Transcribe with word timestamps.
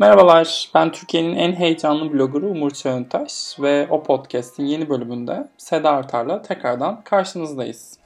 Merhabalar, 0.00 0.70
ben 0.74 0.92
Türkiye'nin 0.92 1.36
en 1.36 1.52
heyecanlı 1.52 2.12
bloggeru 2.12 2.46
Umur 2.46 2.70
Çağıntaş 2.70 3.56
ve 3.60 3.86
o 3.90 4.02
podcast'in 4.02 4.66
yeni 4.66 4.88
bölümünde 4.88 5.48
Seda 5.56 5.90
Artar'la 5.90 6.42
tekrardan 6.42 7.00
karşınızdayız. 7.04 7.98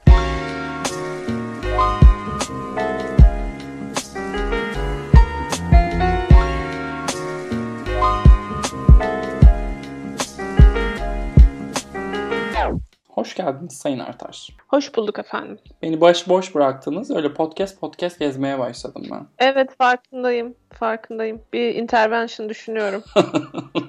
Hoş 13.13 13.35
geldiniz 13.35 13.73
Sayın 13.77 13.99
Artar. 13.99 14.47
Hoş 14.67 14.95
bulduk 14.95 15.19
efendim. 15.19 15.59
Beni 15.81 16.01
baş 16.01 16.29
boş 16.29 16.55
bıraktınız. 16.55 17.11
Öyle 17.11 17.33
podcast 17.33 17.79
podcast 17.79 18.19
gezmeye 18.19 18.59
başladım 18.59 19.03
ben. 19.11 19.27
Evet 19.39 19.69
farkındayım. 19.77 20.55
Farkındayım. 20.73 21.41
Bir 21.53 21.75
intervention 21.75 22.49
düşünüyorum. 22.49 23.03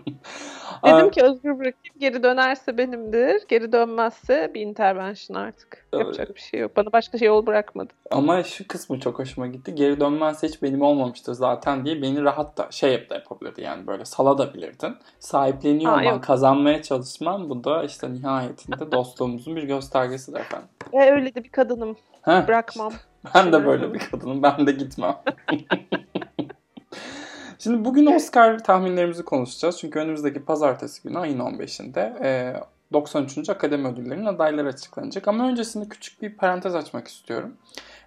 Dedim 0.84 1.10
ki 1.10 1.22
özgür 1.22 1.50
bırakayım. 1.50 1.94
Geri 1.98 2.22
dönerse 2.22 2.78
benimdir. 2.78 3.42
Geri 3.48 3.72
dönmezse 3.72 4.50
bir 4.54 4.60
intervention 4.60 5.36
artık. 5.36 5.86
Evet. 5.92 6.04
Yapacak 6.04 6.34
bir 6.34 6.40
şey 6.40 6.60
yok. 6.60 6.76
Bana 6.76 6.92
başka 6.92 7.18
şey 7.18 7.28
yol 7.28 7.46
bırakmadı. 7.46 7.92
Ama 8.10 8.42
şu 8.42 8.68
kısmı 8.68 9.00
çok 9.00 9.18
hoşuma 9.18 9.46
gitti. 9.46 9.74
Geri 9.74 10.00
dönmezse 10.00 10.48
hiç 10.48 10.62
benim 10.62 10.82
olmamıştır 10.82 11.32
zaten 11.32 11.84
diye 11.84 12.02
beni 12.02 12.22
rahat 12.22 12.58
da 12.58 12.68
şey 12.70 12.92
yap 12.92 13.10
da 13.10 13.14
yapabilirdi 13.14 13.60
yani 13.62 13.86
böyle 13.86 14.04
salabilirdin. 14.04 14.96
Sahipleniyor 15.18 15.92
Aa, 15.92 16.00
olman, 16.00 16.20
kazanmaya 16.20 16.82
çalışmam 16.82 17.50
bu 17.50 17.64
da 17.64 17.84
işte 17.84 18.12
nihayetinde 18.12 18.92
dostluğumuzun 18.92 19.56
bir 19.56 19.62
göstergesidir 19.62 20.40
efendim. 20.40 20.68
E, 20.92 21.10
öyle 21.10 21.34
de 21.34 21.44
bir 21.44 21.48
kadınım. 21.48 21.96
Heh. 22.22 22.48
Bırakmam. 22.48 22.92
Ben 23.34 23.52
de 23.52 23.66
böyle 23.66 23.94
bir 23.94 23.98
kadınım. 23.98 24.42
Ben 24.42 24.66
de 24.66 24.72
gitmem. 24.72 25.16
Şimdi 27.58 27.84
bugün 27.84 28.06
Oscar 28.06 28.64
tahminlerimizi 28.64 29.24
konuşacağız. 29.24 29.78
Çünkü 29.78 29.98
önümüzdeki 29.98 30.44
pazartesi 30.44 31.02
günü 31.02 31.18
ayın 31.18 31.38
15'inde 31.38 32.24
e, 32.24 32.56
93. 32.92 33.48
Akademi 33.48 33.88
Ödülleri'nin 33.88 34.26
adayları 34.26 34.68
açıklanacak. 34.68 35.28
Ama 35.28 35.48
öncesinde 35.48 35.88
küçük 35.88 36.22
bir 36.22 36.36
parantez 36.36 36.74
açmak 36.74 37.08
istiyorum. 37.08 37.56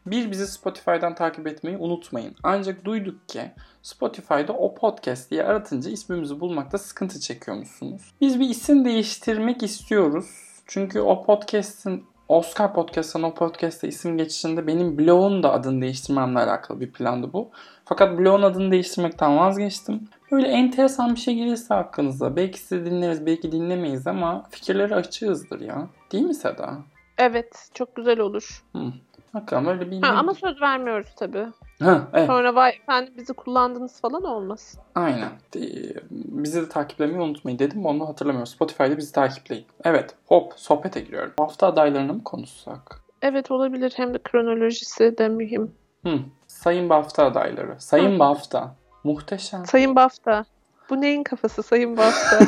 Bir, 0.05 0.31
bizi 0.31 0.47
Spotify'dan 0.47 1.16
takip 1.16 1.47
etmeyi 1.47 1.77
unutmayın. 1.77 2.36
Ancak 2.44 2.86
duyduk 2.86 3.30
ki 3.30 3.52
Spotify'da 3.81 4.53
o 4.53 4.75
podcast 4.75 5.31
diye 5.31 5.44
aratınca 5.44 5.91
ismimizi 5.91 6.39
bulmakta 6.39 6.77
sıkıntı 6.77 7.19
çekiyormuşsunuz. 7.19 8.14
Biz 8.21 8.39
bir 8.39 8.49
isim 8.49 8.86
değiştirmek 8.86 9.64
istiyoruz. 9.64 10.25
Çünkü 10.67 10.99
o 10.99 11.25
podcast'in 11.25 12.05
Oscar 12.28 12.73
Podcast'tan 12.73 13.23
o 13.23 13.33
podcast'ta 13.33 13.88
isim 13.88 14.17
geçişinde 14.17 14.67
benim 14.67 14.97
blogun 14.97 15.44
da 15.44 15.53
adını 15.53 15.81
değiştirmemle 15.81 16.39
alakalı 16.39 16.80
bir 16.80 16.92
plandı 16.92 17.33
bu. 17.33 17.50
Fakat 17.86 18.20
blogun 18.20 18.42
adını 18.42 18.72
değiştirmekten 18.72 19.38
vazgeçtim. 19.38 20.09
Böyle 20.31 20.48
enteresan 20.48 21.16
bir 21.16 21.20
şey 21.20 21.36
gelirse 21.36 21.73
hakkınızda 21.73 22.36
belki 22.36 22.59
sizi 22.59 22.86
dinleriz 22.86 23.25
belki 23.25 23.52
dinlemeyiz 23.52 24.08
ama 24.08 24.44
fikirleri 24.50 24.95
açığızdır 24.95 25.61
ya. 25.61 25.88
Değil 26.11 26.23
mi 26.23 26.36
Seda? 26.36 26.78
Evet 27.17 27.70
çok 27.73 27.95
güzel 27.95 28.20
olur. 28.20 28.64
Hı. 28.75 28.80
Bakalım 29.33 29.67
öyle 29.67 29.92
bir... 29.92 30.02
Ha, 30.02 30.14
ama 30.14 30.33
söz 30.33 30.61
vermiyoruz 30.61 31.09
tabii. 31.16 31.48
Ha, 31.83 32.08
evet. 32.14 32.28
Sonra 32.28 32.56
vay 32.56 32.70
efendim 32.70 33.14
bizi 33.17 33.33
kullandınız 33.33 34.02
falan 34.02 34.23
olmasın. 34.23 34.81
Aynen. 34.95 35.30
Bizi 36.11 36.61
de 36.61 36.70
takiplemeyi 36.70 37.22
unutmayın 37.22 37.59
dedim 37.59 37.86
onu 37.86 38.08
hatırlamıyorum. 38.08 38.47
Spotify'da 38.47 38.97
bizi 38.97 39.11
takipleyin. 39.11 39.66
Evet 39.83 40.16
hop 40.25 40.53
sohbete 40.55 41.00
giriyorum. 41.02 41.33
hafta 41.39 41.67
adaylarını 41.67 42.14
mı 42.14 42.23
konuşsak? 42.23 43.02
Evet 43.22 43.52
olabilir. 43.52 43.94
Hem 43.95 44.14
de 44.14 44.17
kronolojisi 44.23 45.17
de 45.17 45.28
mühim. 45.30 45.72
Hı. 46.05 46.20
Sayın 46.48 46.89
BAFTA 46.89 47.25
adayları. 47.25 47.75
Sayın 47.80 48.16
Hı. 48.16 48.20
BAFTA. 48.20 48.75
Muhteşem. 49.03 49.66
Sayın 49.66 49.95
BAFTA. 49.95 50.45
Bu 50.89 51.02
neyin 51.02 51.23
kafası 51.23 51.63
Sayın 51.63 51.97
BAFTA? 51.97 52.39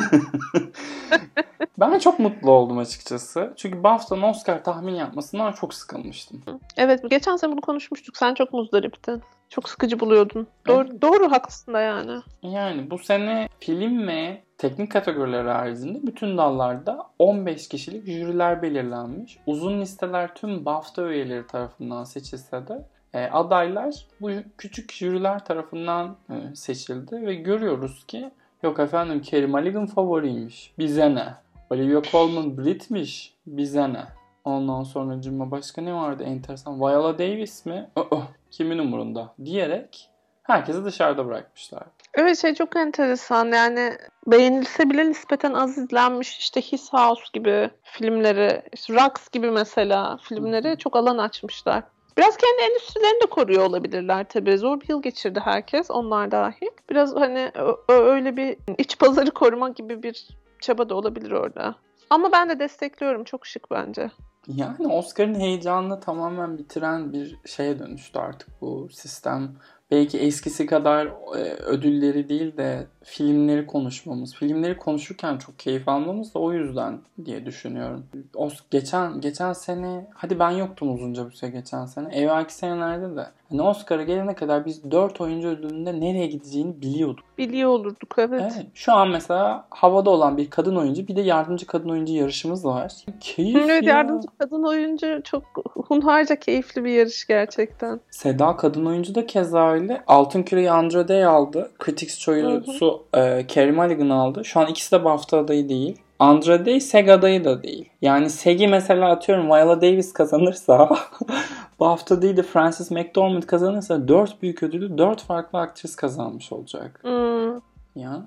ben 1.78 1.98
çok 1.98 2.18
mutlu 2.18 2.50
oldum 2.50 2.78
açıkçası. 2.78 3.52
Çünkü 3.56 3.82
BAFTA'nın 3.82 4.22
Oscar 4.22 4.64
tahmin 4.64 4.94
yapmasından 4.94 5.52
çok 5.52 5.74
sıkılmıştım. 5.74 6.42
Evet 6.76 7.10
geçen 7.10 7.36
sene 7.36 7.52
bunu 7.52 7.60
konuşmuştuk. 7.60 8.16
Sen 8.16 8.34
çok 8.34 8.52
muzdariptin. 8.52 9.22
Çok 9.48 9.68
sıkıcı 9.68 10.00
buluyordun. 10.00 10.46
Doğru, 10.66 10.88
evet. 10.90 11.02
doğru 11.02 11.32
haklısın 11.32 11.74
da 11.74 11.80
yani. 11.80 12.20
Yani 12.42 12.90
bu 12.90 12.98
sene 12.98 13.48
film 13.60 14.08
ve 14.08 14.42
teknik 14.58 14.92
kategoriler 14.92 15.44
haricinde 15.44 15.98
bütün 16.02 16.38
dallarda 16.38 17.06
15 17.18 17.68
kişilik 17.68 18.06
jüriler 18.06 18.62
belirlenmiş. 18.62 19.38
Uzun 19.46 19.80
listeler 19.80 20.34
tüm 20.34 20.64
BAFTA 20.64 21.02
üyeleri 21.02 21.46
tarafından 21.46 22.04
seçilse 22.04 22.68
de 22.68 22.86
adaylar 23.18 24.06
bu 24.20 24.30
küçük 24.58 24.92
jüriler 24.92 25.44
tarafından 25.44 26.16
e, 26.30 26.54
seçildi 26.54 27.26
ve 27.26 27.34
görüyoruz 27.34 28.04
ki 28.06 28.30
yok 28.62 28.78
efendim 28.78 29.22
Kerry 29.22 29.46
Mulligan 29.46 29.86
favoriymiş. 29.86 30.72
Bize 30.78 31.14
ne? 31.14 31.34
Olivia 31.70 32.02
Colman 32.02 32.58
Brit'miş. 32.58 33.34
Bize 33.46 33.92
ne? 33.92 34.04
Ondan 34.44 34.82
sonra 34.82 35.20
cimma 35.20 35.50
başka 35.50 35.82
ne 35.82 35.94
vardı 35.94 36.22
enteresan? 36.22 36.80
Viola 36.80 37.18
Davis 37.18 37.66
mi? 37.66 37.90
Oh, 37.96 38.06
oh, 38.10 38.26
kimin 38.50 38.78
umurunda? 38.78 39.34
Diyerek 39.44 40.10
herkesi 40.42 40.84
dışarıda 40.84 41.26
bırakmışlar. 41.26 41.82
Evet 42.14 42.38
şey 42.38 42.54
çok 42.54 42.76
enteresan 42.76 43.46
yani 43.46 43.92
beğenilse 44.26 44.90
bile 44.90 45.08
nispeten 45.08 45.52
az 45.52 45.78
izlenmiş 45.78 46.38
işte 46.38 46.60
His 46.60 46.92
House 46.92 47.24
gibi 47.32 47.70
filmleri, 47.82 48.62
işte 48.72 48.94
Rocks 48.94 49.28
gibi 49.28 49.50
mesela 49.50 50.18
filmleri 50.22 50.78
çok 50.78 50.96
alan 50.96 51.18
açmışlar. 51.18 51.82
Biraz 52.20 52.36
kendi 52.36 52.62
endüstrilerini 52.62 53.22
de 53.22 53.26
koruyor 53.26 53.62
olabilirler 53.62 54.26
tabii. 54.28 54.58
Zor 54.58 54.80
bir 54.80 54.88
yıl 54.88 55.02
geçirdi 55.02 55.40
herkes, 55.44 55.90
onlar 55.90 56.30
dahil. 56.30 56.68
Biraz 56.90 57.16
hani 57.16 57.52
öyle 57.88 58.36
bir 58.36 58.56
iç 58.78 58.98
pazarı 58.98 59.30
koruma 59.30 59.68
gibi 59.68 60.02
bir 60.02 60.28
çaba 60.60 60.88
da 60.88 60.94
olabilir 60.94 61.30
orada. 61.30 61.74
Ama 62.10 62.32
ben 62.32 62.48
de 62.48 62.58
destekliyorum. 62.58 63.24
Çok 63.24 63.46
şık 63.46 63.70
bence. 63.70 64.10
Yani 64.48 64.86
Oscar'ın 64.86 65.40
heyecanını 65.40 66.00
tamamen 66.00 66.58
bitiren 66.58 67.12
bir 67.12 67.36
şeye 67.46 67.78
dönüştü 67.78 68.18
artık 68.18 68.48
bu 68.60 68.88
sistem. 68.92 69.52
Belki 69.90 70.18
eskisi 70.18 70.66
kadar 70.66 71.06
e, 71.06 71.38
ödülleri 71.54 72.28
değil 72.28 72.56
de 72.56 72.86
filmleri 73.02 73.66
konuşmamız, 73.66 74.34
filmleri 74.34 74.76
konuşurken 74.76 75.38
çok 75.38 75.58
keyif 75.58 75.88
almamız 75.88 76.34
da 76.34 76.38
o 76.38 76.52
yüzden 76.52 77.00
diye 77.24 77.46
düşünüyorum. 77.46 78.06
O 78.34 78.48
geçen 78.70 79.20
geçen 79.20 79.52
sene, 79.52 80.08
hadi 80.14 80.38
ben 80.38 80.50
yoktum 80.50 80.94
uzunca 80.94 81.26
bir 81.26 81.34
süre 81.34 81.50
geçen 81.50 81.86
sene. 81.86 82.14
Evvelki 82.14 82.54
senelerde 82.54 83.16
de 83.16 83.26
hani 83.50 83.62
Oscar'a 83.62 84.02
gelene 84.02 84.34
kadar 84.34 84.66
biz 84.66 84.90
4 84.90 85.20
oyuncu 85.20 85.48
ödülünde 85.48 86.00
nereye 86.00 86.26
gideceğini 86.26 86.82
biliyorduk. 86.82 87.24
Biliyor 87.38 87.70
olurduk 87.70 88.14
evet. 88.18 88.52
evet. 88.56 88.66
Şu 88.74 88.92
an 88.92 89.08
mesela 89.08 89.66
havada 89.70 90.10
olan 90.10 90.36
bir 90.36 90.50
kadın 90.50 90.76
oyuncu 90.76 91.08
bir 91.08 91.16
de 91.16 91.20
yardımcı 91.20 91.66
kadın 91.66 91.88
oyuncu 91.88 92.12
yarışımız 92.12 92.64
var. 92.64 92.92
Keyif 93.20 93.56
evet, 93.56 93.82
ya. 93.82 93.94
yardımcı 93.94 94.28
kadın 94.38 94.62
oyuncu 94.62 95.20
çok 95.24 95.42
hunharca 95.74 96.36
keyifli 96.36 96.84
bir 96.84 96.90
yarış 96.90 97.26
gerçekten. 97.26 98.00
Seda 98.10 98.56
kadın 98.56 98.86
oyuncu 98.86 99.14
da 99.14 99.26
keza 99.26 99.70
öyle. 99.70 100.02
Altın 100.06 100.42
Küreyi 100.42 100.70
Andrade 100.70 101.26
aldı. 101.26 101.70
Critics 101.84 102.18
Choice'u 102.18 103.04
e, 103.14 103.46
Carey 103.48 103.72
Mulligan 103.72 104.10
aldı. 104.10 104.44
Şu 104.44 104.60
an 104.60 104.66
ikisi 104.66 104.92
de 104.92 105.04
BAFTA 105.04 105.38
adayı 105.38 105.68
değil. 105.68 105.98
Andrade 106.20 106.80
SEG 106.80 107.08
adayı 107.08 107.44
da 107.44 107.62
değil. 107.62 107.88
Yani 108.02 108.30
SEG'i 108.30 108.68
mesela 108.68 109.10
atıyorum 109.10 109.46
Viola 109.46 109.82
Davis 109.82 110.12
kazanırsa 110.12 110.90
BAFTA 111.80 112.22
değil 112.22 112.36
de 112.36 112.42
Frances 112.42 112.90
McDormand 112.90 113.42
kazanırsa 113.42 114.08
4 114.08 114.42
büyük 114.42 114.62
ödülü 114.62 114.98
4 114.98 115.22
farklı 115.22 115.58
aktris 115.58 115.96
kazanmış 115.96 116.52
olacak. 116.52 117.00
Hmm. 117.02 117.54
Ya 117.96 118.26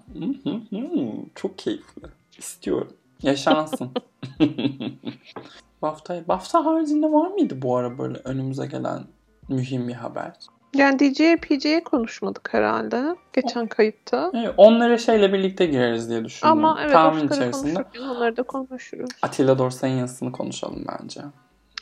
çok 1.36 1.58
keyifli. 1.58 2.02
İstiyorum. 2.38 2.94
Yaşansın. 3.24 3.92
BAFTA, 5.81 6.28
BAFTA 6.28 6.66
haricinde 6.66 7.12
var 7.12 7.28
mıydı 7.28 7.62
bu 7.62 7.78
ara 7.78 7.98
böyle 7.98 8.18
önümüze 8.24 8.68
gelen 8.68 9.04
mühim 9.50 9.88
bir 9.88 9.94
haber? 9.94 10.34
Yani 10.75 11.00
DJ, 11.00 11.17
PJ'ye 11.41 11.84
konuşmadık 11.84 12.53
herhalde 12.53 13.16
geçen 13.34 13.67
kayıtta. 13.67 14.31
Evet, 14.34 14.53
onlara 14.57 14.97
şeyle 14.97 15.33
birlikte 15.33 15.65
gireriz 15.65 16.09
diye 16.09 16.25
düşünüyorum. 16.25 16.65
Ama 16.65 16.81
evet 16.81 16.92
Tahmin 16.92 17.27
içerisinde. 17.27 17.86
onları 18.01 18.38
da 18.38 18.44
konuşuruz. 18.44 19.09
Atilla 19.21 19.57
Dorsay'ın 19.57 19.98
yazısını 19.98 20.31
konuşalım 20.31 20.86
bence. 20.88 21.21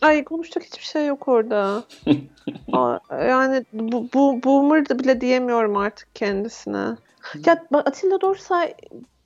Ay 0.02 0.24
konuşacak 0.24 0.64
hiçbir 0.64 0.84
şey 0.84 1.08
yok 1.08 1.28
orada. 1.28 1.84
yani 3.12 3.66
bu, 3.74 4.10
bu 4.14 4.44
boomer 4.44 4.90
da 4.90 5.00
bile 5.00 5.22
diyemiyorum 5.22 5.78
artık 5.78 6.16
kendisine. 6.16 6.96
ya 7.46 7.64
Atilla 7.74 8.22
Dorsay 8.22 8.74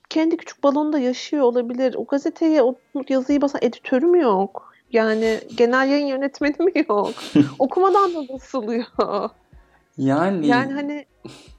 kendi 0.08 0.36
küçük 0.36 0.62
balonda 0.62 0.98
yaşıyor 0.98 1.42
olabilir. 1.42 1.94
O 1.98 2.04
gazeteye 2.04 2.62
o 2.62 2.74
yazıyı 3.08 3.40
basan 3.42 3.60
editörü 3.64 4.06
mü 4.06 4.20
yok? 4.22 4.72
Yani 4.92 5.40
genel 5.56 5.88
yayın 5.88 6.06
yönetmeni 6.06 6.56
mi 6.58 6.72
yok? 6.88 7.14
Okumadan 7.58 8.14
da 8.14 8.34
basılıyor. 8.34 8.84
Yani 9.98 10.46
yani 10.46 10.72
hani 10.72 11.06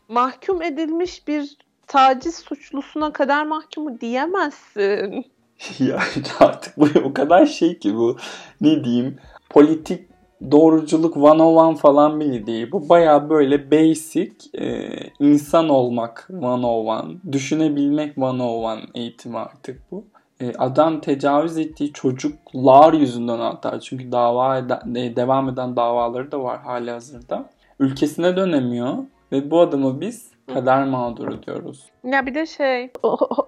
mahkum 0.08 0.62
edilmiş 0.62 1.28
bir 1.28 1.58
taciz 1.88 2.36
suçlusuna 2.36 3.14
kadar 3.14 3.46
mahkumu 3.46 4.02
diyemezsin. 4.02 5.26
ya 5.80 6.00
artık 6.40 6.78
bu 6.78 6.88
o 7.04 7.14
kadar 7.14 7.46
şey 7.46 7.80
ki 7.80 7.96
bu 7.96 8.18
ne 8.62 8.84
diyeyim 8.84 9.18
politik 9.50 10.08
doğruculuk 10.52 11.16
101 11.16 11.78
falan 11.78 12.20
bile 12.20 12.48
değil. 12.48 12.72
Bu 12.72 12.90
baya 12.90 13.30
böyle 13.30 13.72
basic 13.72 14.34
e, 14.60 14.90
insan 15.20 15.70
olmak 15.70 16.30
101, 16.30 17.32
düşünebilmek 17.32 18.18
101 18.18 18.90
eğitimi 18.94 19.38
artık 19.38 19.92
bu. 19.92 20.06
E, 20.42 20.54
adam 20.54 21.02
tecavüz 21.02 21.58
ettiği 21.58 21.94
çocuklar 21.94 22.94
yüzünden 22.94 23.40
hatta 23.40 23.80
çünkü 23.80 24.12
dava 24.12 24.58
eden, 24.58 24.96
e, 24.96 25.16
devam 25.16 25.50
eden 25.50 25.76
davaları 25.76 26.32
da 26.32 26.44
var 26.44 26.62
hali 26.62 26.92
hazırda. 26.92 27.50
Ülkesine 27.80 28.36
dönemiyor 28.38 28.98
ve 29.32 29.52
bu 29.52 29.60
adamı 29.60 30.02
biz 30.02 30.32
kader 30.54 30.86
mağduru 30.86 31.44
diyoruz. 31.44 31.86
Ya 32.04 32.26
bir 32.26 32.36
de 32.36 32.46
şey 32.46 32.92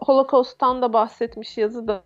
Holocaust'tan 0.06 0.82
da 0.82 0.94
bahsetmiş 0.94 1.58
yazıda. 1.58 2.04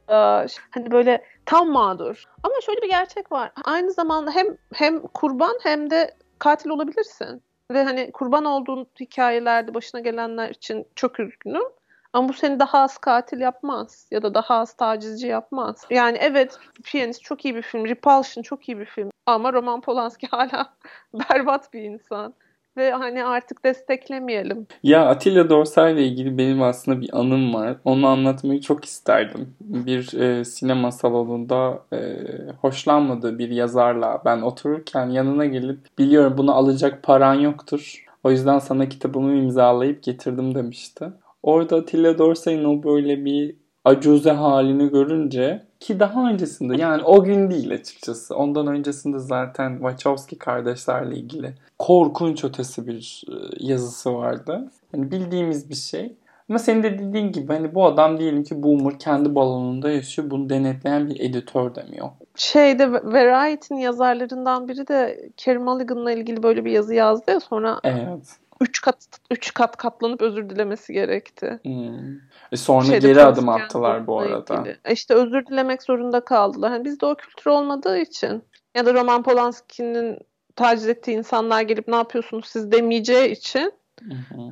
Hani 0.72 0.92
böyle 0.92 1.24
tam 1.46 1.70
mağdur. 1.70 2.24
Ama 2.44 2.54
şöyle 2.66 2.81
bir 2.81 2.90
gerçek 2.90 3.31
var. 3.31 3.52
Aynı 3.66 3.92
zamanda 3.92 4.31
hem 4.31 4.48
hem 4.74 5.00
kurban 5.00 5.54
hem 5.64 5.90
de 5.90 6.16
katil 6.40 6.70
olabilirsin. 6.70 7.42
Ve 7.72 7.84
hani 7.84 8.12
kurban 8.12 8.46
olduğun 8.46 8.88
hikayelerde 9.00 9.74
başına 9.74 10.02
gelenler 10.02 10.50
için 10.50 10.88
çok 10.96 11.19
üzgünüm. 11.19 11.64
Ama 12.13 12.30
bu 12.30 12.33
seni 12.33 12.60
daha 12.60 12.80
az 12.80 12.98
katil 12.98 13.39
yapmaz 13.39 14.07
ya 14.12 14.21
da 14.24 14.33
daha 14.33 14.56
az 14.56 14.74
tacizci 14.74 15.27
yapmaz. 15.27 15.86
Yani 15.89 16.18
evet 16.21 16.60
Piyanist 16.83 17.21
çok 17.21 17.45
iyi 17.45 17.56
bir 17.56 17.62
film. 17.62 17.86
Repulsion 17.86 18.44
çok 18.44 18.69
iyi 18.69 18.80
bir 18.80 18.86
film. 18.86 19.10
Ama 19.25 19.54
Roman 19.54 19.81
Polanski 19.81 20.27
hala 20.31 20.74
berbat 21.13 21.74
bir 21.74 21.81
insan 21.81 22.33
ve 22.77 22.92
hani 22.92 23.25
artık 23.25 23.65
desteklemeyelim. 23.65 24.68
Ya 24.83 25.06
Atilla 25.06 25.50
Dorsay 25.50 25.94
ile 25.94 26.07
ilgili 26.07 26.38
benim 26.38 26.62
aslında 26.62 27.01
bir 27.01 27.10
anım 27.19 27.54
var. 27.54 27.77
Onu 27.86 28.07
anlatmayı 28.07 28.62
çok 28.62 28.86
isterdim. 28.86 29.56
Bir 29.59 30.13
e, 30.19 30.45
sinema 30.45 30.92
salonunda 30.92 31.80
e, 31.94 32.18
hoşlanmadığı 32.62 33.39
bir 33.39 33.50
yazarla 33.50 34.21
ben 34.25 34.42
otururken 34.42 35.09
yanına 35.09 35.45
gelip 35.45 35.80
biliyorum 35.98 36.38
bunu 36.38 36.56
alacak 36.56 37.04
paran 37.04 37.33
yoktur. 37.33 38.06
O 38.24 38.31
yüzden 38.31 38.59
sana 38.59 38.89
kitabımı 38.89 39.33
imzalayıp 39.33 40.04
getirdim 40.04 40.56
demişti. 40.56 41.06
Orada 41.44 41.75
Atilla 41.75 42.18
Dorsay'ın 42.18 42.63
o 42.63 42.84
böyle 42.84 43.25
bir 43.25 43.56
acuze 43.86 44.31
halini 44.31 44.90
görünce 44.90 45.63
ki 45.80 46.00
daha 46.00 46.30
öncesinde 46.30 46.81
yani 46.81 47.04
o 47.04 47.24
gün 47.24 47.51
değil 47.51 47.74
açıkçası. 47.74 48.36
Ondan 48.36 48.68
öncesinde 48.68 49.19
zaten 49.19 49.74
Wachowski 49.78 50.38
kardeşlerle 50.38 51.16
ilgili 51.16 51.54
korkunç 51.80 52.44
ötesi 52.44 52.88
bir 52.88 53.24
e, 53.30 53.34
yazısı 53.60 54.13
vardı. 54.13 54.72
Yani 54.94 55.12
bildiğimiz 55.12 55.69
bir 55.69 55.75
şey. 55.75 56.16
Ama 56.50 56.60
senin 56.60 56.84
de 56.84 57.00
dediğin 57.00 57.31
gibi 57.31 57.54
hani 57.54 57.75
bu 57.75 57.86
adam 57.86 58.19
diyelim 58.19 58.44
ki 58.44 58.63
boomer 58.63 59.00
kendi 59.00 59.36
balonunda 59.36 59.92
yaşıyor. 59.92 60.30
Bunu 60.30 60.50
denetleyen 60.50 61.10
bir 61.10 61.19
editör 61.19 61.75
demiyor. 61.75 62.10
Şeyde 62.36 62.92
Variety'nin 62.92 63.80
yazarlarından 63.80 64.68
biri 64.68 64.88
de 64.88 65.30
Kerry 65.38 65.60
Mulligan'la 65.60 66.12
ilgili 66.12 66.44
böyle 66.44 66.66
bir 66.66 66.72
yazı 66.72 66.94
yazdı 66.94 67.31
ya 67.31 67.40
sonra 67.40 67.80
Evet 67.84 68.40
üç 68.62 68.82
kat 68.82 68.98
üç 69.32 69.54
kat 69.54 69.78
katlanıp 69.78 70.22
özür 70.22 70.50
dilemesi 70.50 70.94
gerekti. 70.94 71.60
Hmm. 71.64 72.16
E 72.52 72.58
sonra 72.58 72.86
Şeyde 72.86 73.08
geri 73.08 73.24
adım 73.24 73.50
attılar 73.50 74.08
bu 74.08 74.20
arada. 74.20 74.56
Ilgili. 74.56 74.78
E 74.86 74.94
işte 74.94 75.14
özür 75.14 75.46
dilemek 75.46 75.84
zorunda 75.84 76.26
kaldılar. 76.26 76.72
Yani 76.72 76.86
bizde 76.86 77.06
o 77.06 77.16
kültür 77.16 77.52
olmadığı 77.52 77.98
için 77.98 78.44
ya 78.76 78.86
da 78.86 78.94
Roman 78.94 79.24
Polanski'nin 79.24 80.20
taciz 80.56 80.88
ettiği 80.88 81.12
insanlar 81.12 81.62
gelip 81.62 81.88
ne 81.88 81.96
yapıyorsunuz 81.96 82.46
siz 82.46 82.72
demeyeceği 82.72 83.32
için 83.32 83.74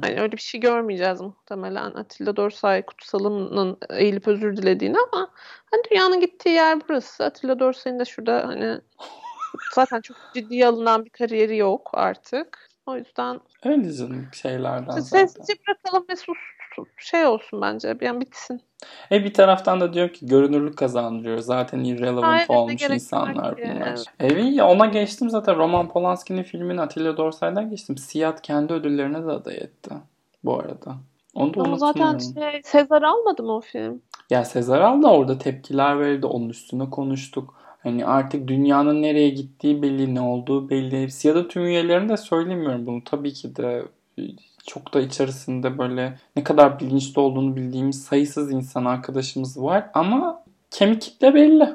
Hani 0.01 0.21
öyle 0.21 0.31
bir 0.31 0.41
şey 0.41 0.61
görmeyeceğiz 0.61 1.21
muhtemelen 1.21 1.91
Atilla 1.91 2.35
Dorsay 2.35 2.85
Kutsalım'ın 2.85 3.77
eğilip 3.89 4.27
özür 4.27 4.57
dilediğini 4.57 4.97
ama 5.11 5.31
hani 5.71 5.81
dünyanın 5.91 6.19
gittiği 6.19 6.49
yer 6.49 6.79
burası. 6.89 7.25
Atilla 7.25 7.59
Dorsay'ın 7.59 7.99
da 7.99 8.05
şurada 8.05 8.47
hani 8.47 8.81
zaten 9.75 10.01
çok 10.01 10.17
ciddi 10.33 10.65
alınan 10.65 11.05
bir 11.05 11.09
kariyeri 11.09 11.57
yok 11.57 11.91
artık. 11.93 12.70
O 12.85 12.95
yüzden 12.95 13.39
öyle 13.63 13.93
canım 13.93 14.27
şeylerden 14.33 14.99
Sessizce 14.99 15.53
bırakalım 15.67 16.05
ve 16.09 16.15
sus 16.15 16.37
şey 16.97 17.25
olsun 17.25 17.61
bence. 17.61 17.99
Bir 17.99 18.07
an 18.07 18.21
bitsin. 18.21 18.61
E 19.11 19.23
bir 19.23 19.33
taraftan 19.33 19.81
da 19.81 19.93
diyor 19.93 20.09
ki 20.09 20.25
görünürlük 20.25 20.77
kazandırıyor. 20.77 21.37
Zaten 21.39 21.83
irrelevant 21.83 22.49
Aynen, 22.49 22.61
olmuş 22.61 22.89
insanlar 22.89 23.57
bunlar. 23.57 24.05
Evet. 24.19 24.57
E, 24.57 24.63
ona 24.63 24.85
geçtim 24.85 25.29
zaten. 25.29 25.57
Roman 25.57 25.89
Polanski'nin 25.89 26.43
filmini 26.43 26.81
Atilla 26.81 27.17
Dorsay'dan 27.17 27.69
geçtim. 27.69 27.97
Siyah 27.97 28.37
kendi 28.43 28.73
ödüllerine 28.73 29.27
de 29.27 29.31
aday 29.31 29.55
etti. 29.55 29.91
Bu 30.43 30.59
arada. 30.59 30.95
Onu 31.33 31.53
da 31.53 31.61
Ama 31.61 31.77
zaten 31.77 32.17
şey, 32.17 32.61
Sezar 32.63 33.01
almadı 33.01 33.43
mı 33.43 33.55
o 33.55 33.61
film? 33.61 34.01
Ya 34.29 34.45
Sezar 34.45 34.81
aldı 34.81 35.07
orada 35.07 35.37
tepkiler 35.37 35.99
verildi. 35.99 36.25
Onun 36.25 36.49
üstüne 36.49 36.89
konuştuk. 36.89 37.60
Hani 37.83 38.05
artık 38.05 38.47
dünyanın 38.47 39.01
nereye 39.01 39.29
gittiği 39.29 39.81
belli, 39.81 40.15
ne 40.15 40.21
olduğu 40.21 40.69
belli. 40.69 41.01
Hepsi 41.01 41.27
ya 41.27 41.35
da 41.35 41.47
tüm 41.47 41.65
üyelerin 41.65 42.09
de 42.09 42.17
söylemiyorum 42.17 42.85
bunu. 42.85 43.03
Tabii 43.03 43.33
ki 43.33 43.55
de 43.55 43.83
çok 44.67 44.93
da 44.93 45.01
içerisinde 45.01 45.77
böyle 45.77 46.17
ne 46.35 46.43
kadar 46.43 46.79
bilinçli 46.79 47.19
olduğunu 47.19 47.55
bildiğimiz 47.55 48.03
sayısız 48.03 48.51
insan 48.51 48.85
arkadaşımız 48.85 49.61
var. 49.61 49.89
Ama 49.93 50.43
kemik 50.71 51.01
kitle 51.01 51.33
belli. 51.33 51.69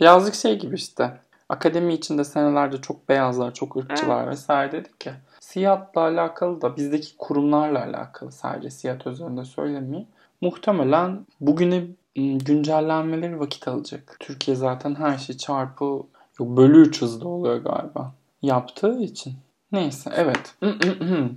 Birazcık 0.00 0.34
şey 0.34 0.58
gibi 0.58 0.74
işte. 0.74 1.12
Akademi 1.48 1.94
içinde 1.94 2.24
senelerce 2.24 2.80
çok 2.80 3.08
beyazlar, 3.08 3.54
çok 3.54 3.76
ırkçılar 3.76 4.22
evet. 4.24 4.32
vesaire 4.32 4.72
dedik 4.72 5.06
ya. 5.06 5.14
Siyahla 5.40 6.00
alakalı 6.00 6.62
da 6.62 6.76
bizdeki 6.76 7.16
kurumlarla 7.16 7.84
alakalı 7.84 8.32
sadece 8.32 8.70
siyah 8.70 9.06
üzerinde 9.06 9.44
söylemeyeyim. 9.44 10.08
Muhtemelen 10.40 11.26
bugüne 11.40 11.84
güncellenmeleri 12.14 13.40
vakit 13.40 13.68
alacak. 13.68 14.16
Türkiye 14.20 14.56
zaten 14.56 14.94
her 14.94 15.18
şey 15.18 15.36
çarpı 15.36 15.84
yok 15.84 16.06
bölü 16.40 16.80
3 16.80 17.02
hızda 17.02 17.28
oluyor 17.28 17.56
galiba. 17.56 18.12
Yaptığı 18.42 18.98
için. 19.00 19.34
Neyse 19.72 20.10
evet. 20.16 20.54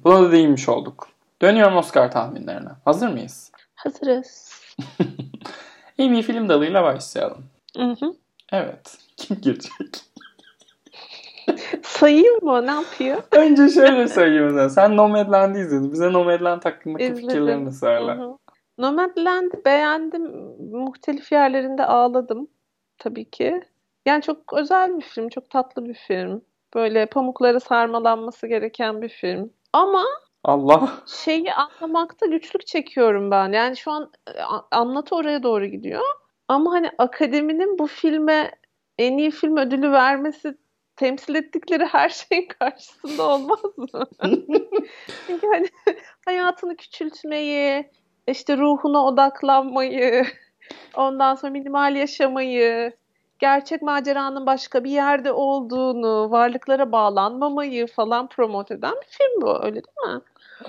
Buna 0.03 0.23
da 0.23 0.31
değinmiş 0.31 0.69
olduk. 0.69 1.07
Dönüyorum 1.41 1.77
Oscar 1.77 2.11
tahminlerine. 2.11 2.69
Hazır 2.85 3.07
mıyız? 3.07 3.51
Hazırız. 3.75 4.51
en 5.97 6.13
iyi 6.13 6.23
film 6.23 6.49
dalıyla 6.49 6.83
başlayalım. 6.83 7.45
Hı 7.77 7.95
hı. 7.99 8.13
Evet. 8.51 8.97
Kim 9.17 9.41
girecek? 9.41 9.71
Sayayım 11.83 12.45
mı? 12.45 12.65
Ne 12.67 12.71
yapıyor? 12.71 13.17
Önce 13.31 13.69
şöyle 13.69 14.07
söyleyeyim. 14.07 14.69
Sen 14.69 14.97
Nomadland'ı 14.97 15.59
izledin. 15.59 15.91
Bize 15.91 16.13
Nomadland 16.13 16.65
hakkındaki 16.65 17.03
İzledim. 17.03 17.27
fikirlerini 17.27 17.73
söyle. 17.73 18.11
Hı 18.11 18.23
hı. 18.23 18.37
Nomadland'ı 18.77 19.65
beğendim. 19.65 20.23
Muhtelif 20.71 21.31
yerlerinde 21.31 21.85
ağladım. 21.85 22.47
Tabii 22.97 23.29
ki. 23.29 23.61
Yani 24.05 24.21
çok 24.21 24.53
özel 24.53 24.97
bir 24.97 25.01
film. 25.01 25.29
Çok 25.29 25.49
tatlı 25.49 25.85
bir 25.85 25.93
film. 25.93 26.41
Böyle 26.75 27.05
pamukları 27.05 27.59
sarmalanması 27.59 28.47
gereken 28.47 29.01
bir 29.01 29.09
film. 29.09 29.53
Ama 29.73 30.05
Allah. 30.43 30.93
Şeyi 31.07 31.53
anlamakta 31.53 32.25
güçlük 32.25 32.67
çekiyorum 32.67 33.31
ben. 33.31 33.51
Yani 33.51 33.77
şu 33.77 33.91
an 33.91 34.11
e, 34.27 34.41
anlatı 34.71 35.15
oraya 35.15 35.43
doğru 35.43 35.65
gidiyor. 35.65 36.03
Ama 36.47 36.71
hani 36.71 36.91
akademinin 36.97 37.79
bu 37.79 37.87
filme 37.87 38.51
en 38.97 39.17
iyi 39.17 39.31
film 39.31 39.57
ödülü 39.57 39.91
vermesi 39.91 40.57
temsil 40.95 41.35
ettikleri 41.35 41.85
her 41.85 42.09
şeyin 42.29 42.47
karşısında 42.59 43.23
olmaz 43.23 43.59
mı? 43.77 44.03
Çünkü 45.27 45.47
hani 45.47 45.67
hayatını 46.25 46.75
küçültmeyi, 46.75 47.91
işte 48.27 48.57
ruhuna 48.57 49.05
odaklanmayı, 49.05 50.25
ondan 50.95 51.35
sonra 51.35 51.51
minimal 51.51 51.95
yaşamayı, 51.95 52.93
gerçek 53.39 53.81
maceranın 53.81 54.45
başka 54.45 54.83
bir 54.83 54.91
yerde 54.91 55.31
olduğunu, 55.31 56.31
varlıklara 56.31 56.91
bağlanmamayı 56.91 57.87
falan 57.87 58.27
promote 58.27 58.73
eden 58.73 58.93
bir 58.95 59.07
film 59.07 59.41
bu. 59.41 59.63
Öyle 59.63 59.75
değil 59.75 60.15
mi? 60.15 60.21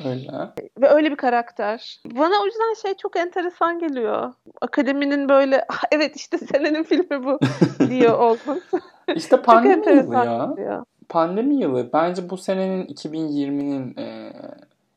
Öyle. 0.04 0.50
Ve 0.78 0.88
öyle 0.88 1.10
bir 1.10 1.16
karakter. 1.16 2.00
Bana 2.04 2.42
o 2.42 2.46
yüzden 2.46 2.74
şey 2.82 2.94
çok 2.94 3.16
enteresan 3.16 3.78
geliyor. 3.78 4.32
Akademinin 4.60 5.28
böyle 5.28 5.64
ah, 5.68 5.82
evet 5.92 6.16
işte 6.16 6.38
senenin 6.38 6.82
filmi 6.82 7.24
bu 7.24 7.38
diyor 7.90 8.18
olması. 8.18 8.80
İşte 9.14 9.42
pandemi 9.42 9.96
yılı 9.96 10.14
ya. 10.14 10.52
Geliyor. 10.56 10.84
Pandemi 11.08 11.54
yılı. 11.54 11.92
Bence 11.92 12.30
bu 12.30 12.36
senenin 12.36 12.86
2020'nin 12.86 13.96
e, 13.98 14.32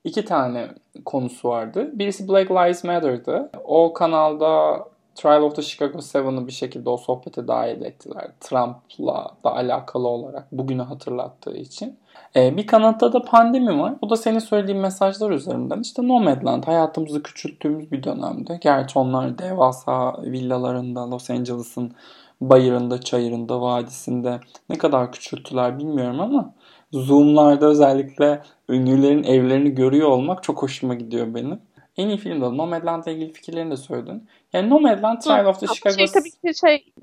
iki 0.04 0.26
tane 0.26 0.68
konusu 1.06 1.50
vardı. 1.50 1.92
Birisi 1.94 2.28
Black 2.28 2.52
Lives 2.52 2.84
Matter'dı. 2.84 3.50
O 3.64 3.94
kanalda 3.94 4.84
Trial 5.16 5.42
of 5.42 5.56
the 5.56 5.62
Chicago 5.62 5.98
7'ı 5.98 6.48
bir 6.48 6.52
şekilde 6.52 6.90
o 6.90 6.98
sohbete 6.98 7.48
dahil 7.48 7.82
ettiler. 7.82 8.32
Trump'la 8.40 9.32
da 9.44 9.56
alakalı 9.56 10.08
olarak 10.08 10.52
bugünü 10.52 10.82
hatırlattığı 10.82 11.58
için. 11.58 11.98
Ee, 12.36 12.58
bir 12.58 12.68
kanatta 12.68 13.14
da 13.14 13.22
pandemi 13.22 13.80
var. 13.80 13.94
O 14.02 14.10
da 14.10 14.16
senin 14.16 14.40
söylediğin 14.40 14.80
mesajlar 14.80 15.32
üzerinden. 15.32 15.80
İşte 15.80 16.08
Nomadland 16.08 16.64
hayatımızı 16.64 17.24
küçülttüğümüz 17.24 17.92
bir 17.92 18.04
dönemde. 18.04 18.60
Gerçi 18.62 19.00
onlar 19.00 19.38
devasa 19.38 20.24
villalarında 20.24 21.12
Los 21.12 21.30
Angeles'ın 21.30 21.94
bayırında, 22.42 23.02
çayırında, 23.02 23.62
vadisinde 23.62 24.40
ne 24.70 24.78
kadar 24.78 25.12
küçülttüler 25.12 25.80
bilmiyorum 25.80 26.20
ama 26.20 26.54
Zoom'larda 26.92 27.66
özellikle 27.66 28.42
ünlülerin 28.70 29.24
evlerini 29.24 29.76
görüyor 29.76 30.08
olmak 30.08 30.44
çok 30.44 30.62
hoşuma 30.62 30.94
gidiyor 30.94 31.34
benim. 31.36 31.60
En 31.98 32.08
iyi 32.08 32.18
film 32.18 32.42
de 32.42 32.58
Nomadland'la 32.58 33.12
ilgili 33.12 33.34
fikirlerini 33.34 33.72
de 33.72 33.78
söyledin. 33.78 34.28
Yani 34.54 34.70
Nomadland, 34.70 35.22
Trial 35.22 35.46
of 35.46 35.60
the 35.60 35.68
Chicago... 35.68 35.96
Şey 35.96 36.06
tabii 36.08 36.32
ki 36.32 36.60
şey 36.60 36.94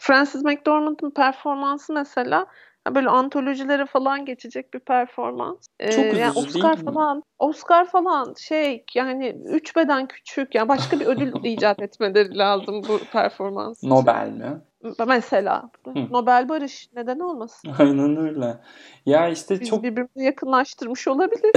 Francis 0.00 0.44
McDormand'ın 0.44 1.10
performansı 1.10 1.92
mesela 1.92 2.46
böyle 2.94 3.08
antolojilere 3.08 3.86
falan 3.86 4.24
geçecek 4.24 4.74
bir 4.74 4.78
performans. 4.78 5.66
Ee, 5.80 5.92
Çok 5.92 6.04
üzücü 6.04 6.20
yani 6.20 6.38
Oscar 6.38 6.76
değil 6.76 6.88
mi? 6.88 6.94
falan, 6.94 7.22
Oscar 7.38 7.90
falan 7.90 8.34
şey 8.38 8.84
yani 8.94 9.36
üç 9.44 9.76
beden 9.76 10.06
küçük 10.08 10.54
yani 10.54 10.68
başka 10.68 11.00
bir 11.00 11.06
ödül 11.06 11.32
icat 11.44 11.82
etmeleri 11.82 12.38
lazım 12.38 12.82
bu 12.88 12.98
performans. 13.12 13.82
Nobel 13.82 14.28
mi? 14.28 14.60
Mesela 15.06 15.70
Nobel 16.10 16.48
Barış 16.48 16.88
neden 16.96 17.18
olmasın? 17.18 17.70
Aynen 17.78 18.16
öyle. 18.16 18.58
Ya 19.06 19.28
işte 19.28 19.60
Biz 19.60 19.68
çok 19.68 19.82
birbirimizi 19.82 20.24
yakınlaştırmış 20.24 21.08
olabilir. 21.08 21.52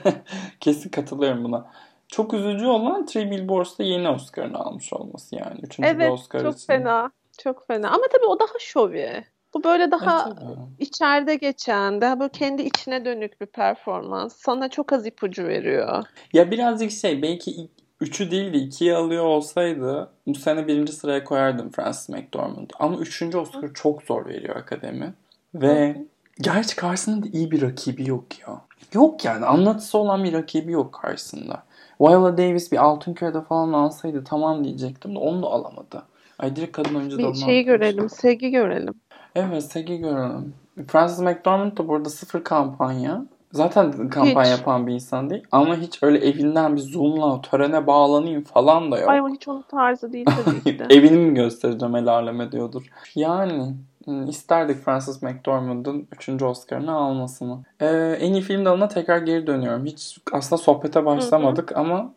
kesin 0.60 0.90
katılıyorum 0.90 1.44
buna. 1.44 1.70
Çok 2.08 2.34
üzücü 2.34 2.66
olan 2.66 3.06
Three 3.06 3.30
Billboards'ta 3.30 3.82
yeni 3.82 4.08
Oscar'ını 4.08 4.58
almış 4.58 4.92
olması 4.92 5.36
yani. 5.36 5.60
Üçüncü 5.62 5.88
evet 5.88 6.12
Oscar 6.12 6.42
çok 6.42 6.54
için. 6.54 6.66
fena. 6.66 7.10
Çok 7.38 7.66
fena. 7.66 7.88
Ama 7.88 8.04
tabii 8.12 8.26
o 8.26 8.40
daha 8.40 8.58
şovi. 8.58 9.24
Bu 9.54 9.64
böyle 9.64 9.90
daha 9.90 10.20
E, 10.20 10.34
tabii. 10.34 10.60
içeride 10.78 11.36
geçen, 11.36 12.00
daha 12.00 12.20
böyle 12.20 12.32
kendi 12.32 12.62
içine 12.62 13.04
dönük 13.04 13.40
bir 13.40 13.46
performans. 13.46 14.36
Sana 14.36 14.68
çok 14.68 14.92
az 14.92 15.06
ipucu 15.06 15.44
veriyor. 15.46 16.04
Ya 16.32 16.50
birazcık 16.50 16.90
şey 16.90 17.22
belki 17.22 17.50
ilk 17.50 17.70
üçü 18.00 18.30
değil 18.30 18.52
de 18.52 18.56
ikiyi 18.58 18.94
alıyor 18.94 19.24
olsaydı 19.24 20.10
bu 20.26 20.34
sene 20.34 20.66
birinci 20.66 20.92
sıraya 20.92 21.24
koyardım 21.24 21.70
Frances 21.70 22.08
McDormand. 22.08 22.70
Ama 22.78 22.96
üçüncü 22.96 23.38
Oscar 23.38 23.72
çok 23.74 24.02
zor 24.02 24.26
veriyor 24.26 24.56
akademi. 24.56 25.14
Ve 25.54 26.02
gerçi 26.40 26.76
karşısında 26.76 27.26
da 27.26 27.28
iyi 27.32 27.50
bir 27.50 27.62
rakibi 27.62 28.08
yok 28.08 28.24
ya. 28.40 28.60
Yok 28.92 29.24
yani 29.24 29.46
anlatısı 29.46 29.98
olan 29.98 30.24
bir 30.24 30.32
rakibi 30.32 30.72
yok 30.72 30.92
karşısında. 30.92 31.62
Viola 32.00 32.38
Davis 32.38 32.72
bir 32.72 32.84
altın 32.84 33.14
kürede 33.14 33.42
falan 33.42 33.72
alsaydı 33.72 34.24
tamam 34.24 34.64
diyecektim 34.64 35.14
de 35.14 35.18
onu 35.18 35.42
da 35.42 35.46
alamadı. 35.46 36.02
Ay 36.38 36.56
direkt 36.56 36.72
kadın 36.76 36.94
oyuncu 36.94 37.18
Bir 37.18 37.22
dalına 37.22 37.34
şeyi 37.34 37.62
atlamış. 37.62 37.66
görelim, 37.66 38.10
sevgi 38.10 38.50
görelim. 38.50 38.94
Evet 39.34 39.64
Segi 39.64 39.98
görelim. 39.98 40.54
Frances 40.88 41.18
McDormand 41.18 41.78
da 41.78 41.88
burada 41.88 42.10
sıfır 42.10 42.44
kampanya. 42.44 43.26
Zaten 43.56 44.08
kampanya 44.08 44.52
Hiç. 44.52 44.58
yapan 44.58 44.86
bir 44.86 44.92
insan 44.92 45.30
değil. 45.30 45.42
Ama 45.52 45.76
hiç 45.76 46.02
öyle 46.02 46.18
evinden 46.18 46.76
bir 46.76 46.80
zoomla 46.80 47.40
törene 47.40 47.86
bağlanayım 47.86 48.44
falan 48.44 48.92
da 48.92 48.98
yok. 48.98 49.08
Ay 49.08 49.20
o 49.20 49.28
hiç 49.28 49.48
onun 49.48 49.62
tarzı 49.62 50.12
değil 50.12 50.26
tabii 50.44 50.62
ki 50.62 50.78
de. 50.78 50.86
Evini 50.94 51.16
mi 51.16 51.34
göstereceğim 51.34 51.96
el 51.96 52.08
aleme 52.08 52.52
diyordur. 52.52 52.82
Yani 53.14 53.74
hmm, 54.04 54.28
isterdik 54.28 54.84
Frances 54.84 55.22
McDormand'ın 55.22 56.08
3. 56.28 56.42
Oscar'ını 56.42 56.92
almasını. 56.92 57.58
Ee, 57.80 58.16
en 58.20 58.32
iyi 58.32 58.42
film 58.42 58.64
dalına 58.64 58.88
tekrar 58.88 59.18
geri 59.18 59.46
dönüyorum. 59.46 59.86
Hiç 59.86 60.18
aslında 60.32 60.62
sohbete 60.62 61.06
başlamadık 61.06 61.76
ama 61.76 62.12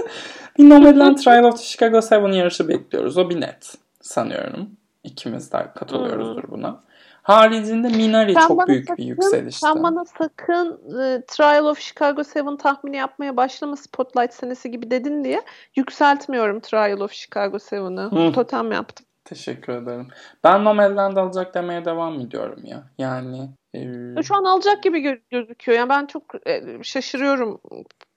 bir 0.58 0.70
Nomadland 0.70 1.16
Trial 1.16 1.44
of 1.44 1.56
the 1.56 1.64
Chicago 1.64 2.26
7 2.26 2.36
yarışı 2.36 2.68
bekliyoruz. 2.68 3.18
O 3.18 3.30
bir 3.30 3.40
net 3.40 3.74
sanıyorum. 4.00 4.70
İkimiz 5.04 5.52
de 5.52 5.66
katılıyoruzdur 5.74 6.44
buna. 6.50 6.80
Haricinde 7.28 7.88
Minari 7.88 8.34
Sen 8.34 8.48
çok 8.48 8.68
büyük 8.68 8.84
bir 8.84 8.88
sakın- 8.88 9.02
yükselişti. 9.02 9.60
Sen 9.60 9.82
bana 9.82 10.04
sakın 10.04 10.80
e, 11.00 11.22
Trial 11.26 11.64
of 11.64 11.80
Chicago 11.80 12.22
7 12.36 12.56
tahmini 12.56 12.96
yapmaya 12.96 13.36
başlama 13.36 13.76
Spotlight 13.76 14.32
senesi 14.32 14.70
gibi 14.70 14.90
dedin 14.90 15.24
diye 15.24 15.42
yükseltmiyorum 15.76 16.60
Trial 16.60 17.00
of 17.00 17.12
Chicago 17.12 17.56
7'ı. 17.56 18.28
Hı. 18.28 18.32
Totem 18.32 18.72
yaptım. 18.72 19.06
Teşekkür 19.24 19.72
ederim. 19.72 20.08
Ben 20.44 20.64
Nomadland 20.64 21.16
alacak 21.16 21.54
demeye 21.54 21.84
devam 21.84 22.20
ediyorum 22.20 22.60
ya. 22.64 22.82
Yani 22.98 23.48
e, 23.74 24.22
Şu 24.22 24.34
an 24.34 24.44
alacak 24.44 24.82
gibi 24.82 24.98
gö- 24.98 25.20
gözüküyor. 25.30 25.78
Yani 25.78 25.88
ben 25.88 26.06
çok 26.06 26.22
e, 26.48 26.62
şaşırıyorum 26.82 27.60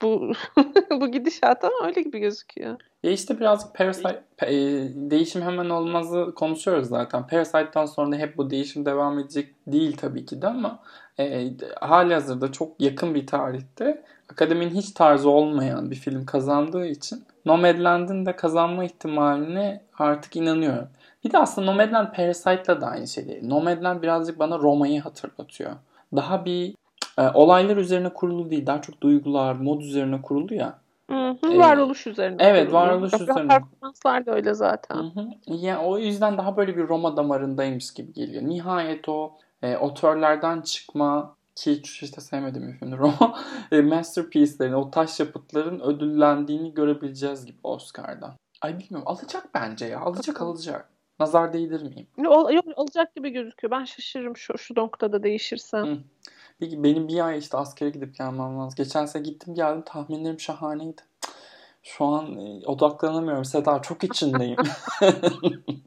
bu 0.02 0.32
bu 0.92 1.12
gidişata 1.12 1.68
ama 1.68 1.88
öyle 1.88 2.02
gibi 2.02 2.20
gözüküyor. 2.20 2.78
Ya 3.04 3.12
işte 3.12 3.40
birazcık 3.40 3.76
Parasite 3.76 4.24
e, 4.44 4.52
değişim 4.96 5.42
hemen 5.42 5.70
olmazı 5.70 6.34
konuşuyoruz 6.36 6.88
zaten. 6.88 7.28
Parasite'dan 7.28 7.86
sonra 7.86 8.16
hep 8.16 8.38
bu 8.38 8.50
değişim 8.50 8.86
devam 8.86 9.20
edecek 9.20 9.56
değil 9.68 9.98
tabii 9.98 10.26
ki 10.26 10.42
de 10.42 10.48
ama 10.48 10.80
e, 11.20 11.52
hali 11.82 12.14
hazırda 12.14 12.52
çok 12.52 12.82
yakın 12.82 13.16
bir 13.16 13.28
tarihte 13.28 14.04
akademinin 14.32 14.76
hiç 14.76 14.92
tarzı 14.92 15.30
olmayan 15.30 15.92
bir 15.92 15.96
film 15.96 16.26
kazandığı 16.26 16.86
için 16.88 17.24
Nomadland'ın 17.46 18.26
da 18.26 18.36
kazanma 18.36 18.84
ihtimaline 18.86 19.82
artık 19.98 20.36
inanıyorum. 20.36 20.88
Bir 21.24 21.32
de 21.32 21.38
aslında 21.38 21.72
Nomadland 21.72 22.08
Parasite'la 22.16 22.82
da 22.82 22.88
aynı 22.88 23.08
şey 23.08 23.28
değil. 23.28 23.48
Nomadland 23.48 24.02
birazcık 24.04 24.40
bana 24.40 24.60
Roma'yı 24.60 25.02
hatırlatıyor. 25.02 25.72
Daha 26.16 26.46
bir 26.46 26.76
e, 27.18 27.30
olaylar 27.34 27.78
üzerine 27.78 28.10
kurulu 28.14 28.50
değil. 28.50 28.66
Daha 28.66 28.82
çok 28.82 29.02
duygular, 29.02 29.54
mod 29.56 29.82
üzerine 29.82 30.22
kurulu 30.22 30.54
ya. 30.54 30.80
Hı 31.10 31.30
hı, 31.42 31.52
Ee, 31.54 31.58
varoluş 31.58 32.08
üzerine. 32.08 32.38
evet, 32.44 32.62
kurulu. 32.64 32.74
varoluş 32.78 33.14
Yok, 33.14 33.22
üzerine. 33.22 33.48
Performanslar 33.48 34.26
da 34.26 34.32
öyle 34.36 34.54
zaten. 34.54 34.96
Hı 34.96 35.02
hı. 35.20 35.28
Yani 35.48 35.78
o 35.86 35.98
yüzden 35.98 36.38
daha 36.38 36.58
böyle 36.58 36.78
bir 36.78 36.88
Roma 36.88 37.18
damarındaymış 37.18 37.94
gibi 37.94 38.14
geliyor. 38.14 38.44
Nihayet 38.44 39.10
o 39.10 39.32
e, 39.62 39.78
otörlerden 39.78 40.62
çıkma 40.62 41.36
ki 41.56 41.72
hiç 41.72 42.04
işte 42.04 42.22
sevmediğim 42.22 42.68
bir 42.68 42.74
filmdir 42.74 42.98
Roma. 42.98 43.36
E, 43.72 43.82
masterpiece'lerin, 43.82 44.74
o 44.74 44.92
taş 44.92 45.20
yapıtların 45.20 45.80
ödüllendiğini 45.80 46.74
görebileceğiz 46.74 47.46
gibi 47.46 47.58
Oscar'da. 47.64 48.36
Ay 48.62 48.80
bilmiyorum. 48.80 49.08
Alacak 49.08 49.48
bence 49.54 49.86
ya. 49.86 50.00
Alacak 50.00 50.42
alacak. 50.42 50.90
Nazar 51.22 51.54
değdirmeyeyim. 51.54 52.08
Yok, 52.18 52.54
yok, 52.54 52.66
alacak 52.76 53.16
gibi 53.16 53.30
gözüküyor. 53.30 53.72
Ben 53.72 53.86
şaşırırım 53.86 54.38
şu 54.38 54.58
şu 54.58 54.74
noktada 54.78 55.24
değişirse. 55.24 55.78
Hı. 55.78 55.98
Peki 56.60 56.84
benim 56.84 57.08
bir 57.08 57.26
ay 57.28 57.38
işte 57.38 57.58
askere 57.58 57.90
gidip 57.90 58.16
gelmem 58.16 58.60
lazım. 58.60 58.74
Geçen 58.78 59.06
sene 59.06 59.24
gittim 59.24 59.54
geldim 59.54 59.84
tahminlerim 59.86 60.40
şahaneydi. 60.40 61.02
Şu 61.84 62.06
an 62.06 62.40
e, 62.40 62.66
odaklanamıyorum 62.66 63.46
Seda 63.46 63.82
çok 63.82 64.04
içindeyim. 64.04 64.58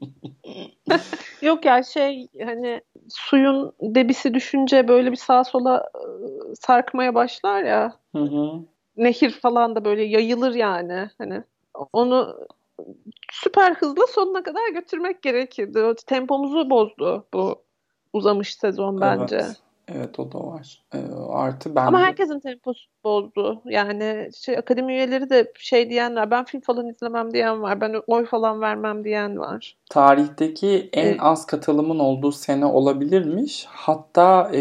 Yok 1.43 1.65
ya 1.65 1.83
şey 1.83 2.29
hani 2.45 2.81
suyun 3.09 3.73
debisi 3.81 4.35
düşünce 4.35 4.89
böyle 4.89 5.13
bir 5.13 5.17
sağa 5.17 5.45
sola 5.45 5.91
e, 5.95 6.07
sarkmaya 6.55 7.15
başlar 7.15 7.63
ya. 7.63 7.93
Hı 8.13 8.23
hı. 8.23 8.51
Nehir 8.97 9.31
falan 9.31 9.77
da 9.77 9.85
böyle 9.85 10.05
yayılır 10.05 10.55
yani. 10.55 11.11
Hani 11.19 11.43
onu 11.93 12.47
süper 13.43 13.75
hızla 13.75 14.07
sonuna 14.07 14.43
kadar 14.43 14.69
götürmek 14.75 15.23
gerekirdi. 15.23 15.83
O 15.83 15.95
tempomuzu 15.95 16.71
bozdu 16.71 17.27
bu 17.35 17.63
uzamış 18.13 18.55
sezon 18.55 19.01
bence. 19.01 19.37
Evet. 19.37 19.57
Evet 19.89 20.19
o 20.19 20.33
da 20.33 20.39
var. 20.39 20.83
Ee, 20.95 20.99
artı 21.33 21.75
ben 21.77 21.87
Ama 21.87 21.99
de- 21.99 22.03
herkesin 22.03 22.41
temposu 22.41 22.87
bozdu. 23.05 23.63
Yani 23.65 24.31
şey 24.37 24.59
akademi 24.59 24.93
üyeleri 24.93 25.31
de 25.31 25.53
şey 25.59 25.91
diyenler, 25.91 26.31
ben 26.31 26.45
film 26.45 26.61
falan 26.61 26.89
izlemem 26.89 27.33
diyen 27.33 27.63
var. 27.63 27.81
Ben 27.81 27.95
oy 28.07 28.25
falan 28.27 28.61
vermem 28.61 29.05
diyen 29.05 29.39
var. 29.39 29.77
tarihteki 29.91 30.89
en 30.93 31.07
Evet. 31.07 31.17
az 31.23 31.47
katılımın 31.47 31.99
olduğu 31.99 32.33
sene 32.33 32.67
olabilirmiş. 32.67 33.67
Hatta 33.69 34.51
e, 34.55 34.61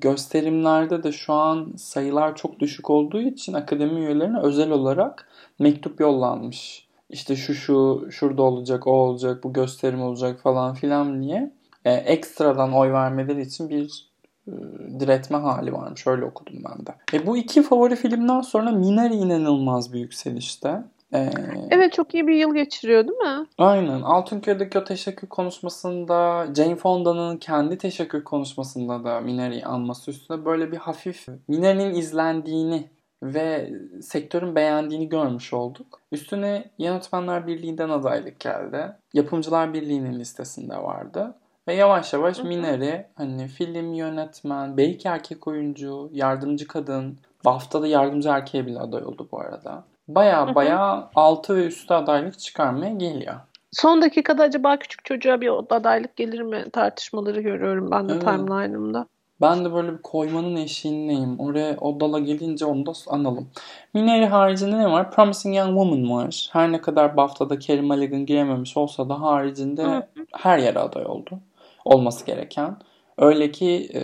gösterimlerde 0.00 1.02
de 1.02 1.12
şu 1.12 1.32
an 1.32 1.72
sayılar 1.76 2.36
çok 2.36 2.60
düşük 2.60 2.90
olduğu 2.90 3.20
için 3.20 3.52
akademi 3.52 4.00
üyelerine 4.00 4.40
özel 4.40 4.70
olarak 4.70 5.28
mektup 5.58 6.00
yollanmış. 6.00 6.89
İşte 7.10 7.36
şu 7.36 7.54
şu 7.54 8.06
şurada 8.10 8.42
olacak, 8.42 8.86
o 8.86 8.90
olacak, 8.90 9.44
bu 9.44 9.52
gösterim 9.52 10.02
olacak 10.02 10.40
falan 10.40 10.74
filan 10.74 11.22
diye 11.22 11.52
e, 11.84 11.92
ekstradan 11.92 12.72
oy 12.72 12.92
vermeleri 12.92 13.42
için 13.42 13.70
bir 13.70 14.10
e, 14.48 14.52
diretme 15.00 15.36
hali 15.36 15.72
varmış. 15.72 16.06
Öyle 16.06 16.24
okudum 16.24 16.62
ben 16.64 16.86
de. 16.86 16.94
E, 17.12 17.26
bu 17.26 17.36
iki 17.36 17.62
favori 17.62 17.96
filmden 17.96 18.40
sonra 18.40 18.70
Minari 18.70 19.14
inanılmaz 19.14 19.92
bir 19.92 20.00
yükselişte. 20.00 20.82
E, 21.14 21.30
Evet 21.70 21.92
çok 21.92 22.14
iyi 22.14 22.26
bir 22.26 22.34
yıl 22.34 22.54
geçiriyor 22.54 23.08
değil 23.08 23.18
mi? 23.18 23.46
Aynen. 23.58 24.02
Altınköy'deki 24.02 24.78
o 24.78 24.84
teşekkür 24.84 25.28
konuşmasında, 25.28 26.46
Jane 26.56 26.76
Fonda'nın 26.76 27.36
kendi 27.36 27.78
teşekkür 27.78 28.24
konuşmasında 28.24 29.04
da 29.04 29.20
Minari'yi 29.20 29.64
anması 29.64 30.10
üstüne 30.10 30.44
böyle 30.44 30.72
bir 30.72 30.76
hafif 30.76 31.26
Minari'nin 31.48 31.94
izlendiğini 31.94 32.90
ve 33.22 33.70
sektörün 34.02 34.54
beğendiğini 34.54 35.08
görmüş 35.08 35.52
olduk. 35.52 36.00
Üstüne 36.12 36.64
Yönetmenler 36.78 37.46
Birliği'nden 37.46 37.88
adaylık 37.88 38.40
geldi. 38.40 38.92
Yapımcılar 39.14 39.74
Birliği'nin 39.74 40.18
listesinde 40.20 40.76
vardı. 40.76 41.34
Ve 41.68 41.74
yavaş 41.74 42.12
yavaş. 42.12 42.42
Minari 42.42 43.06
hani 43.14 43.48
film 43.48 43.94
yönetmen, 43.94 44.76
belki 44.76 45.08
erkek 45.08 45.48
oyuncu, 45.48 46.10
yardımcı 46.12 46.66
kadın, 46.66 47.18
BAFTA'da 47.44 47.86
yardımcı 47.86 48.28
erkeğe 48.28 48.66
bile 48.66 48.80
aday 48.80 49.04
oldu 49.04 49.28
bu 49.32 49.40
arada. 49.40 49.84
Baya 50.08 50.54
baya 50.54 51.10
altı 51.14 51.56
ve 51.56 51.66
üstü 51.66 51.94
adaylık 51.94 52.38
çıkarmaya 52.38 52.94
geliyor. 52.94 53.34
Son 53.72 54.02
dakikada 54.02 54.42
acaba 54.42 54.78
küçük 54.78 55.04
çocuğa 55.04 55.40
bir 55.40 55.50
adaylık 55.70 56.16
gelir 56.16 56.40
mi 56.40 56.64
tartışmaları 56.72 57.40
görüyorum 57.40 57.90
ben 57.90 58.08
de 58.08 58.12
Evet. 58.12 58.22
timeline'ımda. 58.22 59.06
Ben 59.40 59.64
de 59.64 59.72
böyle 59.74 59.92
bir 59.92 60.02
koymanın 60.02 60.56
eşiğindeyim. 60.56 61.40
Oraya 61.40 61.76
o 61.80 62.00
dala 62.00 62.18
gelince 62.18 62.64
onu 62.64 62.86
da 62.86 62.92
analım. 63.08 63.48
Minari 63.94 64.26
haricinde 64.26 64.78
ne 64.78 64.90
var? 64.90 65.10
Promising 65.10 65.56
Young 65.56 65.68
Woman 65.68 66.10
var. 66.10 66.48
Her 66.52 66.72
ne 66.72 66.80
kadar 66.80 67.16
BAFTA'da 67.16 67.60
Carey 67.60 67.82
Mulligan 67.82 68.26
girememiş 68.26 68.76
olsa 68.76 69.08
da 69.08 69.20
haricinde 69.20 69.82
Hı. 69.84 70.06
her 70.32 70.58
yere 70.58 70.78
aday 70.78 71.06
oldu. 71.06 71.38
Olması 71.84 72.26
gereken. 72.26 72.76
Öyle 73.18 73.50
ki 73.50 73.90
e, 73.94 74.00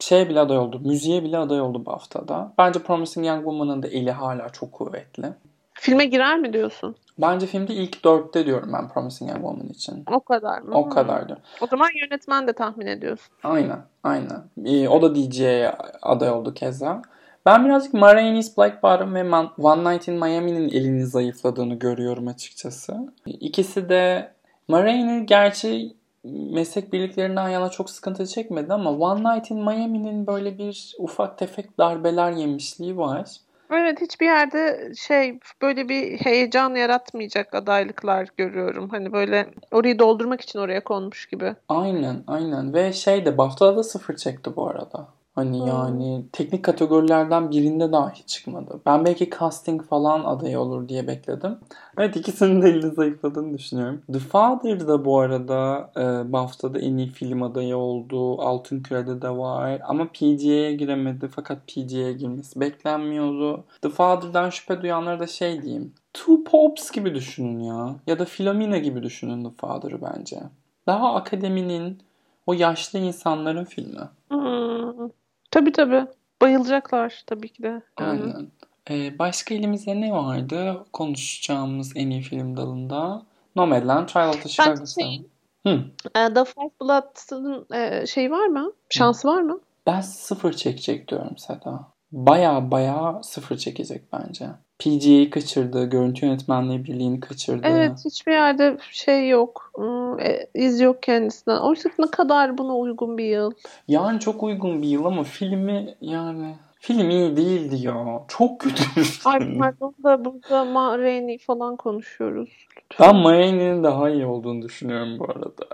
şeye 0.00 0.28
bile 0.28 0.40
aday 0.40 0.58
oldu. 0.58 0.80
Müziğe 0.84 1.24
bile 1.24 1.38
aday 1.38 1.60
oldu 1.60 1.86
BAFTA'da. 1.86 2.52
Bence 2.58 2.78
Promising 2.78 3.26
Young 3.26 3.38
Woman'ın 3.38 3.82
da 3.82 3.88
eli 3.88 4.10
hala 4.10 4.48
çok 4.48 4.72
kuvvetli. 4.72 5.26
Filme 5.72 6.04
girer 6.04 6.38
mi 6.38 6.52
diyorsun? 6.52 6.96
Bence 7.18 7.46
filmde 7.46 7.74
ilk 7.74 8.04
dörtte 8.04 8.46
diyorum 8.46 8.72
ben 8.72 8.88
Promising 8.88 9.30
Young 9.30 9.42
Woman 9.42 9.68
için. 9.68 10.04
O 10.12 10.20
kadar 10.20 10.60
mı? 10.60 10.74
O 10.74 10.88
kadar 10.88 11.28
diyorum. 11.28 11.44
O 11.60 11.66
zaman 11.66 11.88
yönetmen 12.02 12.46
de 12.46 12.52
tahmin 12.52 12.86
ediyorsun. 12.86 13.34
Aynen, 13.42 13.78
aynen. 14.04 14.44
Ee, 14.64 14.88
o 14.88 15.02
da 15.02 15.14
DJ'ye 15.14 15.72
aday 16.02 16.30
oldu 16.30 16.54
keza. 16.54 17.02
Ben 17.46 17.64
birazcık 17.64 17.94
Ma 17.94 18.14
Rainey's 18.14 18.58
Black 18.58 18.82
Bottom 18.82 19.14
ve 19.14 19.24
One 19.58 19.94
Night 19.94 20.08
in 20.08 20.14
Miami'nin 20.14 20.68
elini 20.68 21.06
zayıfladığını 21.06 21.74
görüyorum 21.74 22.28
açıkçası. 22.28 22.96
İkisi 23.26 23.88
de 23.88 24.32
Ma 24.68 24.84
Rainey 24.84 25.20
gerçi 25.20 25.96
meslek 26.24 26.92
birliklerinden 26.92 27.48
yana 27.48 27.68
çok 27.68 27.90
sıkıntı 27.90 28.26
çekmedi 28.26 28.72
ama 28.72 28.90
One 28.90 29.34
Night 29.34 29.50
in 29.50 29.58
Miami'nin 29.58 30.26
böyle 30.26 30.58
bir 30.58 30.94
ufak 30.98 31.38
tefek 31.38 31.78
darbeler 31.78 32.32
yemişliği 32.32 32.96
var. 32.96 33.30
Evet 33.70 34.00
hiçbir 34.00 34.26
yerde 34.26 34.92
şey 34.96 35.40
böyle 35.62 35.88
bir 35.88 36.18
heyecan 36.18 36.74
yaratmayacak 36.74 37.54
adaylıklar 37.54 38.28
görüyorum. 38.36 38.88
Hani 38.88 39.12
böyle 39.12 39.46
orayı 39.70 39.98
doldurmak 39.98 40.40
için 40.40 40.58
oraya 40.58 40.84
konmuş 40.84 41.26
gibi. 41.26 41.54
Aynen 41.68 42.24
aynen 42.26 42.74
ve 42.74 42.92
şey 42.92 43.26
de 43.26 43.38
BAFTA'da 43.38 43.76
da 43.76 43.82
sıfır 43.82 44.16
çekti 44.16 44.56
bu 44.56 44.68
arada. 44.68 45.08
Hani 45.38 45.60
hmm. 45.60 45.66
yani 45.66 46.24
teknik 46.32 46.64
kategorilerden 46.64 47.50
birinde 47.50 47.92
dahi 47.92 48.26
çıkmadı. 48.26 48.80
Ben 48.86 49.04
belki 49.04 49.30
casting 49.38 49.82
falan 49.82 50.24
adayı 50.24 50.60
olur 50.60 50.88
diye 50.88 51.06
bekledim. 51.06 51.58
Evet 51.98 52.16
ikisinin 52.16 52.62
de 52.62 52.68
elini 52.68 52.94
zayıfladığını 52.94 53.58
düşünüyorum. 53.58 54.02
The 54.12 54.18
Father 54.18 54.88
da 54.88 55.04
bu 55.04 55.18
arada 55.18 55.90
e, 55.96 56.32
BAFTA'da 56.32 56.78
en 56.78 56.96
iyi 56.96 57.08
film 57.08 57.42
adayı 57.42 57.76
oldu. 57.76 58.40
Altın 58.40 58.82
Küre'de 58.82 59.22
de 59.22 59.30
var. 59.30 59.80
Ama 59.84 60.06
PGA'ye 60.06 60.74
giremedi. 60.74 61.28
Fakat 61.28 61.58
PGA'ye 61.66 62.12
girmesi 62.12 62.60
beklenmiyordu. 62.60 63.64
The 63.82 63.88
Father'dan 63.88 64.50
şüphe 64.50 64.82
duyanlara 64.82 65.20
da 65.20 65.26
şey 65.26 65.62
diyeyim. 65.62 65.94
Two 66.14 66.44
Popes 66.44 66.90
gibi 66.90 67.14
düşünün 67.14 67.60
ya. 67.60 67.94
Ya 68.06 68.18
da 68.18 68.24
Philomena 68.24 68.78
gibi 68.78 69.02
düşünün 69.02 69.44
The 69.44 69.50
Father'ı 69.56 69.98
bence. 70.02 70.40
Daha 70.86 71.14
akademinin 71.14 71.98
o 72.46 72.52
yaşlı 72.52 72.98
insanların 72.98 73.64
filmi. 73.64 74.08
Hmm. 74.30 75.08
Tabii 75.50 75.72
tabii. 75.72 76.06
Bayılacaklar 76.42 77.22
tabii 77.26 77.48
ki 77.48 77.62
de. 77.62 77.82
Aynen. 77.96 78.50
Ee, 78.90 79.18
başka 79.18 79.54
elimizde 79.54 80.00
ne 80.00 80.12
vardı 80.12 80.84
konuşacağımız 80.92 81.92
en 81.96 82.10
iyi 82.10 82.22
film 82.22 82.56
dalında? 82.56 83.22
Nomadland, 83.56 84.08
Trial 84.08 84.28
of 84.28 84.42
the 84.42 84.48
Chicago 84.48 84.86
şey, 84.86 85.26
Hı. 85.66 85.84
E, 86.14 86.34
The 86.34 86.44
Five 86.44 86.70
Bloods'ın 86.82 87.66
e, 87.74 88.06
şey 88.06 88.30
var 88.30 88.46
mı? 88.46 88.72
Şansı 88.90 89.28
var 89.28 89.42
mı? 89.42 89.60
Ben 89.86 90.00
sıfır 90.00 90.52
çekecek 90.52 91.08
diyorum 91.08 91.38
Seda. 91.38 91.92
Baya 92.12 92.70
baya 92.70 93.20
sıfır 93.22 93.56
çekecek 93.56 94.02
bence. 94.12 94.46
PGA'yı 94.78 95.30
kaçırdı. 95.30 95.84
Görüntü 95.84 96.26
Yönetmenliği 96.26 96.84
Birliği'ni 96.84 97.20
kaçırdı. 97.20 97.66
Evet 97.66 98.04
hiçbir 98.04 98.32
yerde 98.32 98.78
şey 98.90 99.28
yok. 99.28 99.70
Hmm, 99.74 100.20
e, 100.20 100.46
iz 100.54 100.80
yok 100.80 101.02
kendisinden. 101.02 101.58
Oysa 101.58 101.90
ne 101.98 102.10
kadar 102.10 102.58
buna 102.58 102.76
uygun 102.76 103.18
bir 103.18 103.24
yıl. 103.24 103.52
Yani 103.88 104.20
çok 104.20 104.42
uygun 104.42 104.82
bir 104.82 104.88
yıl 104.88 105.04
ama 105.04 105.22
filmi 105.22 105.94
yani 106.00 106.54
film 106.80 107.10
iyi 107.10 107.36
değildi 107.36 107.86
ya. 107.86 108.22
Çok 108.28 108.60
kötü. 108.60 108.82
Ay 109.24 109.58
pardon 109.58 109.94
da 110.04 110.24
burada 110.24 110.64
Ma 110.64 110.98
Rainey 110.98 111.38
falan 111.38 111.76
konuşuyoruz. 111.76 112.66
Lütfen. 112.76 113.08
Ben 113.08 113.16
Ma 113.16 113.32
Rainey'nin 113.32 113.84
daha 113.84 114.10
iyi 114.10 114.26
olduğunu 114.26 114.62
düşünüyorum 114.62 115.18
bu 115.18 115.24
arada. 115.24 115.64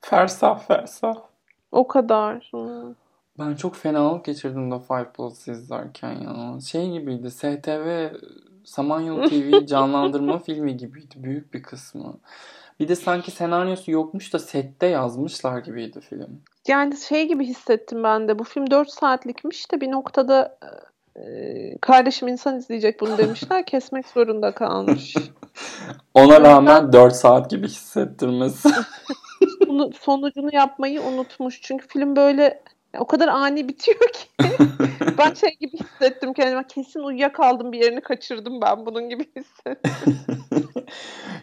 Fersah 0.00 0.58
fersah. 0.58 1.14
O 1.72 1.86
kadar. 1.86 2.48
Hmm. 2.50 2.94
Ben 3.38 3.54
çok 3.54 3.76
fenalık 3.76 4.24
geçirdim 4.24 4.70
de 4.70 4.78
Five 4.78 5.12
Plus 5.12 5.48
izlerken 5.48 6.12
ya. 6.12 6.60
Şey 6.60 6.90
gibiydi. 6.90 7.30
STV 7.30 8.08
Samanyolu 8.64 9.28
TV 9.28 9.66
canlandırma 9.66 10.38
filmi 10.38 10.76
gibiydi 10.76 11.14
büyük 11.16 11.54
bir 11.54 11.62
kısmı. 11.62 12.18
Bir 12.80 12.88
de 12.88 12.96
sanki 12.96 13.30
senaryosu 13.30 13.90
yokmuş 13.90 14.32
da 14.32 14.38
sette 14.38 14.86
yazmışlar 14.86 15.58
gibiydi 15.58 16.00
film. 16.00 16.40
Yani 16.68 16.96
şey 16.96 17.28
gibi 17.28 17.44
hissettim 17.44 18.04
ben 18.04 18.28
de. 18.28 18.38
Bu 18.38 18.44
film 18.44 18.70
4 18.70 18.90
saatlikmiş 18.90 19.72
de 19.72 19.80
bir 19.80 19.90
noktada 19.90 20.58
e, 21.16 21.22
kardeşim 21.80 22.28
insan 22.28 22.58
izleyecek 22.58 23.00
bunu 23.00 23.18
demişler. 23.18 23.66
kesmek 23.66 24.08
zorunda 24.08 24.52
kalmış. 24.52 25.14
Ona 26.14 26.40
rağmen 26.40 26.92
4 26.92 27.16
saat 27.16 27.50
gibi 27.50 27.66
hissettirmesi. 27.66 28.68
bunu 29.66 29.90
sonucunu 30.00 30.54
yapmayı 30.54 31.02
unutmuş. 31.02 31.60
Çünkü 31.62 31.88
film 31.88 32.16
böyle 32.16 32.62
o 32.98 33.06
kadar 33.06 33.28
ani 33.28 33.68
bitiyor 33.68 33.98
ki. 33.98 34.28
ben 35.18 35.34
şey 35.34 35.56
gibi 35.60 35.76
hissettim 35.78 36.32
kendime. 36.32 36.66
Kesin 36.66 37.00
uyuyakaldım 37.00 37.72
bir 37.72 37.78
yerini 37.78 38.00
kaçırdım 38.00 38.60
ben 38.60 38.86
bunun 38.86 39.08
gibi 39.08 39.26
hissettim. 39.36 39.92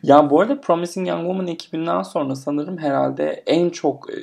ya 0.04 0.30
bu 0.30 0.42
arada 0.42 0.62
Promising 0.62 1.08
Young 1.08 1.22
Woman 1.22 1.48
ekibinden 1.48 2.02
sonra 2.02 2.36
sanırım 2.36 2.78
herhalde 2.78 3.44
en 3.46 3.70
çok 3.70 4.10
e, 4.10 4.18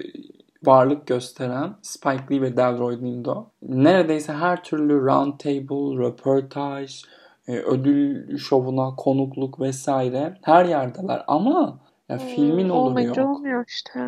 varlık 0.65 1.07
gösteren 1.07 1.75
Spike 1.83 2.25
Lee 2.31 2.43
ve 2.43 2.57
Delroy 2.57 3.01
Lindo. 3.01 3.47
Neredeyse 3.63 4.33
her 4.33 4.65
türlü 4.65 5.07
round 5.07 5.39
table, 5.39 6.05
röportaj, 6.05 7.03
e, 7.49 7.53
ödül 7.57 8.39
şovuna 8.39 8.97
konukluk 8.97 9.61
vesaire 9.61 10.39
her 10.43 10.65
yerdeler 10.65 11.25
ama 11.27 11.79
ya 12.09 12.19
hmm, 12.19 12.27
filmin 12.27 12.69
oluru 12.69 13.03
yok. 13.03 13.19
olmuyor 13.19 13.65
işte. 13.69 14.01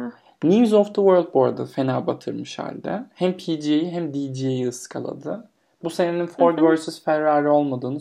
News 0.44 0.72
of 0.72 0.86
the 0.86 0.94
World 0.94 1.34
bu 1.34 1.44
arada 1.44 1.66
fena 1.66 2.06
batırmış 2.06 2.58
halde. 2.58 3.04
Hem 3.14 3.36
PG'yi 3.36 3.90
hem 3.90 4.14
DJ'yi 4.14 4.68
ıskaladı. 4.68 5.48
Bu 5.84 5.90
senenin 5.90 6.26
Ford 6.26 6.58
vs 6.58 7.04
Ferrari 7.04 7.48
olmadığını 7.48 8.00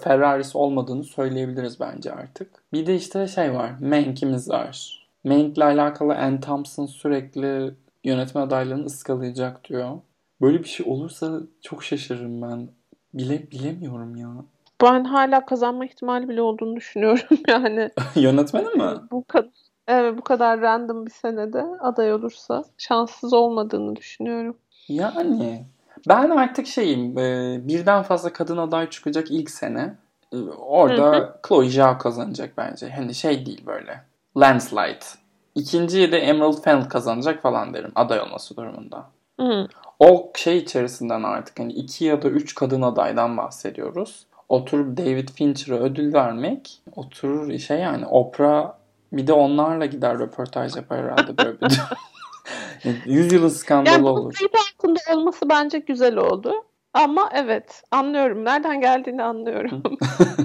Ferrari'si 0.00 0.58
olmadığını 0.58 1.04
söyleyebiliriz 1.04 1.80
bence 1.80 2.12
artık. 2.12 2.50
Bir 2.72 2.86
de 2.86 2.94
işte 2.94 3.28
şey 3.28 3.54
var. 3.54 3.70
Mank'imiz 3.80 4.50
var. 4.50 5.06
Mank'le 5.24 5.58
alakalı 5.62 6.14
Ann 6.14 6.40
Thompson 6.40 6.86
sürekli 6.86 7.74
yönetmen 8.04 8.42
adaylarını 8.42 8.84
ıskalayacak 8.84 9.64
diyor. 9.64 9.90
Böyle 10.40 10.58
bir 10.58 10.68
şey 10.68 10.86
olursa 10.88 11.40
çok 11.62 11.84
şaşırırım 11.84 12.42
ben. 12.42 12.68
Bile 13.14 13.50
bilemiyorum 13.50 14.16
ya. 14.16 14.28
Ben 14.82 15.04
hala 15.04 15.46
kazanma 15.46 15.84
ihtimali 15.84 16.28
bile 16.28 16.42
olduğunu 16.42 16.76
düşünüyorum 16.76 17.38
yani. 17.48 17.90
Yönetmeni 18.14 18.68
mi? 18.68 18.90
Bu 19.10 19.24
kadar 19.24 19.50
Evet 19.92 20.18
bu 20.18 20.22
kadar 20.22 20.60
random 20.60 21.06
bir 21.06 21.10
senede 21.10 21.64
aday 21.80 22.12
olursa 22.14 22.64
şanssız 22.78 23.32
olmadığını 23.32 23.96
düşünüyorum. 23.96 24.56
Yani 24.88 25.64
ben 26.08 26.30
artık 26.30 26.66
şeyim 26.66 27.18
e, 27.18 27.58
birden 27.68 28.02
fazla 28.02 28.32
kadın 28.32 28.56
aday 28.56 28.90
çıkacak 28.90 29.30
ilk 29.30 29.50
sene. 29.50 29.94
E, 30.32 30.36
orada 30.58 31.12
hı 31.12 31.16
hı. 31.16 31.34
Chloe 31.48 31.70
Zhao 31.70 31.98
kazanacak 31.98 32.52
bence. 32.56 32.90
Hani 32.90 33.14
şey 33.14 33.46
değil 33.46 33.66
böyle. 33.66 34.04
Landslide. 34.36 35.04
İkinciyi 35.54 36.12
de 36.12 36.18
Emerald 36.18 36.62
Fennell 36.62 36.88
kazanacak 36.88 37.42
falan 37.42 37.74
derim 37.74 37.92
aday 37.94 38.20
olması 38.20 38.56
durumunda. 38.56 39.04
Hı. 39.40 39.68
O 39.98 40.32
şey 40.36 40.58
içerisinden 40.58 41.22
artık 41.22 41.58
hani 41.58 41.72
iki 41.72 42.04
ya 42.04 42.22
da 42.22 42.28
üç 42.28 42.54
kadın 42.54 42.82
adaydan 42.82 43.36
bahsediyoruz. 43.36 44.26
Oturup 44.48 44.96
David 44.96 45.28
Fincher'a 45.28 45.78
ödül 45.78 46.12
vermek 46.12 46.82
oturur 46.96 47.58
şey 47.58 47.78
yani 47.78 48.06
Oprah 48.06 48.79
bir 49.12 49.26
de 49.26 49.32
onlarla 49.32 49.86
gider 49.86 50.18
röportaj 50.18 50.76
yapar 50.76 51.04
herhalde 51.04 51.38
böyle 51.38 51.60
bir 51.60 51.80
Yüz 53.06 53.32
yılın 53.32 53.48
skandalı 53.48 53.94
yani 53.94 54.08
olur. 54.08 54.38
Yani 54.40 54.50
altında 54.74 54.98
olması 55.16 55.48
bence 55.48 55.78
güzel 55.78 56.16
oldu. 56.16 56.52
Ama 56.94 57.30
evet 57.34 57.82
anlıyorum. 57.90 58.44
Nereden 58.44 58.80
geldiğini 58.80 59.22
anlıyorum. 59.22 59.82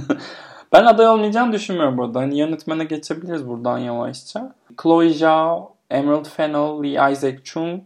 ben 0.74 0.86
aday 0.86 1.08
olmayacağını 1.08 1.52
düşünmüyorum 1.52 1.98
burada. 1.98 2.20
Hani 2.20 2.38
yönetmene 2.40 2.84
geçebiliriz 2.84 3.48
buradan 3.48 3.78
yavaşça. 3.78 4.56
Chloe 4.82 5.10
Zhao, 5.10 5.76
Emerald 5.90 6.26
Fennell, 6.26 6.84
Lee 6.84 7.12
Isaac 7.12 7.44
Chung, 7.44 7.82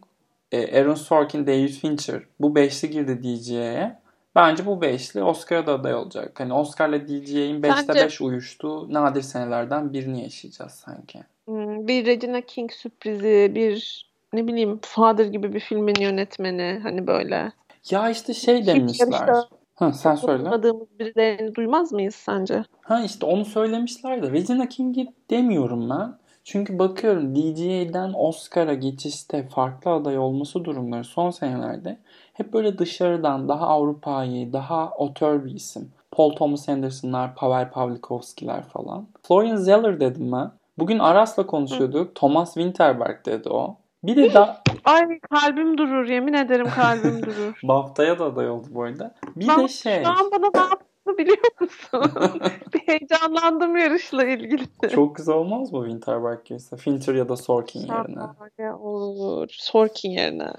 e, 0.51 0.79
Aaron 0.79 0.95
Sorkin, 0.95 1.47
David 1.47 1.73
Fincher. 1.73 2.21
Bu 2.39 2.55
beşli 2.55 2.89
girdi 2.89 3.23
DJ'ye. 3.23 3.99
Bence 4.39 4.65
bu 4.65 4.81
beşli 4.81 5.23
Oscar'a 5.23 5.67
da 5.67 5.73
aday 5.73 5.95
olacak. 5.95 6.39
Hani 6.39 6.53
Oscar'la 6.53 7.07
DJ'in 7.07 7.61
5'te 7.61 7.93
5 7.93 8.21
uyuştuğu 8.21 8.93
nadir 8.93 9.21
senelerden 9.21 9.93
birini 9.93 10.23
yaşayacağız 10.23 10.71
sanki. 10.71 11.19
Hmm, 11.45 11.87
bir 11.87 12.05
Regina 12.05 12.41
King 12.41 12.71
sürprizi, 12.71 13.51
bir 13.55 14.05
ne 14.33 14.47
bileyim 14.47 14.79
Father 14.81 15.25
gibi 15.25 15.53
bir 15.53 15.59
filmin 15.59 15.95
yönetmeni 15.99 16.79
hani 16.83 17.07
böyle. 17.07 17.51
Ya 17.89 18.09
işte 18.09 18.33
şey 18.33 18.67
demişler. 18.67 19.29
Ha, 19.75 19.93
sen 19.93 20.15
söyle. 20.15 20.43
Tanımadığımız 20.43 20.87
birilerini 20.99 21.55
duymaz 21.55 21.91
mıyız 21.91 22.15
sence? 22.15 22.63
Ha 22.81 23.03
işte 23.03 23.25
onu 23.25 23.45
söylemişler 23.45 24.23
de 24.23 24.31
Regina 24.31 24.69
King'i 24.69 25.13
demiyorum 25.29 25.89
ben. 25.89 26.18
Çünkü 26.51 26.79
bakıyorum 26.79 27.35
DJ'den 27.35 28.13
Oscar'a 28.15 28.73
geçişte 28.73 29.47
farklı 29.47 29.91
aday 29.91 30.17
olması 30.17 30.65
durumları 30.65 31.03
son 31.03 31.29
senelerde 31.29 31.97
hep 32.33 32.53
böyle 32.53 32.77
dışarıdan 32.77 33.49
daha 33.49 33.67
Avrupa'yı, 33.67 34.53
daha 34.53 34.89
otör 34.89 35.45
bir 35.45 35.51
isim. 35.51 35.91
Paul 36.11 36.31
Thomas 36.31 36.69
Anderson'lar, 36.69 37.35
Pavel 37.35 37.69
Pavlikovski'ler 37.69 38.63
falan. 38.63 39.07
Florian 39.23 39.55
Zeller 39.55 39.99
dedim 39.99 40.31
ben. 40.31 40.51
Bugün 40.77 40.99
Aras'la 40.99 41.45
konuşuyorduk. 41.45 42.15
Thomas 42.15 42.53
Winterberg 42.53 43.25
dedi 43.25 43.49
o. 43.49 43.75
Bir 44.03 44.15
de 44.15 44.33
da 44.33 44.63
Ay 44.85 45.19
kalbim 45.19 45.77
durur 45.77 46.05
yemin 46.05 46.33
ederim 46.33 46.67
kalbim 46.75 47.23
durur. 47.23 47.59
BAFTA'ya 47.63 48.19
da 48.19 48.25
aday 48.25 48.49
oldu 48.49 48.67
bu 48.71 48.83
arada. 48.83 49.15
Bir 49.35 49.47
ben, 49.47 49.63
de 49.63 49.67
şey. 49.67 50.03
Şu 50.03 50.09
an 50.09 50.31
bana 50.31 50.51
ne 50.71 50.77
yaptığını 51.09 51.17
biliyor 51.17 51.37
musun? 51.59 52.11
bir 52.73 52.79
heyecanlandım 52.79 53.77
yarışla 53.77 54.23
ilgili. 54.23 54.89
Çok 54.89 55.15
güzel 55.15 55.35
olmaz 55.35 55.71
mı 55.71 55.79
Winterberg 55.79 56.45
girse? 56.45 56.77
Fincher 56.77 57.13
ya 57.13 57.29
da 57.29 57.37
Sorkin 57.37 57.79
yerine. 57.79 58.15
Şahane 58.15 58.73
olur. 58.73 59.47
Sorkin 59.51 60.09
yerine. 60.09 60.53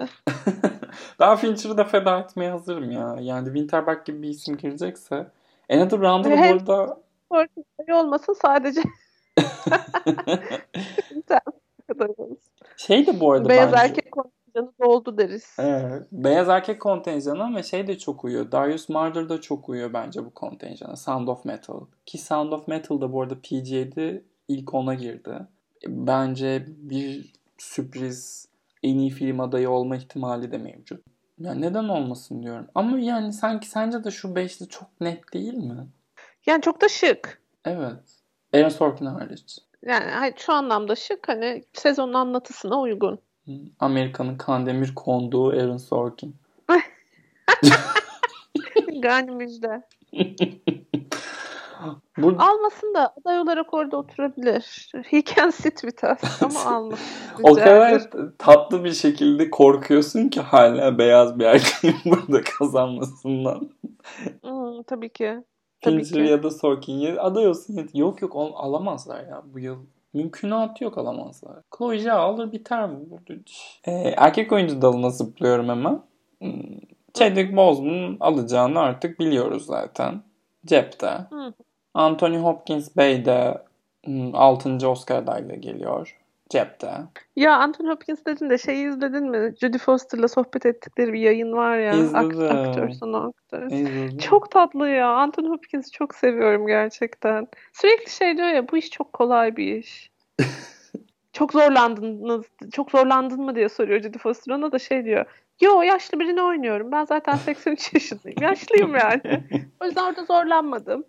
ben 1.19 1.35
Fincher'ı 1.35 1.77
da 1.77 1.83
feda 1.83 2.19
etmeye 2.19 2.51
hazırım 2.51 2.91
ya. 2.91 3.17
Yani 3.19 3.45
Winterberg 3.45 4.05
gibi 4.05 4.21
bir 4.21 4.29
isim 4.29 4.57
girecekse. 4.57 5.27
Another 5.69 5.99
Round'da 5.99 6.29
bu 6.29 6.43
arada 6.43 6.97
Sorkin 7.31 7.91
olmasın 7.91 8.35
sadece. 8.41 8.81
kadar 11.93 12.11
şey 12.77 13.07
de 13.07 13.19
bu 13.19 13.31
arada 13.31 13.49
Beyaz 13.49 13.71
bence. 13.71 13.83
erkek 13.83 14.10
doldu 14.91 15.17
deriz. 15.17 15.55
Evet. 15.59 16.07
Beyaz 16.11 16.49
erkek 16.49 16.81
kontenjanı 16.81 17.43
ama 17.43 17.63
şey 17.63 17.87
de 17.87 17.97
çok 17.97 18.23
uyuyor. 18.23 18.51
Darius 18.51 18.89
Marder 18.89 19.29
da 19.29 19.41
çok 19.41 19.69
uyuyor 19.69 19.93
bence 19.93 20.25
bu 20.25 20.29
kontenjana. 20.33 20.95
Sound 20.95 21.27
of 21.27 21.45
Metal. 21.45 21.79
Ki 22.05 22.17
Sound 22.17 22.51
of 22.51 22.67
Metal 22.67 23.01
da 23.01 23.13
bu 23.13 23.21
arada 23.21 23.35
PGA'de 23.35 24.23
ilk 24.47 24.73
ona 24.73 24.93
girdi. 24.93 25.47
Bence 25.87 26.65
bir 26.67 27.33
sürpriz 27.57 28.47
en 28.83 28.97
iyi 28.97 29.09
film 29.09 29.39
adayı 29.39 29.69
olma 29.69 29.95
ihtimali 29.95 30.51
de 30.51 30.57
mevcut. 30.57 31.05
Yani 31.39 31.61
neden 31.61 31.83
olmasın 31.83 32.43
diyorum. 32.43 32.67
Ama 32.75 32.99
yani 32.99 33.33
sanki 33.33 33.67
sence 33.67 34.03
de 34.03 34.11
şu 34.11 34.35
beşli 34.35 34.67
çok 34.67 35.01
net 35.01 35.33
değil 35.33 35.53
mi? 35.53 35.87
Yani 36.45 36.61
çok 36.61 36.81
da 36.81 36.89
şık. 36.89 37.41
Evet. 37.65 37.99
Aaron 38.53 38.69
Sorkin 38.69 39.05
hariç. 39.05 39.57
Yani 39.85 40.33
şu 40.37 40.53
anlamda 40.53 40.95
şık 40.95 41.27
hani 41.27 41.63
sezonun 41.73 42.13
anlatısına 42.13 42.81
uygun. 42.81 43.19
Amerika'nın 43.79 44.37
Kandemir 44.37 44.95
konduğu 44.95 45.49
Aaron 45.49 45.77
Sorkin. 45.77 46.35
Gani 49.01 49.31
müjde. 49.31 49.83
Bu 52.17 52.35
Almasın 52.39 52.93
da 52.93 53.13
aday 53.21 53.39
olarak 53.39 53.73
orada 53.73 53.97
oturabilir. 53.97 54.91
He 55.05 55.23
can 55.23 55.49
sit 55.49 55.81
with 55.81 56.03
us 56.03 56.41
ama 56.41 56.65
almasın. 56.65 57.05
O 57.43 57.53
kadar 57.53 58.09
tatlı 58.37 58.83
bir 58.83 58.93
şekilde 58.93 59.49
korkuyorsun 59.49 60.29
ki 60.29 60.41
hala 60.41 60.97
beyaz 60.97 61.39
bir 61.39 61.45
erkeğin 61.45 61.95
burada 62.05 62.41
kazanmasından. 62.43 63.69
Hmm, 64.41 64.83
tabii 64.83 65.09
ki. 65.09 65.43
Tabii 65.81 66.03
Fincher 66.03 66.25
ki. 66.25 66.31
ya 66.31 66.43
da 66.43 66.51
Sorkin 66.51 66.93
ya 66.93 67.21
aday 67.21 67.47
olsun. 67.47 67.89
Yok 67.93 68.21
yok 68.21 68.35
alamazlar 68.35 69.27
ya 69.27 69.41
bu 69.53 69.59
yıl. 69.59 69.77
Mümkünatı 70.13 70.83
yok 70.83 70.97
alamazlar. 70.97 71.55
Chloe 71.77 71.99
Zhao 71.99 72.19
alır 72.19 72.51
biter 72.51 72.89
mi? 72.89 72.99
Ee, 73.85 73.91
erkek 74.17 74.51
oyuncu 74.51 74.81
dalına 74.81 75.09
zıplıyorum 75.09 75.69
hemen. 75.69 76.01
Hmm, 76.39 76.79
Chadwick 77.13 77.55
Boseman'ın 77.55 78.17
alacağını 78.19 78.79
artık 78.79 79.19
biliyoruz 79.19 79.65
zaten. 79.65 80.23
Cepte. 80.65 81.07
Hı. 81.07 81.53
Anthony 81.93 82.37
Hopkins 82.37 82.97
Bey 82.97 83.25
de 83.25 83.63
6. 84.33 84.89
Oscar 84.89 85.15
adaylığı 85.15 85.55
geliyor. 85.55 86.20
Cepte. 86.51 86.91
Ya 87.35 87.57
Anthony 87.57 87.89
Hopkins 87.89 88.25
dedin 88.25 88.49
de 88.49 88.57
şeyi 88.57 88.87
izledin 88.87 89.29
mi? 89.29 89.53
Jodie 89.61 89.79
Foster'la 89.79 90.27
sohbet 90.27 90.65
ettikleri 90.65 91.13
bir 91.13 91.19
yayın 91.19 91.51
var 91.53 91.77
ya. 91.77 91.91
Ak- 92.13 92.31
İzledim. 92.33 92.55
aktör 92.57 92.89
son 92.89 93.13
aktör. 93.13 93.65
İzledim. 93.71 94.17
Çok 94.17 94.51
tatlı 94.51 94.89
ya. 94.89 95.09
Anthony 95.09 95.47
Hopkins'i 95.47 95.91
çok 95.91 96.15
seviyorum 96.15 96.67
gerçekten. 96.67 97.47
Sürekli 97.73 98.11
şey 98.11 98.37
diyor 98.37 98.47
ya 98.47 98.69
bu 98.69 98.77
iş 98.77 98.89
çok 98.89 99.13
kolay 99.13 99.55
bir 99.55 99.75
iş. 99.75 100.11
çok 101.33 101.51
zorlandınız, 101.51 102.45
çok 102.73 102.91
zorlandın 102.91 103.41
mı 103.41 103.55
diye 103.55 103.69
soruyor 103.69 104.01
Jodie 104.01 104.19
Foster 104.19 104.53
ona 104.53 104.71
da 104.71 104.79
şey 104.79 105.05
diyor. 105.05 105.25
Yo 105.61 105.81
yaşlı 105.81 106.19
birini 106.19 106.41
oynuyorum. 106.41 106.91
Ben 106.91 107.05
zaten 107.05 107.35
83 107.35 107.93
yaşındayım. 107.93 108.41
Yaşlıyım 108.41 108.95
yani. 109.01 109.21
O 109.81 109.85
yüzden 109.85 110.03
orada 110.03 110.23
zorlanmadım. 110.25 111.03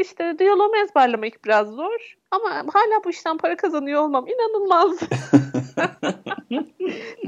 İşte 0.00 0.38
diyaloğumu 0.38 0.76
ezberlemek 0.76 1.44
biraz 1.44 1.68
zor. 1.68 2.16
Ama 2.30 2.50
hala 2.50 3.04
bu 3.04 3.10
işten 3.10 3.38
para 3.38 3.56
kazanıyor 3.56 4.02
olmam 4.02 4.26
inanılmaz. 4.28 4.98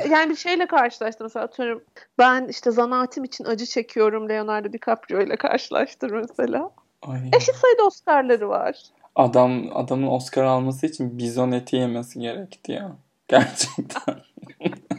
yani 0.11 0.30
bir 0.30 0.37
şeyle 0.37 0.66
karşılaştım 0.66 1.24
mesela 1.24 1.44
atıyorum. 1.44 1.85
Ben 2.18 2.48
işte 2.48 2.70
zanaatim 2.70 3.24
için 3.24 3.44
acı 3.44 3.66
çekiyorum 3.66 4.28
Leonardo 4.28 4.72
DiCaprio 4.72 5.20
ile 5.20 5.37
karşılaştır 5.37 6.11
mesela. 6.11 6.70
Ay. 7.02 7.20
Eşit 7.37 7.54
sayıda 7.54 7.83
Oscar'ları 7.87 8.48
var. 8.48 8.83
Adam 9.16 9.64
adamın 9.74 10.06
Oscar 10.06 10.44
alması 10.44 10.87
için 10.87 11.18
bizon 11.18 11.52
eti 11.52 11.76
yemesi 11.76 12.20
gerekti 12.20 12.72
ya. 12.72 12.96
Gerçekten. 13.28 14.16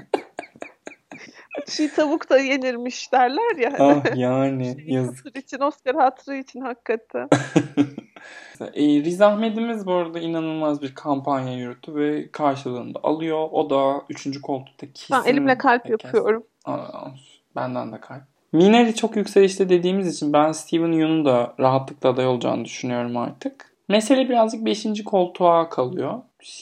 Çiğ 1.72 1.94
tavuk 1.94 2.30
da 2.30 2.38
yenirmiş 2.40 3.12
derler 3.14 3.58
ya. 3.58 3.74
ah 3.80 4.04
yani 4.16 4.76
Şey, 4.80 4.94
yazık. 4.96 5.26
hatır 5.26 5.40
için, 5.40 5.60
Oscar 5.60 5.96
hatırı 5.96 6.36
için 6.38 6.62
hakikaten. 6.62 7.30
E, 8.74 8.82
Riz 8.84 9.22
Ahmet'imiz 9.22 9.86
bu 9.86 9.94
arada 9.94 10.20
inanılmaz 10.20 10.82
bir 10.82 10.96
kampanya 10.96 11.54
yürüttü 11.58 11.96
ve 11.96 12.32
karşılığında 12.32 13.00
alıyor. 13.04 13.48
O 13.52 13.70
da 13.70 14.02
3. 14.10 14.42
koltukta 14.42 14.88
kesin. 14.94 15.16
Ben 15.26 15.32
elimle 15.32 15.58
kalp 15.58 15.84
kesin- 15.86 15.92
yapıyorum. 15.92 16.44
Aa, 16.66 17.08
benden 17.56 17.92
de 17.92 18.00
kalp. 18.02 18.22
Minari 18.54 18.96
çok 18.96 19.16
yükselişte 19.16 19.70
dediğimiz 19.70 20.16
için 20.16 20.34
ben 20.34 20.52
Steven 20.52 20.92
Yeun'un 20.92 21.26
da 21.26 21.54
rahatlıkla 21.60 22.10
aday 22.10 22.28
olacağını 22.28 22.66
düşünüyorum 22.66 23.18
artık. 23.18 23.74
Mesele 23.90 24.30
birazcık 24.30 24.66
5. 24.66 25.04
koltuğa 25.04 25.70
kalıyor. 25.70 26.22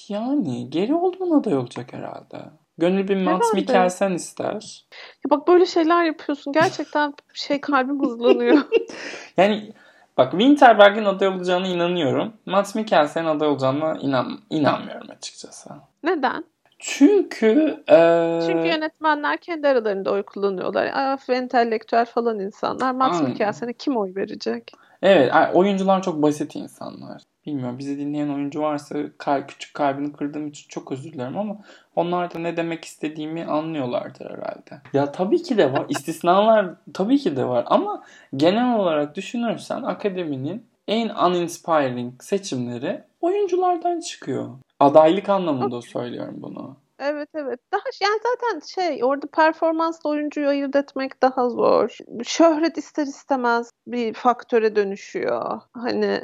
Yani 0.09 0.69
geri 0.69 0.93
Oldman 0.95 1.39
aday 1.39 1.57
olacak 1.57 1.93
herhalde. 1.93 2.37
Gönül 2.79 3.07
bir 3.07 3.15
Herhalde. 3.17 3.43
Mikkelsen 3.53 4.11
ister. 4.11 4.85
Ya 5.25 5.29
bak 5.29 5.47
böyle 5.47 5.65
şeyler 5.65 6.03
yapıyorsun. 6.03 6.53
Gerçekten 6.53 7.13
şey 7.33 7.61
kalbim 7.61 8.01
hızlanıyor. 8.03 8.57
Yani 9.37 9.73
bak 10.17 10.31
Winterberg'in 10.31 11.05
aday 11.05 11.27
olacağına 11.27 11.67
inanıyorum. 11.67 12.33
Mads 12.45 12.75
Mikkelsen'in 12.75 13.27
aday 13.27 13.47
olacağına 13.47 13.97
inan 14.01 14.39
inanmıyorum 14.49 15.07
açıkçası. 15.09 15.69
Neden? 16.03 16.43
Çünkü 16.79 17.83
eee, 17.89 18.39
Çünkü 18.47 18.67
yönetmenler 18.67 19.37
kendi 19.37 19.67
aralarında 19.67 20.11
oy 20.11 20.23
kullanıyorlar. 20.23 20.91
Af 20.93 21.29
ve 21.29 21.35
entelektüel 21.35 22.05
falan 22.05 22.39
insanlar. 22.39 22.95
Aynen. 22.99 23.23
Mikkelsen'e 23.29 23.73
kim 23.73 23.97
oy 23.97 24.15
verecek? 24.15 24.71
evet 25.01 25.31
oyuncular 25.53 26.01
çok 26.01 26.21
basit 26.21 26.55
insanlar. 26.55 27.21
Bilmiyorum 27.49 27.77
bizi 27.77 27.99
dinleyen 27.99 28.29
oyuncu 28.29 28.61
varsa 28.61 28.99
kal- 29.17 29.47
küçük 29.47 29.73
kalbini 29.73 30.13
kırdığım 30.13 30.47
için 30.47 30.65
çok 30.69 30.91
özür 30.91 31.13
dilerim 31.13 31.37
ama 31.37 31.57
onlar 31.95 32.33
da 32.33 32.39
ne 32.39 32.57
demek 32.57 32.85
istediğimi 32.85 33.45
anlıyorlardır 33.45 34.25
herhalde. 34.25 34.81
Ya 34.93 35.11
tabii 35.11 35.43
ki 35.43 35.57
de 35.57 35.73
var. 35.73 35.85
İstisnalar 35.89 36.75
tabii 36.93 37.17
ki 37.17 37.37
de 37.37 37.45
var 37.45 37.63
ama 37.67 38.03
genel 38.35 38.79
olarak 38.79 39.15
düşünürsen 39.15 39.83
akademinin 39.83 40.65
en 40.87 41.09
uninspiring 41.09 42.23
seçimleri 42.23 43.03
oyunculardan 43.21 43.99
çıkıyor. 43.99 44.49
Adaylık 44.79 45.29
anlamında 45.29 45.81
söylüyorum 45.81 46.35
bunu. 46.37 46.77
Evet 46.99 47.29
evet. 47.33 47.59
Daha 47.71 47.81
yani 48.01 48.19
zaten 48.23 48.59
şey 48.59 49.03
orada 49.03 49.27
performansla 49.27 50.09
oyuncuyu 50.09 50.47
ayırt 50.47 50.75
etmek 50.75 51.21
daha 51.21 51.49
zor. 51.49 51.97
Şöhret 52.23 52.77
ister 52.77 53.03
istemez 53.03 53.71
bir 53.87 54.13
faktöre 54.13 54.75
dönüşüyor. 54.75 55.61
Hani 55.73 56.21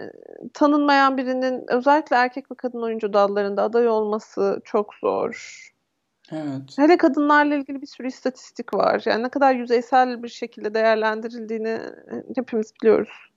tanınmayan 0.53 1.17
birinin 1.17 1.65
özellikle 1.67 2.15
erkek 2.15 2.51
ve 2.51 2.55
kadın 2.55 2.81
oyuncu 2.81 3.13
dallarında 3.13 3.63
aday 3.63 3.87
olması 3.87 4.61
çok 4.65 4.93
zor. 4.93 5.61
Evet. 6.31 6.77
Hele 6.77 6.97
kadınlarla 6.97 7.55
ilgili 7.55 7.81
bir 7.81 7.87
sürü 7.87 8.07
istatistik 8.07 8.73
var. 8.73 9.01
Yani 9.05 9.23
ne 9.23 9.29
kadar 9.29 9.55
yüzeysel 9.55 10.23
bir 10.23 10.29
şekilde 10.29 10.73
değerlendirildiğini 10.73 11.79
hepimiz 12.35 12.71
biliyoruz. 12.81 13.31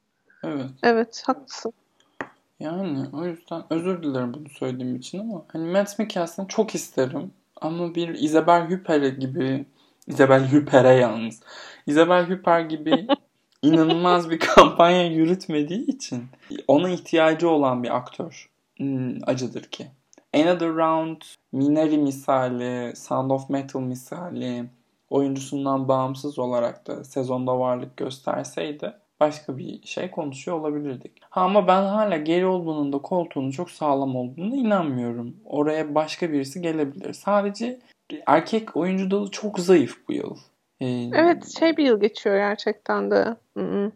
Evet. 0.45 0.71
Evet, 0.83 1.23
haklısın. 1.27 1.73
Yani 2.61 3.05
o 3.13 3.25
yüzden 3.25 3.63
özür 3.71 4.03
dilerim 4.03 4.35
bunu 4.35 4.49
söylediğim 4.49 4.97
için 4.97 5.19
ama 5.19 5.45
hani 5.49 5.71
Matt 5.71 5.99
Mikkelsen'i 5.99 6.49
çok 6.49 6.75
isterim 6.75 7.33
ama 7.61 7.95
bir 7.95 8.09
Isabel 8.09 8.71
Huppert 8.71 9.21
gibi 9.21 9.67
Isabel 10.07 10.53
Huppert'e 10.53 10.89
yalnız 10.89 11.41
Isabel 11.87 12.31
Huppert 12.31 12.71
gibi 12.71 13.07
inanılmaz 13.63 14.31
bir 14.31 14.39
kampanya 14.39 15.07
yürütmediği 15.07 15.87
için 15.87 16.25
ona 16.69 16.91
ihtiyacı 16.91 17.49
olan 17.49 17.83
bir 17.83 17.97
aktör 17.97 18.51
hmm, 18.77 19.19
acıdır 19.27 19.63
ki. 19.63 19.87
Another 20.35 20.69
Round, 20.69 21.23
Minari 21.53 21.99
misali, 21.99 22.97
Sound 22.97 23.31
of 23.31 23.51
Metal 23.51 23.81
misali 23.81 24.71
oyuncusundan 25.11 25.89
bağımsız 25.89 26.39
olarak 26.39 26.87
da 26.87 27.05
sezonda 27.05 27.59
varlık 27.59 27.97
gösterseydi 27.97 28.95
başka 29.21 29.59
bir 29.59 29.87
şey 29.87 30.11
konuşuyor 30.11 30.61
olabilirdik. 30.61 31.13
Ha 31.31 31.41
ama 31.41 31.67
ben 31.69 31.83
hala 31.83 32.17
Gary 32.17 32.45
Oldman'ın 32.47 32.93
da 32.93 32.99
koltuğunun 32.99 33.51
çok 33.51 33.71
sağlam 33.71 34.17
olduğunu 34.17 34.57
inanmıyorum. 34.57 35.37
Oraya 35.45 35.95
başka 35.95 36.33
birisi 36.33 36.63
gelebilir. 36.63 37.13
Sadece 37.13 37.79
erkek 38.27 38.77
oyuncu 38.77 39.11
dalı 39.11 39.31
çok 39.31 39.59
zayıf 39.59 39.97
bu 40.09 40.13
yıl. 40.13 40.37
Ee, 40.81 40.87
Evet, 41.15 41.59
şey 41.59 41.77
bir 41.77 41.85
yıl 41.85 42.01
geçiyor 42.01 42.37
gerçekten 42.37 43.11
de. 43.11 43.37
Hı-hı. 43.57 43.93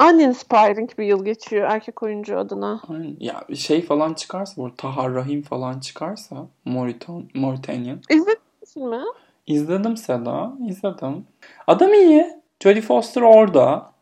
Uninspiring 0.00 0.98
bir 0.98 1.04
yıl 1.04 1.24
geçiyor 1.24 1.68
erkek 1.70 2.02
oyuncu 2.02 2.38
adına. 2.38 2.80
Ya 3.20 3.44
şey 3.54 3.82
falan 3.82 4.14
çıkarsa 4.14 4.62
bu 4.62 4.76
Tahar 4.76 5.14
Rahim 5.14 5.42
falan 5.42 5.80
çıkarsa 5.80 6.46
Moritan, 6.64 7.28
Mauritanian. 7.34 8.00
İzledin 8.10 8.88
mi? 8.88 9.02
İzledim 9.46 9.96
Seda. 9.96 10.52
izledim. 10.66 11.26
Adam 11.66 11.94
iyi. 11.94 12.26
Jodie 12.62 12.82
Foster 12.82 13.22
orada. 13.22 13.92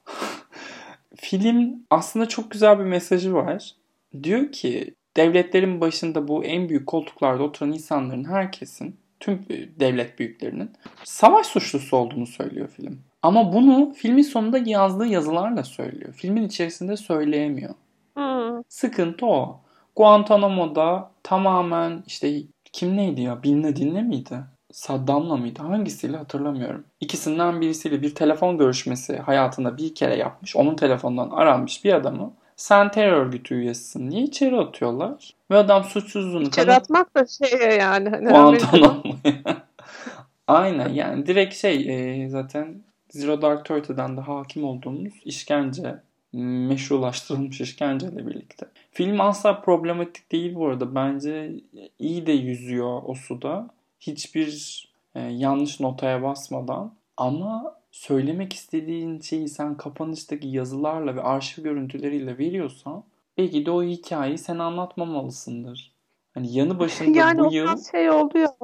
Film 1.30 1.86
aslında 1.90 2.28
çok 2.28 2.50
güzel 2.50 2.78
bir 2.78 2.84
mesajı 2.84 3.34
var. 3.34 3.74
Diyor 4.22 4.52
ki 4.52 4.94
devletlerin 5.16 5.80
başında 5.80 6.28
bu 6.28 6.44
en 6.44 6.68
büyük 6.68 6.86
koltuklarda 6.86 7.42
oturan 7.42 7.72
insanların 7.72 8.24
herkesin 8.24 8.96
tüm 9.20 9.46
devlet 9.80 10.18
büyüklerinin 10.18 10.70
savaş 11.04 11.46
suçlusu 11.46 11.96
olduğunu 11.96 12.26
söylüyor 12.26 12.68
film. 12.68 13.00
Ama 13.22 13.52
bunu 13.52 13.92
filmin 13.96 14.22
sonunda 14.22 14.58
yazdığı 14.58 15.06
yazılarla 15.06 15.64
söylüyor. 15.64 16.12
Filmin 16.12 16.46
içerisinde 16.46 16.96
söyleyemiyor. 16.96 17.74
Hmm. 18.14 18.62
Sıkıntı 18.68 19.26
o. 19.26 19.60
Guantanamo'da 19.96 21.10
tamamen 21.22 22.02
işte 22.06 22.42
kim 22.72 22.96
neydi 22.96 23.20
ya? 23.20 23.42
Bin 23.42 23.62
Laden'le 23.62 24.02
miydi? 24.02 24.38
Saddam'la 24.76 25.36
mıydı? 25.36 25.62
Hangisiyle 25.62 26.16
hatırlamıyorum. 26.16 26.84
İkisinden 27.00 27.60
birisiyle 27.60 28.02
bir 28.02 28.14
telefon 28.14 28.58
görüşmesi 28.58 29.18
hayatında 29.18 29.76
bir 29.76 29.94
kere 29.94 30.16
yapmış. 30.16 30.56
Onun 30.56 30.76
telefonundan 30.76 31.30
aranmış 31.30 31.84
bir 31.84 31.92
adamı 31.92 32.32
sen 32.56 32.90
terör 32.90 33.12
örgütü 33.12 33.54
üyesisin 33.54 34.10
diye 34.10 34.22
içeri 34.22 34.56
atıyorlar. 34.56 35.34
Ve 35.50 35.56
adam 35.56 35.84
suçsuzluğunu 35.84 36.42
İçeri 36.42 36.72
atmak 36.72 37.14
da 37.14 37.26
şey 37.26 37.78
yani. 37.78 38.08
Hani 38.08 38.28
Guantanamo'ya. 38.28 39.14
Aynen 40.46 40.88
yani 40.88 41.26
direkt 41.26 41.54
şey 41.54 42.22
e, 42.24 42.28
zaten 42.28 42.82
Zero 43.10 43.42
Dark 43.42 43.64
Thirty'den 43.64 44.16
de 44.16 44.20
hakim 44.20 44.64
olduğumuz 44.64 45.14
işkence 45.24 45.94
meşrulaştırılmış 46.32 47.60
işkenceyle 47.60 48.26
birlikte. 48.26 48.66
Film 48.92 49.20
asla 49.20 49.60
problematik 49.60 50.32
değil 50.32 50.54
bu 50.54 50.66
arada. 50.66 50.94
Bence 50.94 51.52
iyi 51.98 52.26
de 52.26 52.32
yüzüyor 52.32 53.02
o 53.04 53.14
suda. 53.14 53.75
Hiçbir 54.06 54.82
e, 55.14 55.20
yanlış 55.20 55.80
notaya 55.80 56.22
basmadan. 56.22 56.94
Ama 57.16 57.76
söylemek 57.90 58.52
istediğin 58.52 59.20
şeyi 59.20 59.48
sen 59.48 59.76
kapanıştaki 59.76 60.48
yazılarla 60.48 61.16
ve 61.16 61.22
arşiv 61.22 61.62
görüntüleriyle 61.62 62.38
veriyorsan 62.38 63.04
belki 63.38 63.66
de 63.66 63.70
o 63.70 63.82
hikayeyi 63.82 64.38
sen 64.38 64.58
anlatmamalısındır. 64.58 65.92
Hani 66.34 66.52
yanı 66.52 66.78
başında 66.78 67.18
yani 67.18 67.38
bu 67.38 67.52
yıl... 67.52 67.66
Yani 67.66 67.80
şey 67.90 68.10
oldu 68.10 68.38
ya. 68.38 68.56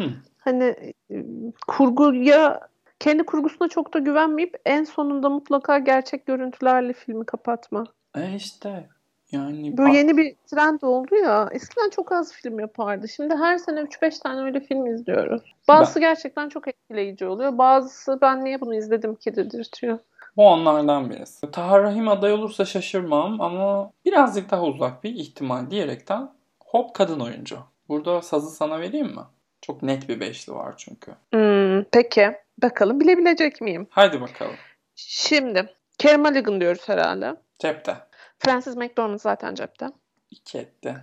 Hı. 0.00 0.10
Hani 0.38 0.64
e, 1.10 1.24
kurguya 1.68 2.60
kendi 2.98 3.22
kurgusuna 3.22 3.68
çok 3.68 3.94
da 3.94 3.98
güvenmeyip 3.98 4.60
en 4.64 4.84
sonunda 4.84 5.28
mutlaka 5.28 5.78
gerçek 5.78 6.26
görüntülerle 6.26 6.92
filmi 6.92 7.26
kapatma. 7.26 7.84
E 8.16 8.34
işte 8.36 8.88
yani 9.34 9.78
Böyle 9.78 9.96
yeni 9.96 10.16
bir 10.16 10.34
trend 10.46 10.82
oldu 10.82 11.14
ya. 11.14 11.48
Eskiden 11.52 11.90
çok 11.90 12.12
az 12.12 12.32
film 12.32 12.60
yapardı. 12.60 13.08
Şimdi 13.08 13.34
her 13.34 13.58
sene 13.58 13.80
3-5 13.80 14.22
tane 14.22 14.40
öyle 14.40 14.60
film 14.60 14.86
izliyoruz. 14.86 15.42
Bazısı 15.68 16.00
ben... 16.00 16.08
gerçekten 16.08 16.48
çok 16.48 16.68
etkileyici 16.68 17.26
oluyor. 17.26 17.58
Bazısı 17.58 18.18
ben 18.22 18.44
niye 18.44 18.60
bunu 18.60 18.74
izledim 18.74 19.14
ki 19.14 19.36
dedirtiyor. 19.36 19.98
Bu 20.36 20.46
onlardan 20.48 21.10
birisi. 21.10 21.50
Tahar 21.50 21.82
Rahim 21.82 22.08
aday 22.08 22.32
olursa 22.32 22.64
şaşırmam 22.64 23.40
ama 23.40 23.90
birazcık 24.04 24.50
daha 24.50 24.62
uzak 24.62 25.04
bir 25.04 25.14
ihtimal 25.14 25.70
diyerekten 25.70 26.30
hop 26.64 26.94
kadın 26.94 27.20
oyuncu. 27.20 27.58
Burada 27.88 28.22
sazı 28.22 28.50
sana 28.50 28.80
vereyim 28.80 29.06
mi? 29.06 29.22
Çok 29.62 29.82
net 29.82 30.08
bir 30.08 30.20
beşli 30.20 30.52
var 30.52 30.74
çünkü. 30.76 31.12
Hmm, 31.32 31.84
peki. 31.92 32.32
Bakalım 32.62 33.00
bilebilecek 33.00 33.60
miyim? 33.60 33.86
Haydi 33.90 34.20
bakalım. 34.20 34.54
Şimdi 34.96 35.68
Carey 35.98 36.16
Mulligan 36.16 36.60
diyoruz 36.60 36.88
herhalde. 36.88 37.36
Cepte. 37.58 37.96
Francis 38.44 38.76
McDormand 38.76 39.18
zaten 39.18 39.54
cepte. 39.54 39.90
İki 40.30 40.58
etti. 40.58 40.96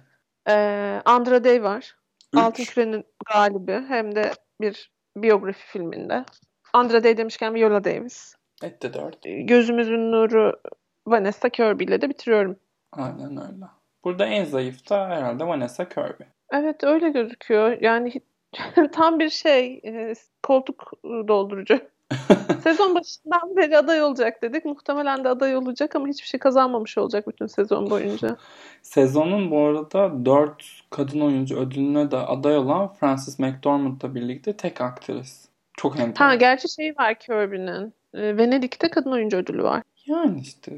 Ee, 0.50 1.02
Andra 1.06 1.44
Day 1.44 1.64
var. 1.64 1.96
Üç. 2.34 2.40
Altın 2.40 2.64
Küre'nin 2.64 3.06
galibi. 3.34 3.84
Hem 3.88 4.16
de 4.16 4.32
bir 4.62 4.92
biyografi 5.16 5.68
filminde. 5.68 6.26
Andra 6.74 7.04
Day 7.04 7.18
demişken 7.18 7.54
Viola 7.54 7.84
Davis. 7.84 8.36
Etti 8.64 8.94
dört. 8.94 9.18
Gözümüzün 9.24 10.12
nuru 10.12 10.62
Vanessa 11.08 11.50
Kirby 11.50 11.84
ile 11.84 12.02
de 12.02 12.10
bitiriyorum. 12.10 12.56
Aynen 12.92 13.32
öyle. 13.32 13.66
Burada 14.04 14.26
en 14.26 14.46
zayıf 14.46 14.90
da 14.90 15.10
herhalde 15.10 15.48
Vanessa 15.48 15.90
Kirby. 15.90 16.24
Evet 16.52 16.84
öyle 16.84 17.10
gözüküyor. 17.10 17.78
Yani 17.82 18.14
tam 18.92 19.20
bir 19.20 19.30
şey 19.30 19.82
e, 19.86 20.14
koltuk 20.44 20.92
doldurucu. 21.04 21.80
sezon 22.64 22.96
başından 22.96 23.56
beri 23.58 23.78
aday 23.78 24.04
olacak 24.04 24.42
dedik. 24.42 24.66
Muhtemelen 24.66 25.24
de 25.24 25.30
aday 25.30 25.56
olacak 25.56 25.96
ama 25.96 26.08
hiçbir 26.08 26.28
şey 26.28 26.40
kazanmamış 26.40 26.98
olacak 26.98 27.28
bütün 27.28 27.48
sezon 27.48 27.90
boyunca. 27.90 28.38
Sezonun 28.82 29.52
bu 29.52 29.60
arada 29.60 30.26
4 30.26 30.66
kadın 30.90 31.22
oyuncu 31.22 31.60
ödülüne 31.60 32.12
de 32.12 32.18
aday 32.18 32.58
olan 32.58 32.94
Frances 32.94 33.40
McDormand'la 33.40 34.16
birlikte 34.16 34.58
tek 34.58 34.82
aktris. 34.82 35.46
Çok 35.74 36.00
enteresan. 36.00 36.26
Ha 36.26 36.36
gerçi 36.36 36.70
şey 36.70 36.96
var 37.00 37.20
Kirby'nin. 37.20 37.94
E, 38.14 38.38
Venedik'te 38.38 38.90
kadın 38.90 39.12
oyuncu 39.12 39.38
ödülü 39.38 39.64
var. 39.64 39.84
Yani 40.06 40.40
işte. 40.42 40.78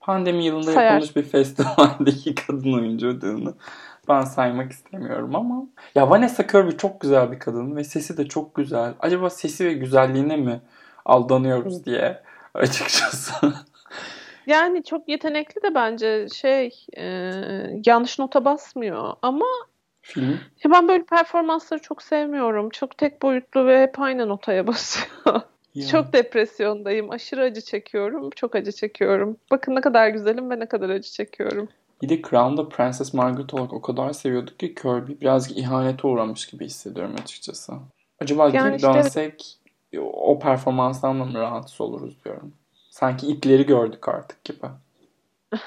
Pandemi 0.00 0.44
yılında 0.44 0.72
Sayar. 0.72 0.92
yapılmış 0.92 1.16
bir 1.16 1.22
festivaldeki 1.22 2.34
kadın 2.46 2.72
oyuncu 2.72 3.06
ödülünü 3.06 3.54
ben 4.08 4.20
saymak 4.20 4.72
istemiyorum 4.72 5.36
ama. 5.36 5.66
Ya 5.94 6.10
Vanessa 6.10 6.46
Kirby 6.46 6.76
çok 6.76 7.00
güzel 7.00 7.32
bir 7.32 7.38
kadın 7.38 7.76
ve 7.76 7.84
sesi 7.84 8.16
de 8.16 8.28
çok 8.28 8.54
güzel. 8.54 8.94
Acaba 9.00 9.30
sesi 9.30 9.64
ve 9.64 9.72
güzelliğine 9.72 10.36
mi 10.36 10.60
aldanıyoruz 11.04 11.84
diye 11.86 12.22
açıkçası. 12.54 13.32
Yani 14.46 14.84
çok 14.84 15.08
yetenekli 15.08 15.62
de 15.62 15.74
bence 15.74 16.28
şey 16.28 16.86
e, 16.96 17.04
yanlış 17.86 18.18
nota 18.18 18.44
basmıyor 18.44 19.12
ama 19.22 19.46
Film. 20.06 20.40
Ya 20.64 20.70
ben 20.70 20.88
böyle 20.88 21.04
performansları 21.04 21.82
çok 21.82 22.02
sevmiyorum. 22.02 22.70
Çok 22.70 22.98
tek 22.98 23.22
boyutlu 23.22 23.66
ve 23.66 23.82
hep 23.82 24.00
aynı 24.00 24.28
notaya 24.28 24.66
basıyor. 24.66 25.40
Yani. 25.74 25.88
Çok 25.88 26.12
depresyondayım. 26.12 27.10
Aşırı 27.10 27.42
acı 27.42 27.60
çekiyorum. 27.60 28.30
Çok 28.30 28.54
acı 28.54 28.72
çekiyorum. 28.72 29.36
Bakın 29.50 29.74
ne 29.74 29.80
kadar 29.80 30.08
güzelim 30.08 30.50
ve 30.50 30.60
ne 30.60 30.66
kadar 30.66 30.90
acı 30.90 31.10
çekiyorum. 31.10 31.68
Bir 32.02 32.08
de 32.08 32.22
Crown'da 32.22 32.68
Princess 32.68 33.14
Margaret 33.14 33.54
olarak 33.54 33.72
o 33.72 33.82
kadar 33.82 34.12
seviyorduk 34.12 34.58
ki 34.58 34.74
Kirby 34.74 35.12
birazcık 35.20 35.58
ihanete 35.58 36.06
uğramış 36.06 36.46
gibi 36.46 36.64
hissediyorum 36.64 37.14
açıkçası. 37.22 37.72
Acaba 38.20 38.48
yani 38.48 38.52
geri 38.52 38.76
işte... 38.76 38.94
dönsek 38.94 39.58
o 40.12 40.38
performanstan 40.38 41.20
da 41.20 41.24
mı 41.24 41.38
rahatsız 41.38 41.80
oluruz 41.80 42.24
diyorum. 42.24 42.52
Sanki 42.90 43.26
ipleri 43.26 43.66
gördük 43.66 44.08
artık 44.08 44.44
gibi. 44.44 44.66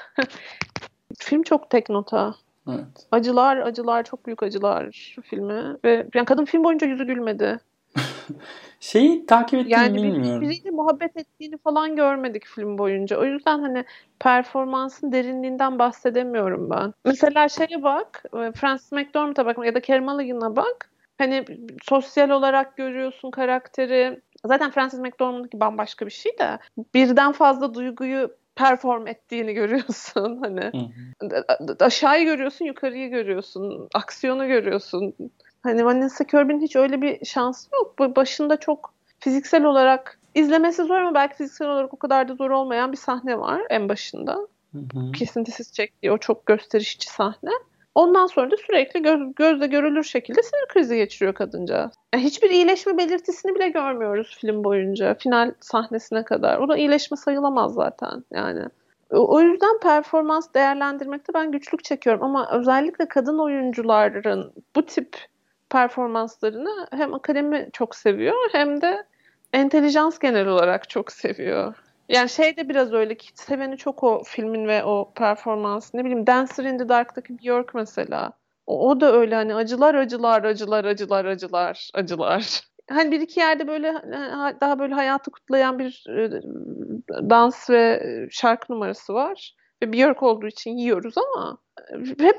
Film 1.18 1.42
çok 1.42 1.70
tek 1.70 1.90
nota. 1.90 2.34
Evet. 2.68 3.06
Acılar, 3.12 3.56
acılar, 3.56 4.04
çok 4.04 4.26
büyük 4.26 4.42
acılar 4.42 5.14
filmi. 5.22 5.76
Ve 5.84 6.06
yani 6.14 6.24
kadın 6.24 6.44
film 6.44 6.64
boyunca 6.64 6.86
yüzü 6.86 7.06
gülmedi. 7.06 7.60
Şeyi 8.80 9.26
takip 9.26 9.60
ettiğimi 9.60 9.72
yani 9.72 9.96
bilmiyorum. 9.96 10.40
Biriyle 10.40 10.70
muhabbet 10.70 11.16
ettiğini 11.16 11.58
falan 11.58 11.96
görmedik 11.96 12.46
film 12.46 12.78
boyunca. 12.78 13.16
O 13.16 13.24
yüzden 13.24 13.58
hani 13.58 13.84
performansın 14.18 15.12
derinliğinden 15.12 15.78
bahsedemiyorum 15.78 16.70
ben. 16.70 16.94
Mesela 17.04 17.48
şeye 17.48 17.82
bak, 17.82 18.22
e, 18.34 18.52
Francis 18.52 18.92
McDormand'a 18.92 19.46
bak 19.46 19.66
ya 19.66 19.74
da 19.74 19.82
Carey 19.82 20.00
Mulligan'a 20.00 20.56
bak. 20.56 20.90
Hani 21.18 21.44
sosyal 21.82 22.30
olarak 22.30 22.76
görüyorsun 22.76 23.30
karakteri. 23.30 24.20
Zaten 24.46 24.70
Francis 24.70 25.00
McDormand'ınki 25.00 25.60
bambaşka 25.60 26.06
bir 26.06 26.10
şey 26.10 26.38
de 26.38 26.58
birden 26.94 27.32
fazla 27.32 27.74
duyguyu 27.74 28.30
perform 28.56 29.06
ettiğini 29.06 29.52
görüyorsun 29.52 30.38
hani. 30.42 30.60
Hı. 30.60 31.44
Aşağıyı 31.80 32.24
görüyorsun, 32.24 32.64
yukarıyı 32.64 33.10
görüyorsun, 33.10 33.88
aksiyonu 33.94 34.46
görüyorsun. 34.46 35.14
Hani 35.62 35.84
Vanessa 35.84 36.24
Kirby'nin 36.24 36.60
hiç 36.60 36.76
öyle 36.76 37.02
bir 37.02 37.24
şansı 37.24 37.68
yok. 37.72 38.16
Başında 38.16 38.56
çok 38.56 38.94
fiziksel 39.20 39.64
olarak 39.64 40.18
izlemesi 40.34 40.84
zor 40.84 40.96
ama 40.96 41.14
belki 41.14 41.36
fiziksel 41.36 41.68
olarak 41.68 41.94
o 41.94 41.96
kadar 41.96 42.28
da 42.28 42.34
zor 42.34 42.50
olmayan 42.50 42.92
bir 42.92 42.96
sahne 42.96 43.38
var 43.38 43.62
en 43.70 43.88
başında. 43.88 44.32
Hı 44.72 44.78
hı. 44.78 45.12
Kesintisiz 45.12 45.72
çektiği 45.72 46.12
o 46.12 46.18
çok 46.18 46.46
gösterişçi 46.46 47.10
sahne. 47.10 47.50
Ondan 47.94 48.26
sonra 48.26 48.50
da 48.50 48.56
sürekli 48.56 49.02
göz, 49.02 49.20
gözle 49.36 49.66
görülür 49.66 50.04
şekilde 50.04 50.42
sinir 50.42 50.66
krizi 50.68 50.96
geçiriyor 50.96 51.34
kadınca. 51.34 51.90
Yani 52.14 52.24
hiçbir 52.24 52.50
iyileşme 52.50 52.98
belirtisini 52.98 53.54
bile 53.54 53.68
görmüyoruz 53.68 54.36
film 54.40 54.64
boyunca. 54.64 55.14
Final 55.14 55.52
sahnesine 55.60 56.24
kadar. 56.24 56.58
O 56.58 56.68
da 56.68 56.76
iyileşme 56.76 57.16
sayılamaz 57.16 57.74
zaten 57.74 58.24
yani. 58.30 58.64
O 59.10 59.40
yüzden 59.40 59.78
performans 59.82 60.54
değerlendirmekte 60.54 61.34
ben 61.34 61.52
güçlük 61.52 61.84
çekiyorum 61.84 62.22
ama 62.22 62.50
özellikle 62.52 63.08
kadın 63.08 63.38
oyuncuların 63.38 64.52
bu 64.76 64.86
tip 64.86 65.16
performanslarını 65.70 66.86
hem 66.90 67.14
akademi 67.14 67.68
çok 67.72 67.94
seviyor 67.94 68.50
hem 68.52 68.80
de 68.80 69.04
entelijans 69.52 70.18
genel 70.18 70.46
olarak 70.46 70.90
çok 70.90 71.12
seviyor. 71.12 71.74
Yani 72.08 72.28
şey 72.28 72.56
de 72.56 72.68
biraz 72.68 72.92
öyle 72.92 73.14
ki 73.16 73.28
seveni 73.34 73.76
çok 73.76 74.02
o 74.02 74.22
filmin 74.26 74.68
ve 74.68 74.84
o 74.84 75.12
performans. 75.14 75.94
Ne 75.94 76.04
bileyim 76.04 76.26
Dancer 76.26 76.64
in 76.64 76.78
the 76.78 76.88
Dark'taki 76.88 77.38
Björk 77.38 77.74
mesela. 77.74 78.32
O, 78.66 78.88
o 78.88 79.00
da 79.00 79.12
öyle 79.12 79.34
hani 79.34 79.54
acılar 79.54 79.94
acılar 79.94 80.44
acılar 80.44 80.84
acılar 80.84 81.24
acılar 81.24 81.90
acılar. 81.94 82.60
Hani 82.90 83.10
bir 83.10 83.20
iki 83.20 83.40
yerde 83.40 83.68
böyle 83.68 83.94
daha 84.60 84.78
böyle 84.78 84.94
hayatı 84.94 85.30
kutlayan 85.30 85.78
bir 85.78 86.04
e, 86.08 86.30
dans 87.30 87.70
ve 87.70 88.02
şarkı 88.30 88.72
numarası 88.72 89.14
var. 89.14 89.54
Björk 89.82 90.22
olduğu 90.22 90.46
için 90.46 90.70
yiyoruz 90.70 91.14
ama 91.18 91.58
hep 92.18 92.36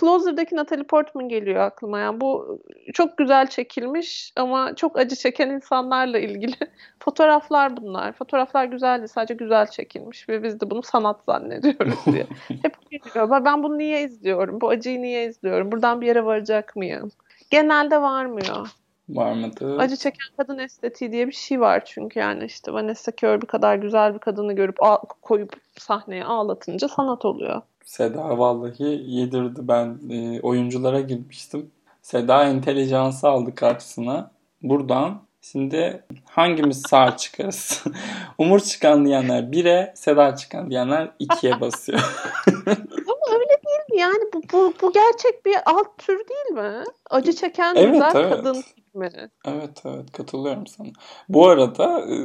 Closer'daki 0.00 0.56
Natalie 0.56 0.84
Portman 0.84 1.28
geliyor 1.28 1.60
aklıma. 1.60 1.98
Yani 1.98 2.20
bu 2.20 2.60
çok 2.94 3.18
güzel 3.18 3.46
çekilmiş 3.46 4.32
ama 4.36 4.74
çok 4.76 4.98
acı 4.98 5.16
çeken 5.16 5.50
insanlarla 5.50 6.18
ilgili 6.18 6.54
fotoğraflar 7.00 7.76
bunlar. 7.76 8.12
Fotoğraflar 8.12 8.64
güzeldi. 8.64 9.08
Sadece 9.08 9.34
güzel 9.34 9.66
çekilmiş 9.66 10.28
ve 10.28 10.42
biz 10.42 10.60
de 10.60 10.70
bunu 10.70 10.82
sanat 10.82 11.20
zannediyoruz 11.26 12.06
diye. 12.12 12.26
hep 12.62 12.90
geliyor. 12.90 13.44
Ben 13.44 13.62
bunu 13.62 13.78
niye 13.78 14.02
izliyorum? 14.02 14.60
Bu 14.60 14.68
acıyı 14.68 15.02
niye 15.02 15.26
izliyorum? 15.26 15.72
Buradan 15.72 16.00
bir 16.00 16.06
yere 16.06 16.24
varacak 16.24 16.76
mıyım? 16.76 17.10
Genelde 17.50 18.02
varmıyor. 18.02 18.68
Var 19.08 19.32
mıdır? 19.32 19.78
Acı 19.78 19.96
çeken 19.96 20.28
kadın 20.36 20.58
estetiği 20.58 21.12
diye 21.12 21.26
bir 21.26 21.32
şey 21.32 21.60
var 21.60 21.82
çünkü 21.84 22.18
yani 22.18 22.44
işte 22.44 22.72
Vanessa 22.72 23.12
Kirby 23.12 23.46
kadar 23.46 23.76
güzel 23.76 24.14
bir 24.14 24.18
kadını 24.18 24.52
görüp 24.52 24.76
koyup 25.22 25.52
sahneye 25.78 26.24
ağlatınca 26.24 26.88
sanat 26.88 27.24
oluyor. 27.24 27.62
Seda 27.84 28.38
vallahi 28.38 29.04
yedirdi. 29.06 29.60
Ben 29.68 29.98
e, 30.10 30.40
oyunculara 30.40 31.00
girmiştim. 31.00 31.70
Seda 32.02 32.44
entelijansı 32.44 33.28
aldı 33.28 33.54
karşısına. 33.54 34.30
Buradan 34.62 35.22
şimdi 35.40 36.04
hangimiz 36.24 36.82
sağ 36.82 37.16
çıkarız? 37.16 37.84
Umur 38.38 38.60
çıkan 38.60 39.04
diyenler 39.06 39.42
1'e, 39.42 39.92
Seda 39.96 40.36
çıkan 40.36 40.70
diyenler 40.70 41.10
2'ye 41.20 41.60
basıyor. 41.60 42.00
Ama 42.66 43.34
öyle 43.34 43.48
değil 43.48 43.91
mi? 43.91 43.91
Yani 44.02 44.24
bu, 44.34 44.42
bu, 44.52 44.74
bu 44.82 44.92
gerçek 44.92 45.46
bir 45.46 45.56
alt 45.66 45.98
tür 45.98 46.18
değil 46.28 46.50
mi? 46.64 46.84
Acı 47.10 47.32
çeken 47.32 47.74
evet, 47.74 47.92
güzel 47.92 48.12
evet. 48.14 48.30
kadın 48.36 48.64
mi? 48.94 49.10
Evet 49.44 49.82
evet 49.84 50.12
katılıyorum 50.12 50.66
sana. 50.66 50.88
Bu 51.28 51.48
arada 51.48 52.00
e, 52.00 52.16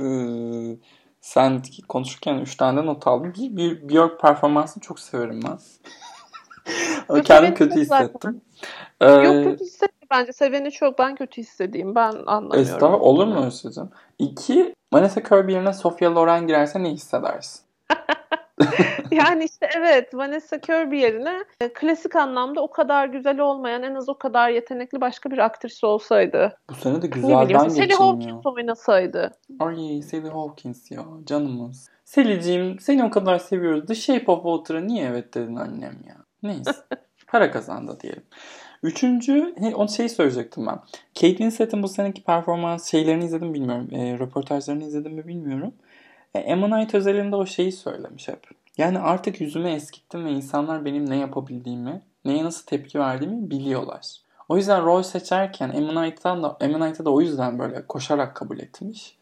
sen 1.21 1.61
konuşurken 1.89 2.37
üç 2.37 2.55
tane 2.55 2.85
not 2.85 3.07
aldım. 3.07 3.33
Bir, 3.37 3.57
bir 3.57 3.89
Björk 3.89 4.21
performansını 4.21 4.83
çok 4.83 4.99
severim 4.99 5.39
ben. 5.47 5.57
Ama 7.09 7.21
kendim 7.21 7.53
kötü 7.53 7.79
hissettim. 7.79 8.41
Ee, 9.01 9.11
Yok 9.11 9.43
kötü 9.43 9.63
hissettim 9.63 10.07
bence. 10.11 10.33
Seveni 10.33 10.71
çok 10.71 10.99
ben 10.99 11.15
kötü 11.15 11.41
hissedeyim. 11.41 11.95
Ben 11.95 12.11
anlamıyorum. 12.11 12.59
Estağfurullah 12.59 13.01
olur 13.01 13.27
mu 13.27 13.45
Özlem? 13.45 13.89
İki, 14.19 14.75
Vanessa 14.93 15.23
Kirby 15.23 15.53
yerine 15.53 15.73
Sofia 15.73 16.15
Loren 16.15 16.47
girerse 16.47 16.83
ne 16.83 16.89
hissedersin? 16.89 17.61
yani 19.17 19.43
işte 19.43 19.69
evet 19.77 20.15
Vanessa 20.15 20.61
Kirby 20.61 20.97
yerine 20.97 21.43
e, 21.61 21.73
klasik 21.73 22.15
anlamda 22.15 22.61
o 22.61 22.71
kadar 22.71 23.07
güzel 23.07 23.39
olmayan 23.39 23.83
en 23.83 23.95
az 23.95 24.09
o 24.09 24.17
kadar 24.17 24.49
yetenekli 24.49 25.01
başka 25.01 25.31
bir 25.31 25.37
aktris 25.37 25.83
olsaydı. 25.83 26.57
Bu 26.69 26.75
sene 26.75 27.01
de 27.01 27.07
güzelden 27.07 27.47
geçilmiyor. 27.47 27.69
Sally 27.69 27.93
Hawkins 27.93 28.45
oynasaydı. 28.45 29.31
Ay 29.59 30.01
Sally 30.01 30.29
Hawkins 30.29 30.91
ya 30.91 31.03
canımız. 31.25 31.89
Sally'ciğim 32.05 32.79
seni 32.79 33.03
o 33.03 33.09
kadar 33.09 33.39
seviyoruz. 33.39 33.85
The 33.85 33.95
Shape 33.95 34.31
of 34.31 34.43
Water'a 34.43 34.81
niye 34.81 35.05
evet 35.05 35.33
dedin 35.33 35.55
annem 35.55 35.97
ya? 36.07 36.15
Neyse. 36.43 36.71
Para 37.27 37.51
kazandı 37.51 37.97
diyelim. 38.01 38.23
Üçüncü, 38.83 39.55
o 39.75 39.87
şeyi 39.87 40.09
söyleyecektim 40.09 40.65
ben. 40.67 40.79
Kate 41.15 41.27
Winslet'in 41.27 41.83
bu 41.83 41.87
seneki 41.87 42.23
performans 42.23 42.91
şeylerini 42.91 43.25
izledim 43.25 43.53
bilmiyorum. 43.53 43.89
E, 43.91 44.19
röportajlarını 44.19 44.83
izledim 44.83 45.13
mi 45.13 45.27
bilmiyorum. 45.27 45.73
E, 46.35 46.53
Ammonite 46.53 46.97
özelinde 46.97 47.35
o 47.35 47.45
şeyi 47.45 47.71
söylemiş 47.71 48.27
hep. 48.27 48.47
Yani 48.77 48.99
artık 48.99 49.41
yüzümü 49.41 49.69
eskittim 49.69 50.25
ve 50.25 50.31
insanlar 50.31 50.85
benim 50.85 51.09
ne 51.09 51.17
yapabildiğimi, 51.17 52.01
neye 52.25 52.43
nasıl 52.43 52.65
tepki 52.65 52.99
verdiğimi 52.99 53.51
biliyorlar. 53.51 54.21
O 54.49 54.57
yüzden 54.57 54.85
rol 54.85 55.03
seçerken 55.03 55.69
Ammonite'dan 55.69 56.43
da, 56.43 56.57
Ammonite'ı 56.61 57.05
da 57.05 57.09
o 57.09 57.21
yüzden 57.21 57.59
böyle 57.59 57.87
koşarak 57.87 58.35
kabul 58.35 58.59
etmiş. 58.59 59.17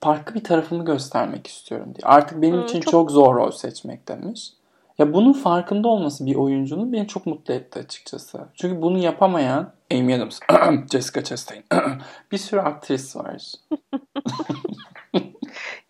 Farklı 0.00 0.34
bir 0.34 0.44
tarafımı 0.44 0.84
göstermek 0.84 1.46
istiyorum 1.46 1.94
diye. 1.94 2.02
Artık 2.08 2.42
benim 2.42 2.56
hmm, 2.56 2.64
için 2.64 2.80
çok... 2.80 2.90
çok 2.90 3.10
zor 3.10 3.36
rol 3.36 3.50
seçmek 3.50 4.08
demiş. 4.08 4.52
Ya 4.98 5.14
bunun 5.14 5.32
farkında 5.32 5.88
olması 5.88 6.26
bir 6.26 6.34
oyuncunun 6.34 6.92
beni 6.92 7.08
çok 7.08 7.26
mutlu 7.26 7.54
etti 7.54 7.78
açıkçası. 7.78 8.40
Çünkü 8.54 8.82
bunu 8.82 8.98
yapamayan 8.98 9.72
Amy 9.92 10.14
Adams, 10.14 10.40
Jessica 10.92 11.24
Chastain, 11.24 11.64
bir 12.32 12.38
sürü 12.38 12.60
aktris 12.60 13.16
var. 13.16 13.52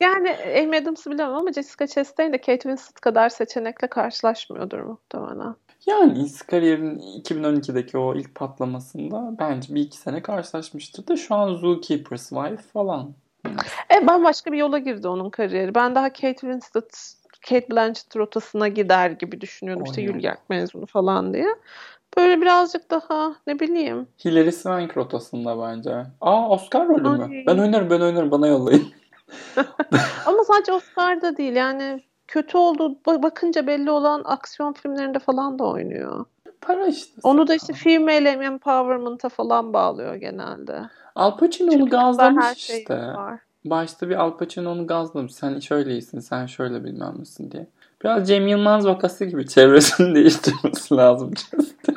Yani 0.01 0.37
Amy 0.63 0.77
Adams'ı 0.77 1.11
bilemem 1.11 1.35
ama 1.35 1.53
Jessica 1.53 1.87
Chastain 1.87 2.33
de 2.33 2.39
Kate 2.39 2.63
Winslet 2.63 3.01
kadar 3.01 3.29
seçenekle 3.29 3.87
karşılaşmıyordur 3.89 4.79
muhtemelen. 4.79 5.55
Yani 5.87 6.19
ilk 6.19 6.49
kariyerin 6.49 6.99
2012'deki 6.99 7.99
o 7.99 8.15
ilk 8.15 8.35
patlamasında 8.35 9.35
bence 9.39 9.75
bir 9.75 9.81
iki 9.81 9.97
sene 9.97 10.23
karşılaşmıştır 10.23 11.07
da 11.07 11.17
şu 11.17 11.35
an 11.35 11.55
Zookeeper's 11.55 12.29
Wife 12.29 12.63
falan. 12.73 13.15
E 13.95 14.07
bambaşka 14.07 14.53
bir 14.53 14.59
yola 14.59 14.79
girdi 14.79 15.09
onun 15.09 15.31
kariyeri. 15.31 15.75
Ben 15.75 15.95
daha 15.95 16.09
Kate 16.13 16.35
Winslet, 16.35 17.15
Kate 17.49 17.71
Blanchett 17.71 18.17
rotasına 18.17 18.69
gider 18.69 19.11
gibi 19.11 19.41
düşünüyordum. 19.41 19.85
işte 19.85 20.03
Juilliard 20.03 20.39
mezunu 20.49 20.87
falan 20.87 21.35
diye. 21.35 21.47
Böyle 22.17 22.41
birazcık 22.41 22.91
daha 22.91 23.37
ne 23.47 23.61
bileyim. 23.61 24.07
Hilary 24.25 24.53
Swank 24.53 24.97
rotasında 24.97 25.61
bence. 25.63 25.95
Aa 26.21 26.49
Oscar 26.49 26.89
rolü 26.89 27.09
mü? 27.09 27.45
Ben 27.47 27.59
oynarım 27.59 27.91
ben 27.91 28.01
oynarım 28.01 28.31
bana 28.31 28.47
yollayın. 28.47 28.93
Ama 30.27 30.45
sadece 30.45 30.73
Oscar'da 30.73 31.37
değil 31.37 31.57
yani 31.57 32.01
kötü 32.29 32.59
olduğu 32.59 32.97
bakınca 33.07 33.67
belli 33.67 33.91
olan 33.91 34.23
aksiyon 34.25 34.73
filmlerinde 34.73 35.19
falan 35.19 35.59
da 35.59 35.65
oynuyor. 35.65 36.25
Para 36.61 36.87
işte. 36.87 37.21
Onu 37.23 37.47
da 37.47 37.55
işte 37.55 37.73
female 37.73 38.31
empowerment'a 38.31 39.29
falan 39.29 39.73
bağlıyor 39.73 40.15
genelde. 40.15 40.83
Al 41.15 41.37
Pacino 41.37 41.73
onu 41.73 41.87
gazlamış 41.87 42.59
şey 42.59 42.79
işte. 42.79 42.97
Var. 42.97 43.39
Başta 43.65 44.09
bir 44.09 44.15
Al 44.15 44.37
Pacino 44.37 44.71
onu 44.71 44.87
gazlamış. 44.87 45.35
Sen 45.35 45.59
şöyle 45.59 45.93
iyisin, 45.93 46.21
sen 46.21 46.47
şöyle 46.47 46.85
bilmem 46.85 47.15
misin 47.19 47.51
diye. 47.51 47.67
Biraz 48.05 48.29
Cem 48.29 48.49
Yılmaz 48.49 48.87
vakası 48.87 49.25
gibi 49.25 49.49
çevresini 49.49 50.15
değiştirmesi 50.15 50.95
lazım. 50.95 51.31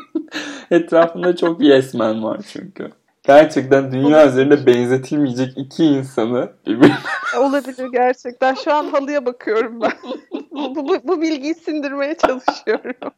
Etrafında 0.71 1.35
çok 1.35 1.61
yes 1.61 1.93
man 1.93 2.23
var 2.23 2.39
çünkü. 2.53 2.91
Gerçekten 3.23 3.91
dünya 3.91 4.27
üzerinde 4.27 4.65
benzetilmeyecek 4.65 5.57
iki 5.57 5.85
insanı 5.85 6.49
birbirine... 6.67 6.95
Olabilir 7.37 7.87
gerçekten. 7.91 8.53
Şu 8.53 8.73
an 8.73 8.87
halıya 8.87 9.25
bakıyorum 9.25 9.81
ben. 9.81 9.91
bu, 10.51 10.75
bu, 10.75 10.97
bu 11.03 11.21
bilgiyi 11.21 11.55
sindirmeye 11.55 12.17
çalışıyorum. 12.17 13.11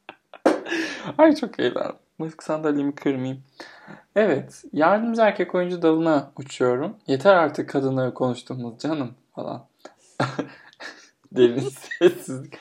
Ay 1.17 1.35
çok 1.35 1.59
eğlendim. 1.59 1.95
Mızık 2.19 2.43
sandalyemi 2.43 2.95
kırmayayım. 2.95 3.43
Evet. 4.15 4.63
Yardımcı 4.73 5.21
erkek 5.21 5.55
oyuncu 5.55 5.81
dalına 5.81 6.31
uçuyorum. 6.37 6.95
Yeter 7.07 7.35
artık 7.35 7.69
kadınları 7.69 8.13
konuştuğumuz 8.13 8.79
canım 8.79 9.13
falan. 9.35 9.65
Derin 11.31 11.59
sessizlik. 11.99 12.53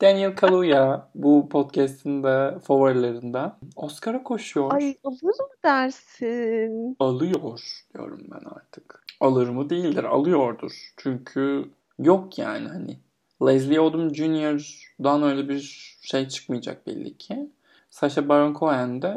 Daniel 0.00 0.36
Kaluuya 0.36 1.08
bu 1.14 1.48
podcast'in 1.48 2.22
de 2.22 2.58
favorilerinden. 2.62 3.52
Oscar'a 3.76 4.22
koşuyor. 4.22 4.72
Ay 4.72 4.96
alır 5.04 5.40
mı 5.40 5.54
dersin? 5.64 6.96
Alıyor 7.00 7.60
diyorum 7.94 8.26
ben 8.30 8.50
artık. 8.50 9.04
Alır 9.20 9.48
mı 9.48 9.70
değildir 9.70 10.04
alıyordur. 10.04 10.92
Çünkü 10.96 11.70
yok 11.98 12.38
yani 12.38 12.68
hani. 12.68 12.98
Leslie 13.42 13.80
Odom 13.80 14.14
Jr.'dan 14.14 15.22
öyle 15.22 15.48
bir 15.48 15.96
şey 16.02 16.28
çıkmayacak 16.28 16.86
belli 16.86 17.16
ki. 17.16 17.50
Sacha 17.90 18.28
Baron 18.28 18.54
Cohen 18.54 19.02
de 19.02 19.16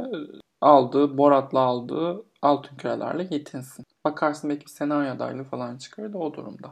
aldığı, 0.61 1.17
Borat'la 1.17 1.59
aldığı 1.59 2.23
altın 2.41 2.75
kürelerle 2.77 3.27
yetinsin. 3.31 3.85
Bakarsın 4.05 4.49
belki 4.49 4.65
bir 4.65 4.71
senaryo 4.71 5.11
adaylığı 5.11 5.43
falan 5.43 5.77
çıkar 5.77 6.13
da 6.13 6.17
o 6.17 6.33
durumda. 6.33 6.71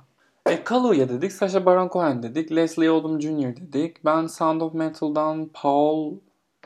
E, 0.49 0.63
Kaluuya 0.63 1.09
dedik, 1.09 1.31
Sacha 1.31 1.65
Baron 1.65 1.89
Cohen 1.89 2.23
dedik, 2.23 2.51
Leslie 2.51 2.91
Odom 2.91 3.21
Jr. 3.21 3.55
dedik. 3.57 4.05
Ben 4.05 4.27
Sound 4.27 4.61
of 4.61 4.73
Metal'dan 4.73 5.49
Paul 5.53 6.13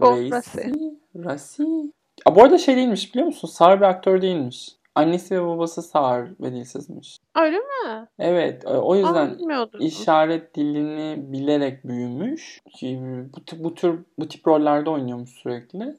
Raci. 0.01 0.73
Raci. 1.15 1.91
A, 2.25 2.35
bu 2.35 2.43
arada 2.43 2.57
şey 2.57 2.75
değilmiş 2.75 3.13
biliyor 3.13 3.27
musun? 3.27 3.47
Sağır 3.47 3.77
bir 3.77 3.85
aktör 3.85 4.21
değilmiş. 4.21 4.69
Annesi 4.95 5.35
ve 5.35 5.47
babası 5.47 5.81
sağır 5.81 6.29
ve 6.39 6.51
dilsizmiş. 6.51 7.17
Öyle 7.35 7.57
mi? 7.57 8.07
Evet. 8.19 8.65
E, 8.65 8.69
o 8.69 8.95
yüzden 8.95 9.37
Aa, 9.49 9.67
işaret 9.79 10.55
dilini 10.55 11.31
bilerek 11.31 11.87
büyümüş. 11.87 12.61
Bu, 12.83 13.63
bu 13.63 13.75
tür 13.75 13.99
bu 14.19 14.27
tip 14.27 14.47
rollerde 14.47 14.89
oynuyormuş 14.89 15.29
sürekli. 15.29 15.97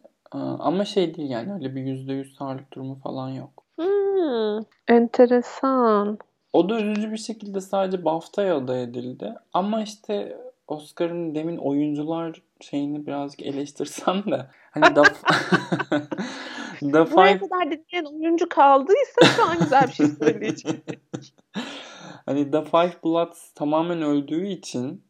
Ama 0.58 0.84
şey 0.84 1.14
değil 1.14 1.30
yani 1.30 1.52
öyle 1.52 1.74
bir 1.74 1.82
yüzde 1.82 2.12
yüz 2.12 2.34
sağırlık 2.36 2.72
durumu 2.72 2.94
falan 2.94 3.28
yok. 3.28 3.64
Hmm, 3.76 4.60
enteresan. 4.88 6.18
O 6.52 6.68
da 6.68 6.80
üzücü 6.80 7.12
bir 7.12 7.16
şekilde 7.16 7.60
sadece 7.60 8.04
BAFTA'ya 8.04 8.56
aday 8.56 8.82
edildi. 8.82 9.34
Ama 9.52 9.82
işte 9.82 10.38
Oscar'ın 10.68 11.34
demin 11.34 11.56
oyuncular 11.56 12.42
şeyini 12.60 13.06
birazcık 13.06 13.42
eleştirsem 13.42 14.24
de 14.30 14.46
hani 14.70 14.96
da 14.96 15.02
The 16.80 17.04
Five... 17.04 17.12
Buraya 17.12 17.38
kadar 17.40 17.70
dinleyen 17.70 18.04
oyuncu 18.04 18.48
kaldıysa 18.48 19.26
şu 19.36 19.44
an 19.44 19.58
güzel 19.58 19.86
bir 19.86 19.92
şey 19.92 20.06
söyleyeceğim. 20.06 20.82
hani 22.26 22.50
The 22.50 22.64
Five 22.64 22.92
Bloods 23.04 23.52
tamamen 23.54 24.02
öldüğü 24.02 24.46
için 24.46 25.02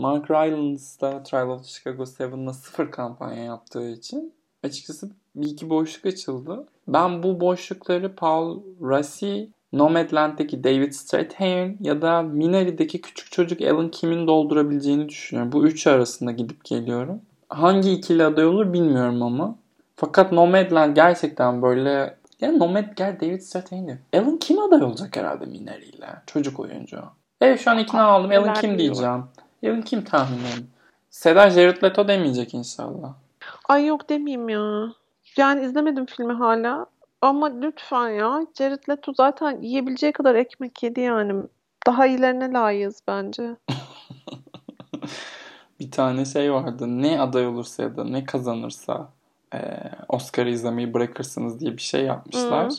Mark 0.00 0.30
Rylance 0.30 0.84
da 1.00 1.22
Trial 1.22 1.48
of 1.48 1.64
Chicago 1.64 2.02
7'la 2.02 2.52
sıfır 2.52 2.90
kampanya 2.90 3.44
yaptığı 3.44 3.90
için 3.90 4.34
açıkçası 4.62 5.10
bir 5.34 5.46
iki 5.46 5.70
boşluk 5.70 6.06
açıldı. 6.06 6.66
Ben 6.88 7.22
bu 7.22 7.40
boşlukları 7.40 8.14
Paul 8.14 8.62
Rassi 8.80 9.50
Nomadland'deki 9.78 10.64
David 10.64 10.92
Strathairn 10.92 11.76
ya 11.80 12.02
da 12.02 12.22
Minari'deki 12.22 13.00
küçük 13.00 13.32
çocuk 13.32 13.62
Alan 13.62 13.90
Kim'in 13.90 14.26
doldurabileceğini 14.26 15.08
düşünüyorum. 15.08 15.52
Bu 15.52 15.66
üçü 15.66 15.90
arasında 15.90 16.32
gidip 16.32 16.64
geliyorum. 16.64 17.20
Hangi 17.48 17.92
ikili 17.92 18.24
aday 18.24 18.46
olur 18.46 18.72
bilmiyorum 18.72 19.22
ama. 19.22 19.56
Fakat 19.96 20.32
Nomadland 20.32 20.94
gerçekten 20.94 21.62
böyle 21.62 22.16
ya 22.40 22.52
Nomad 22.52 22.84
gel 22.96 23.20
David 23.20 23.40
Strathairn 23.40 23.98
Alan 24.14 24.38
Kim 24.38 24.58
aday 24.58 24.82
olacak 24.82 25.16
herhalde 25.16 25.46
Minari 25.46 25.84
ile. 25.84 26.08
Çocuk 26.26 26.60
oyuncu. 26.60 26.98
Evet 27.40 27.60
şu 27.60 27.70
an 27.70 27.78
ikna 27.78 28.18
oldum. 28.18 28.30
Alan 28.30 28.54
Kim 28.54 28.78
diyeceğim. 28.78 29.24
Alan 29.64 29.82
Kim 29.82 30.04
tahminim. 30.04 30.70
Seda 31.10 31.50
Jared 31.50 31.82
Leto 31.82 32.08
demeyecek 32.08 32.54
inşallah. 32.54 33.14
Ay 33.68 33.86
yok 33.86 34.08
demeyeyim 34.08 34.48
ya. 34.48 34.92
Yani 35.36 35.64
izlemedim 35.64 36.06
filmi 36.06 36.32
hala. 36.32 36.86
Ama 37.22 37.46
lütfen 37.46 38.08
ya. 38.08 38.46
Jared 38.58 38.88
Leto 38.88 39.12
zaten 39.14 39.62
yiyebileceği 39.62 40.12
kadar 40.12 40.34
ekmek 40.34 40.82
yedi 40.82 41.00
yani. 41.00 41.42
Daha 41.86 42.06
iyilerine 42.06 42.52
layığız 42.52 43.02
bence. 43.08 43.56
bir 45.80 45.90
tane 45.90 46.24
şey 46.24 46.52
vardı. 46.52 46.84
Ne 46.88 47.20
aday 47.20 47.46
olursa 47.46 47.82
ya 47.82 47.96
da 47.96 48.04
ne 48.04 48.24
kazanırsa 48.24 49.08
e, 49.54 49.58
Oscar'ı 50.08 50.50
izlemeyi 50.50 50.94
bırakırsınız 50.94 51.60
diye 51.60 51.72
bir 51.72 51.82
şey 51.82 52.04
yapmışlar. 52.04 52.70
Hı. 52.70 52.74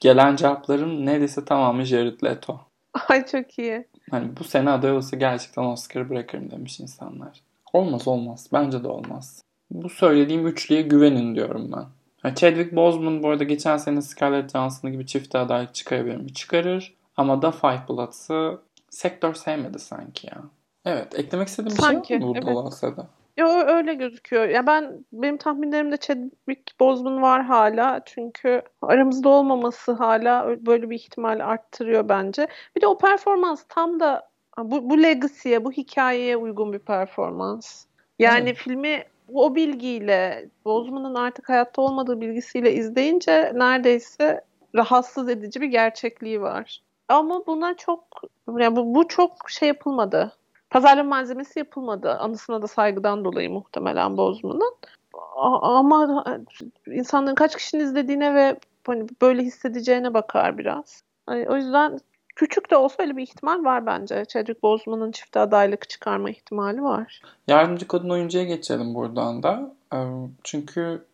Gelen 0.00 0.36
cevapların 0.36 1.06
neredeyse 1.06 1.44
tamamı 1.44 1.84
Jared 1.84 2.24
Leto. 2.24 2.60
Ay 3.08 3.26
çok 3.26 3.58
iyi. 3.58 3.88
Hani 4.10 4.36
bu 4.36 4.44
sene 4.44 4.70
aday 4.70 4.92
olursa 4.92 5.16
gerçekten 5.16 5.62
Oscar'ı 5.62 6.10
bırakırım 6.10 6.50
demiş 6.50 6.80
insanlar. 6.80 7.40
Olmaz 7.72 8.08
olmaz. 8.08 8.48
Bence 8.52 8.84
de 8.84 8.88
olmaz. 8.88 9.42
Bu 9.70 9.88
söylediğim 9.88 10.46
üçlüye 10.46 10.82
güvenin 10.82 11.34
diyorum 11.34 11.70
ben. 11.76 11.84
Chadwick 12.24 12.76
Boseman 12.76 13.22
bu 13.22 13.28
arada 13.28 13.44
geçen 13.44 13.76
sene 13.76 14.02
Scarlett 14.02 14.52
Johansson 14.52 14.92
gibi 14.92 15.06
çift 15.06 15.34
adaylık 15.34 15.74
çıkarabilir 15.74 16.16
mi? 16.16 16.34
Çıkarır. 16.34 16.94
Ama 17.16 17.42
da 17.42 17.50
Five 17.50 17.82
Bloods'ı 17.88 18.60
sektör 18.90 19.34
sevmedi 19.34 19.78
sanki 19.78 20.26
ya. 20.26 20.42
Evet. 20.84 21.18
Eklemek 21.18 21.48
istediğim 21.48 21.76
bir 21.76 21.82
sanki, 21.82 22.08
şey 22.08 22.16
var 22.16 22.22
mı 22.22 22.34
burada 22.34 22.46
evet. 22.46 22.56
olsa 22.56 23.08
Yo 23.36 23.48
öyle 23.48 23.94
gözüküyor. 23.94 24.48
Ya 24.48 24.66
ben 24.66 25.04
benim 25.12 25.36
tahminlerimde 25.36 25.96
Chadwick 25.96 26.80
Boseman 26.80 27.22
var 27.22 27.42
hala. 27.42 28.00
Çünkü 28.04 28.62
aramızda 28.82 29.28
olmaması 29.28 29.92
hala 29.92 30.66
böyle 30.66 30.90
bir 30.90 30.96
ihtimal 30.96 31.40
arttırıyor 31.40 32.08
bence. 32.08 32.46
Bir 32.76 32.80
de 32.80 32.86
o 32.86 32.98
performans 32.98 33.64
tam 33.68 34.00
da 34.00 34.30
bu, 34.58 34.90
bu 34.90 35.02
legacy'ye, 35.02 35.64
bu 35.64 35.72
hikayeye 35.72 36.36
uygun 36.36 36.72
bir 36.72 36.78
performans. 36.78 37.84
Yani 38.18 38.48
evet. 38.48 38.56
filmi 38.56 39.04
o 39.28 39.54
bilgiyle, 39.54 40.48
Bozman'ın 40.64 41.14
artık 41.14 41.48
hayatta 41.48 41.82
olmadığı 41.82 42.20
bilgisiyle 42.20 42.72
izleyince 42.74 43.52
neredeyse 43.54 44.44
rahatsız 44.74 45.28
edici 45.28 45.60
bir 45.60 45.66
gerçekliği 45.66 46.40
var. 46.40 46.82
Ama 47.08 47.46
buna 47.46 47.76
çok, 47.76 48.04
yani 48.58 48.76
bu, 48.76 48.94
bu 48.94 49.08
çok 49.08 49.50
şey 49.50 49.68
yapılmadı. 49.68 50.32
Pazarlama 50.70 51.08
malzemesi 51.08 51.58
yapılmadı. 51.58 52.10
Anısına 52.10 52.62
da 52.62 52.66
saygıdan 52.66 53.24
dolayı 53.24 53.50
muhtemelen 53.50 54.16
Bozman'ın. 54.16 54.74
Ama 55.62 56.24
insanların 56.86 57.34
kaç 57.34 57.56
kişinin 57.56 57.84
izlediğine 57.84 58.34
ve 58.34 58.56
hani 58.86 59.06
böyle 59.22 59.42
hissedeceğine 59.42 60.14
bakar 60.14 60.58
biraz. 60.58 61.02
Yani 61.28 61.48
o 61.48 61.56
yüzden 61.56 61.98
küçük 62.34 62.70
de 62.70 62.76
olsa 62.76 62.94
öyle 62.98 63.16
bir 63.16 63.22
ihtimal 63.22 63.64
var 63.64 63.86
bence. 63.86 64.24
Chadwick 64.28 64.62
Boseman'ın 64.62 65.12
çifte 65.12 65.40
adaylık 65.40 65.88
çıkarma 65.88 66.30
ihtimali 66.30 66.82
var. 66.82 67.22
Yardımcı 67.48 67.88
kadın 67.88 68.10
oyuncuya 68.10 68.44
geçelim 68.44 68.94
buradan 68.94 69.42
da. 69.42 69.74
Ee, 69.94 69.98
çünkü 70.44 71.04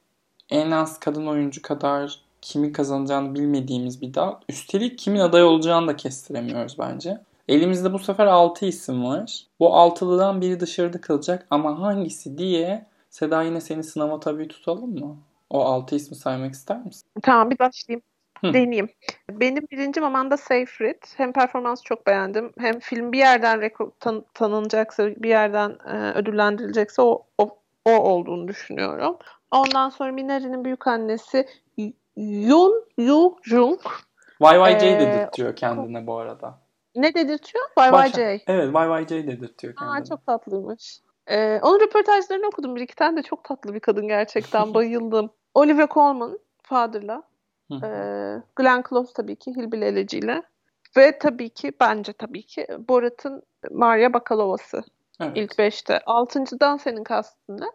en 0.50 0.70
az 0.70 1.00
kadın 1.00 1.26
oyuncu 1.26 1.62
kadar 1.62 2.20
kimin 2.42 2.72
kazanacağını 2.72 3.34
bilmediğimiz 3.34 4.02
bir 4.02 4.14
dal. 4.14 4.34
Üstelik 4.48 4.98
kimin 4.98 5.20
aday 5.20 5.44
olacağını 5.44 5.88
da 5.88 5.96
kestiremiyoruz 5.96 6.78
bence. 6.78 7.18
Elimizde 7.48 7.92
bu 7.92 7.98
sefer 7.98 8.26
6 8.26 8.66
isim 8.66 9.04
var. 9.04 9.46
Bu 9.60 9.74
altılıdan 9.74 10.40
biri 10.40 10.60
dışarıda 10.60 11.00
kalacak 11.00 11.46
ama 11.50 11.80
hangisi 11.80 12.38
diye 12.38 12.86
Seda 13.10 13.42
yine 13.42 13.60
seni 13.60 13.84
sınava 13.84 14.20
tabii 14.20 14.48
tutalım 14.48 14.98
mı? 14.98 15.16
O 15.50 15.64
6 15.64 15.96
ismi 15.96 16.16
saymak 16.16 16.54
ister 16.54 16.84
misin? 16.84 17.08
Tamam 17.22 17.50
bir 17.50 17.58
başlayayım. 17.58 18.02
Hı. 18.41 18.53
Deneyeyim. 18.53 18.89
Benim 19.30 19.66
birincim 19.70 20.05
Amanda 20.05 20.36
Seyfried. 20.36 21.03
Hem 21.16 21.32
performansı 21.32 21.84
çok 21.84 22.07
beğendim. 22.07 22.53
Hem 22.59 22.78
film 22.78 23.12
bir 23.12 23.18
yerden 23.18 23.59
reko- 23.61 23.93
tan- 24.01 24.24
tanınacaksa, 24.34 25.07
bir 25.07 25.28
yerden 25.28 25.78
e, 25.86 26.12
ödüllendirilecekse 26.12 27.03
o, 27.03 27.26
o, 27.39 27.59
o 27.84 27.91
olduğunu 27.91 28.49
düşünüyorum. 28.49 29.16
Ondan 29.51 29.89
sonra 29.89 30.12
Minari'nin 30.12 30.64
büyük 30.64 30.86
annesi 30.86 31.47
Yoon 32.16 32.84
Yoo 32.99 33.36
Jung. 33.43 33.80
YYJ 34.41 34.82
ee, 34.82 35.01
dedirtiyor 35.01 35.57
kendine 35.57 36.07
bu 36.07 36.16
arada. 36.18 36.59
Ne 36.95 37.14
dedirtiyor? 37.14 37.64
YYJ. 37.78 38.43
Evet 38.47 38.74
YYJ 38.74 39.26
dedirtiyor 39.26 39.74
kendine. 39.74 39.97
Aa, 40.01 40.05
çok 40.05 40.26
tatlıymış. 40.26 41.01
Ee, 41.26 41.61
onun 41.62 41.80
röportajlarını 41.80 42.47
okudum 42.47 42.76
bir 42.76 42.80
iki 42.80 42.95
tane 42.95 43.16
de 43.16 43.22
çok 43.22 43.45
tatlı 43.45 43.74
bir 43.74 43.80
kadın 43.80 44.09
gerçekten 44.09 44.62
bayıldım. 44.74 45.30
Olivia 45.55 45.89
Colman 45.89 46.39
Father'la. 46.62 47.22
Ee, 47.72 48.42
Glenn 48.56 48.82
Close 48.88 49.12
tabii 49.12 49.36
ki 49.36 49.56
Hillbilly 49.56 49.84
Eleci'yle. 49.84 50.42
Ve 50.96 51.18
tabii 51.18 51.50
ki 51.50 51.72
bence 51.80 52.12
tabii 52.12 52.42
ki 52.42 52.66
Borat'ın 52.88 53.42
Maria 53.70 54.12
Bakalova'sı. 54.12 54.82
Evet. 55.20 55.32
İlk 55.36 55.58
beşte. 55.58 56.00
Altıncıdan 56.06 56.76
senin 56.76 57.04
kastın 57.04 57.60
ne? 57.60 57.66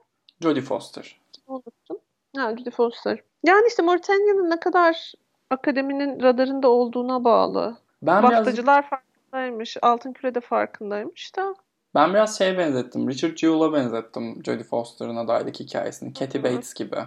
Jodie 0.42 0.62
Foster. 0.62 1.20
Unuttum. 1.48 1.98
Ha 2.36 2.52
Jodie 2.58 2.72
Foster. 2.72 3.20
Yani 3.44 3.68
işte 3.68 3.84
Mauritania'nın 3.84 4.50
ne 4.50 4.60
kadar 4.60 5.14
akademinin 5.50 6.24
radarında 6.24 6.68
olduğuna 6.68 7.24
bağlı. 7.24 7.78
Ben 8.02 8.24
Baftacılar 8.24 8.82
biraz... 8.82 8.90
farkındaymış. 8.90 9.78
Altın 9.82 10.14
Küre 10.14 10.36
de 10.36 10.42
farkındaymış 10.42 11.36
da. 11.36 11.56
Ben 11.96 12.14
biraz 12.14 12.38
şey 12.38 12.58
benzettim. 12.58 13.10
Richard 13.10 13.38
Jewell'a 13.38 13.74
benzettim 13.74 14.42
Jodie 14.46 14.64
Foster'ın 14.64 15.16
adaylık 15.16 15.60
hikayesini. 15.60 16.14
Katie 16.14 16.44
Bates 16.44 16.74
gibi. 16.74 16.98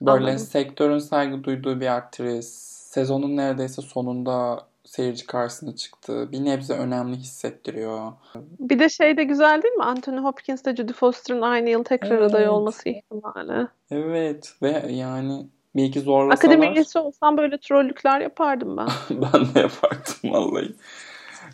Böyle 0.00 0.24
Anladım. 0.24 0.38
sektörün 0.38 0.98
saygı 0.98 1.44
duyduğu 1.44 1.80
bir 1.80 1.96
aktris. 1.96 2.48
Sezonun 2.90 3.36
neredeyse 3.36 3.82
sonunda 3.82 4.66
seyirci 4.84 5.26
karşısına 5.26 5.76
çıktı. 5.76 6.32
Bir 6.32 6.44
nebze 6.44 6.74
önemli 6.74 7.16
hissettiriyor. 7.16 8.12
Bir 8.58 8.78
de 8.78 8.88
şey 8.88 9.16
de 9.16 9.24
güzel 9.24 9.62
değil 9.62 9.74
mi? 9.74 9.84
Anthony 9.84 10.18
Hopkins 10.18 10.62
ile 10.62 10.76
Judy 10.76 10.92
Foster'ın 10.92 11.42
aynı 11.42 11.70
yıl 11.70 11.84
tekrar 11.84 12.18
evet. 12.18 12.30
aday 12.30 12.48
olması 12.48 12.88
ihtimali. 12.88 13.66
Evet 13.90 14.54
ve 14.62 14.84
yani 14.88 15.46
belki 15.76 16.00
zorlasalar... 16.00 16.54
Akademi 16.54 16.74
üyesi 16.74 16.98
olsam 16.98 17.36
böyle 17.36 17.58
trollükler 17.58 18.20
yapardım 18.20 18.76
ben. 18.76 18.88
ben 19.10 19.54
de 19.54 19.60
yapardım 19.60 20.14
vallahi. 20.24 20.74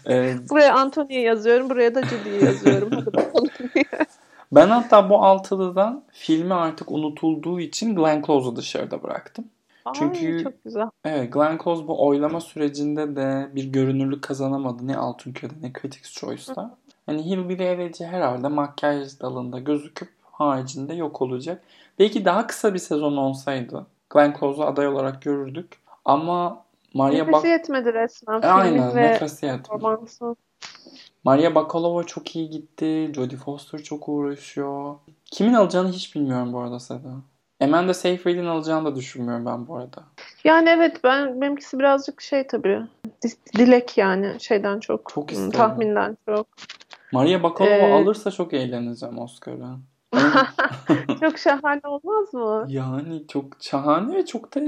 Evet. 0.06 0.50
Buraya 0.50 0.74
Anthony'ye 0.74 1.20
yazıyorum, 1.20 1.70
buraya 1.70 1.94
da 1.94 2.02
Judy'ye 2.02 2.44
yazıyorum. 2.44 2.90
Hadi 2.90 3.06
bakalım 3.06 3.48
diye. 3.74 3.84
Ben 4.52 4.68
hatta 4.68 5.10
bu 5.10 5.24
altılıdan 5.24 6.04
filmi 6.12 6.54
artık 6.54 6.92
unutulduğu 6.92 7.60
için 7.60 7.96
Glenn 7.96 8.22
Close'u 8.22 8.56
dışarıda 8.56 9.02
bıraktım. 9.02 9.44
Ay, 9.84 9.92
Çünkü 9.94 10.42
çok 10.42 10.64
güzel. 10.64 10.90
Evet 11.04 11.32
Glenn 11.32 11.58
Close 11.64 11.88
bu 11.88 12.06
oylama 12.06 12.40
sürecinde 12.40 13.16
de 13.16 13.48
bir 13.54 13.64
görünürlük 13.64 14.22
kazanamadı 14.22 14.86
ne 14.86 14.96
Altınköy'de 14.96 15.54
ne 15.62 15.72
Critics 15.72 16.12
Choice'da. 16.12 16.76
Hani 17.06 17.26
Hillbilly 17.26 17.64
Eleci 17.64 18.06
herhalde 18.06 18.48
makyaj 18.48 19.20
dalında 19.20 19.58
gözüküp 19.58 20.08
haricinde 20.32 20.94
yok 20.94 21.22
olacak. 21.22 21.62
Belki 21.98 22.24
daha 22.24 22.46
kısa 22.46 22.74
bir 22.74 22.78
sezon 22.78 23.16
olsaydı 23.16 23.86
Glenn 24.10 24.34
Close'u 24.40 24.64
aday 24.64 24.88
olarak 24.88 25.22
görürdük. 25.22 25.78
Ama 26.04 26.64
Maria 26.94 27.16
Nefesi 27.18 27.32
bak... 27.32 27.44
yetmedi 27.44 27.92
resmen. 27.92 28.42
E, 28.42 28.46
aynen 28.46 28.96
nefesi 28.96 29.46
yetmedi. 29.46 29.84
Maria 31.26 31.54
Bakalova 31.54 32.04
çok 32.04 32.36
iyi 32.36 32.50
gitti. 32.50 33.12
Jodie 33.14 33.36
Foster 33.36 33.82
çok 33.82 34.08
uğraşıyor. 34.08 34.94
Kimin 35.24 35.54
alacağını 35.54 35.92
hiç 35.92 36.14
bilmiyorum 36.14 36.52
bu 36.52 36.58
arada 36.60 36.80
Seda. 36.80 37.08
Amanda 37.60 37.94
Seyfried'in 37.94 38.46
alacağını 38.46 38.84
da 38.84 38.96
düşünmüyorum 38.96 39.46
ben 39.46 39.66
bu 39.66 39.76
arada. 39.76 40.04
Yani 40.44 40.68
evet 40.68 41.04
ben 41.04 41.40
benimkisi 41.40 41.78
birazcık 41.78 42.20
şey 42.20 42.46
tabii. 42.46 42.80
Dilek 43.58 43.98
yani 43.98 44.36
şeyden 44.40 44.80
çok. 44.80 45.10
Çok 45.14 45.32
isterim. 45.32 45.50
Tahminden 45.50 46.16
çok. 46.28 46.46
Maria 47.12 47.42
Bakalova 47.42 47.74
ee... 47.74 47.92
alırsa 47.92 48.30
çok 48.30 48.54
eğleneceğim 48.54 49.18
Oscar'a. 49.18 49.76
çok 51.20 51.38
şahane 51.38 51.80
olmaz 51.84 52.34
mı? 52.34 52.66
Yani 52.68 53.26
çok 53.26 53.44
şahane 53.60 54.14
ve 54.16 54.26
çok 54.26 54.54
da 54.54 54.60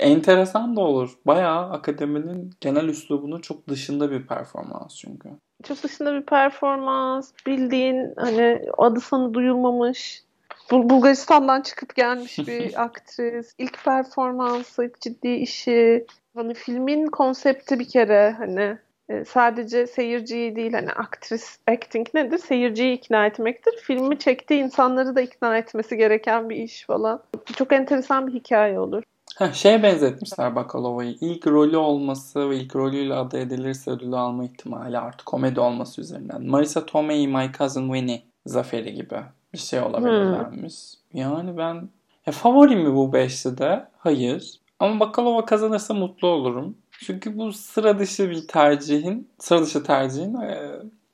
enteresan 0.00 0.76
da 0.76 0.80
olur. 0.80 1.10
Bayağı 1.26 1.70
akademinin 1.70 2.50
genel 2.60 2.84
üslubunun 2.84 3.40
çok 3.40 3.68
dışında 3.68 4.10
bir 4.10 4.26
performans 4.26 4.96
çünkü. 4.96 5.28
Çok 5.64 5.82
dışında 5.82 6.14
bir 6.14 6.26
performans. 6.26 7.32
Bildiğin 7.46 8.12
hani 8.16 8.62
adı 8.78 9.00
sanı 9.00 9.34
duyulmamış. 9.34 10.22
Bulgaristan'dan 10.70 11.60
çıkıp 11.60 11.94
gelmiş 11.94 12.38
bir 12.38 12.82
aktris. 12.82 13.54
İlk 13.58 13.84
performansı, 13.84 14.84
ilk 14.84 15.00
ciddi 15.00 15.28
işi. 15.28 16.06
Hani 16.36 16.54
filmin 16.54 17.06
konsepti 17.06 17.78
bir 17.78 17.88
kere 17.88 18.34
hani 18.38 18.78
e, 19.08 19.24
sadece 19.24 19.86
seyirciyi 19.86 20.56
değil 20.56 20.72
hani 20.72 20.92
aktris 20.92 21.58
acting 21.68 22.06
nedir? 22.14 22.38
Seyirciyi 22.38 22.96
ikna 22.96 23.26
etmektir. 23.26 23.74
Filmi 23.82 24.18
çektiği 24.18 24.62
insanları 24.62 25.16
da 25.16 25.20
ikna 25.20 25.58
etmesi 25.58 25.96
gereken 25.96 26.50
bir 26.50 26.56
iş 26.56 26.86
falan. 26.86 27.22
Çok 27.56 27.72
enteresan 27.72 28.26
bir 28.26 28.32
hikaye 28.32 28.80
olur. 28.80 29.02
Heh, 29.38 29.52
şeye 29.52 29.82
benzetmişler 29.82 30.56
Bakalova'yı. 30.56 31.16
İlk 31.20 31.46
rolü 31.46 31.76
olması 31.76 32.50
ve 32.50 32.56
ilk 32.56 32.76
rolüyle 32.76 33.14
aday 33.14 33.42
edilirse 33.42 33.90
ödülü 33.90 34.16
alma 34.16 34.44
ihtimali 34.44 34.98
artık 34.98 35.26
komedi 35.26 35.60
olması 35.60 36.00
üzerinden. 36.00 36.46
Marisa 36.46 36.86
Tomei, 36.86 37.28
My 37.28 37.50
Cousin 37.58 37.92
Winnie 37.92 38.22
zaferi 38.46 38.94
gibi 38.94 39.16
bir 39.52 39.58
şey 39.58 39.80
olabilirlermiş. 39.80 40.74
Hmm. 41.10 41.20
Yani 41.20 41.58
ben 41.58 41.88
ya 42.26 42.32
favorim 42.32 42.80
mi 42.80 42.94
bu 42.94 43.12
beşlide? 43.12 43.88
Hayır. 43.98 44.60
Ama 44.80 45.00
Bakalova 45.00 45.44
kazanırsa 45.44 45.94
mutlu 45.94 46.28
olurum. 46.28 46.76
Çünkü 47.00 47.38
bu 47.38 47.52
sıra 47.52 47.98
dışı 47.98 48.30
bir 48.30 48.48
tercihin, 48.48 49.28
sıra 49.38 49.62
dışı 49.62 49.84
tercihin 49.84 50.34
e, 50.34 50.70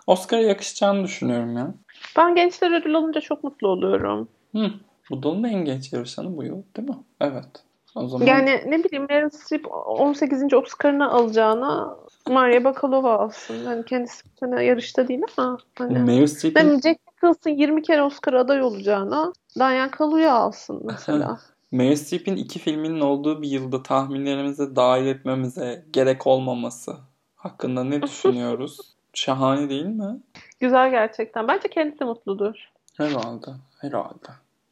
Oscar'a 0.06 0.40
yakışacağını 0.40 1.04
düşünüyorum 1.04 1.56
ya. 1.56 1.74
Ben 2.16 2.34
gençler 2.34 2.80
ödül 2.80 2.94
alınca 2.94 3.20
çok 3.20 3.44
mutlu 3.44 3.68
oluyorum. 3.68 4.28
Hı. 4.54 4.70
Bu 5.10 5.22
dalın 5.22 5.44
en 5.44 5.64
genç 5.64 5.92
yarışanı 5.92 6.36
bu 6.36 6.44
yıl 6.44 6.62
değil 6.76 6.88
mi? 6.88 6.96
Evet. 7.20 7.69
O 7.94 8.08
zaman... 8.08 8.26
Yani 8.26 8.62
ne 8.66 8.84
bileyim 8.84 9.06
Meryl 9.08 9.30
Streep 9.30 9.66
18. 9.86 10.54
Oscar'ını 10.54 11.10
alacağına 11.12 11.96
Maria 12.28 12.64
Bakalova 12.64 13.18
alsın. 13.18 13.64
Yani 13.64 13.84
kendisi 13.84 14.24
bir 14.24 14.30
sene 14.40 14.64
yarışta 14.64 15.08
değil 15.08 15.22
ama 15.36 15.58
hani 15.78 15.98
Meryl 15.98 16.26
Streep'in... 16.26 16.60
Yani 16.60 16.80
Jack 16.82 17.00
Nicholson 17.12 17.50
20 17.50 17.82
kere 17.82 18.02
Oscar 18.02 18.32
aday 18.32 18.62
olacağına 18.62 19.32
Diane 19.58 19.90
Kaluuya 19.90 20.32
alsın 20.32 20.80
mesela. 20.84 21.38
Meryl 21.72 21.96
Streep'in 21.96 22.36
iki 22.36 22.58
filminin 22.58 23.00
olduğu 23.00 23.42
bir 23.42 23.48
yılda 23.48 23.82
tahminlerimize 23.82 24.76
dahil 24.76 25.06
etmemize 25.06 25.84
gerek 25.92 26.26
olmaması 26.26 26.96
hakkında 27.36 27.84
ne 27.84 28.02
düşünüyoruz? 28.02 28.78
Şahane 29.14 29.70
değil 29.70 29.86
mi? 29.86 30.20
Güzel 30.60 30.90
gerçekten. 30.90 31.48
Bence 31.48 31.68
kendisi 31.68 32.04
mutludur. 32.04 32.54
Herhalde. 32.96 33.50
Herhalde. 33.78 34.28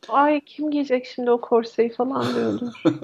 Ay 0.09 0.41
kim 0.41 0.71
giyecek 0.71 1.07
şimdi 1.07 1.31
o 1.31 1.41
korseyi 1.41 1.91
falan 1.91 2.35
diyordur. 2.35 2.83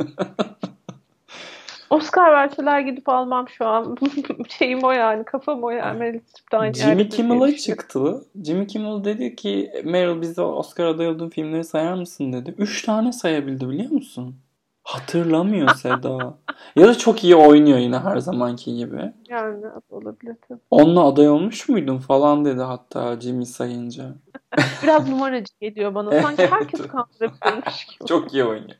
Oscar 1.90 2.32
verseler 2.32 2.80
gidip 2.80 3.08
almam 3.08 3.48
şu 3.48 3.66
an. 3.66 3.96
Şeyim 4.48 4.82
o 4.82 4.90
yani. 4.90 5.24
Kafam 5.24 5.64
o 5.64 5.70
yani. 5.70 5.98
Meryl 5.98 6.20
Streep 6.26 6.60
aynı 6.60 6.74
Jimmy 6.74 7.08
Kimmel'a 7.08 7.56
çıktı. 7.56 8.24
Jimmy 8.44 8.66
Kimmel 8.66 9.04
dedi 9.04 9.36
ki 9.36 9.72
Meryl 9.84 10.20
bize 10.20 10.42
Oscar 10.42 10.84
aday 10.84 11.08
olduğun 11.08 11.28
filmleri 11.28 11.64
sayar 11.64 11.94
mısın 11.94 12.32
dedi. 12.32 12.54
Üç 12.58 12.82
tane 12.82 13.12
sayabildi 13.12 13.68
biliyor 13.68 13.90
musun? 13.90 14.36
Hatırlamıyor 14.84 15.68
Seda. 15.74 16.38
ya 16.76 16.88
da 16.88 16.98
çok 16.98 17.24
iyi 17.24 17.36
oynuyor 17.36 17.78
yine 17.78 17.98
her 17.98 18.16
zamanki 18.18 18.76
gibi. 18.76 19.12
Yani 19.28 19.64
olabilir 19.90 20.36
tabii. 20.48 20.60
Onunla 20.70 21.04
aday 21.04 21.28
olmuş 21.28 21.68
muydun 21.68 21.98
falan 21.98 22.44
dedi 22.44 22.60
hatta 22.60 23.20
Jimmy 23.20 23.46
sayınca. 23.46 24.14
Biraz 24.82 25.08
numaracı 25.08 25.54
geliyor 25.60 25.94
bana. 25.94 26.22
Sanki 26.22 26.46
herkes 26.46 26.80
kandırabilirmiş 26.80 27.86
gibi. 27.86 28.08
çok 28.08 28.34
iyi 28.34 28.44
oynuyor. 28.44 28.78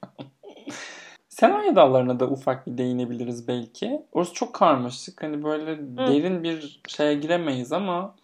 Senaryo 1.29 1.77
dallarına 1.77 2.21
da 2.21 2.27
ufak 2.27 2.67
bir 2.67 2.79
değinebiliriz 2.79 3.49
belki. 3.49 4.03
Orası 4.13 4.33
çok 4.33 4.55
karmaşık. 4.55 5.23
Hani 5.23 5.45
böyle 5.45 5.73
Hı. 5.73 5.97
derin 5.97 6.43
bir 6.43 6.81
şeye 6.89 7.15
giremeyiz 7.15 7.73
ama 7.73 8.15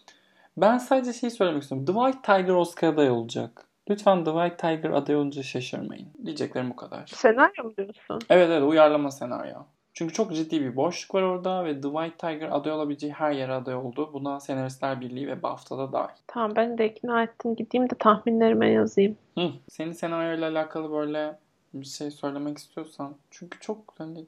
ben 0.57 0.79
sadece 0.79 1.13
şeyi 1.13 1.31
söylemek 1.31 1.63
istiyorum. 1.63 1.87
White 1.87 2.23
Tiger 2.23 2.55
Oscar 2.55 2.89
aday 2.89 3.11
olacak. 3.11 3.67
Lütfen 3.91 4.25
White 4.25 4.57
Tiger 4.57 4.91
aday 4.91 5.17
olunca 5.17 5.43
şaşırmayın. 5.43 6.09
Diyeceklerim 6.25 6.71
bu 6.71 6.77
kadar. 6.77 7.07
Senaryo 7.07 7.65
mu 7.65 7.77
diyorsun? 7.77 8.19
Evet 8.31 8.49
evet 8.51 8.63
uyarlama 8.63 9.11
senaryo. 9.11 9.57
Çünkü 9.95 10.15
çok 10.15 10.35
ciddi 10.35 10.61
bir 10.61 10.77
boşluk 10.77 11.15
var 11.15 11.23
orada 11.23 11.65
ve 11.65 11.81
The 11.81 11.89
White 11.89 12.17
Tiger 12.17 12.49
aday 12.53 12.73
olabileceği 12.73 13.13
her 13.13 13.33
yere 13.33 13.53
aday 13.53 13.75
oldu. 13.75 14.11
Buna 14.13 14.41
Senaristler 14.41 15.01
Birliği 15.01 15.29
ve 15.29 15.43
BAFTA'da 15.43 15.93
dahil. 15.93 16.17
Tamam 16.27 16.53
ben 16.57 16.79
de 16.79 16.89
ikna 16.91 17.23
ettim. 17.23 17.57
Gideyim 17.57 17.91
de 17.91 17.95
tahminlerime 17.95 18.71
yazayım. 18.71 19.17
Hı. 19.39 19.51
Senin 19.69 19.93
senaryoyla 19.93 20.51
alakalı 20.51 20.93
böyle 20.93 21.39
bir 21.75 21.87
şey 21.87 22.11
söylemek 22.11 22.59
istiyorsan. 22.59 23.15
Çünkü 23.31 23.61
çok 23.61 23.95
hani 23.99 24.27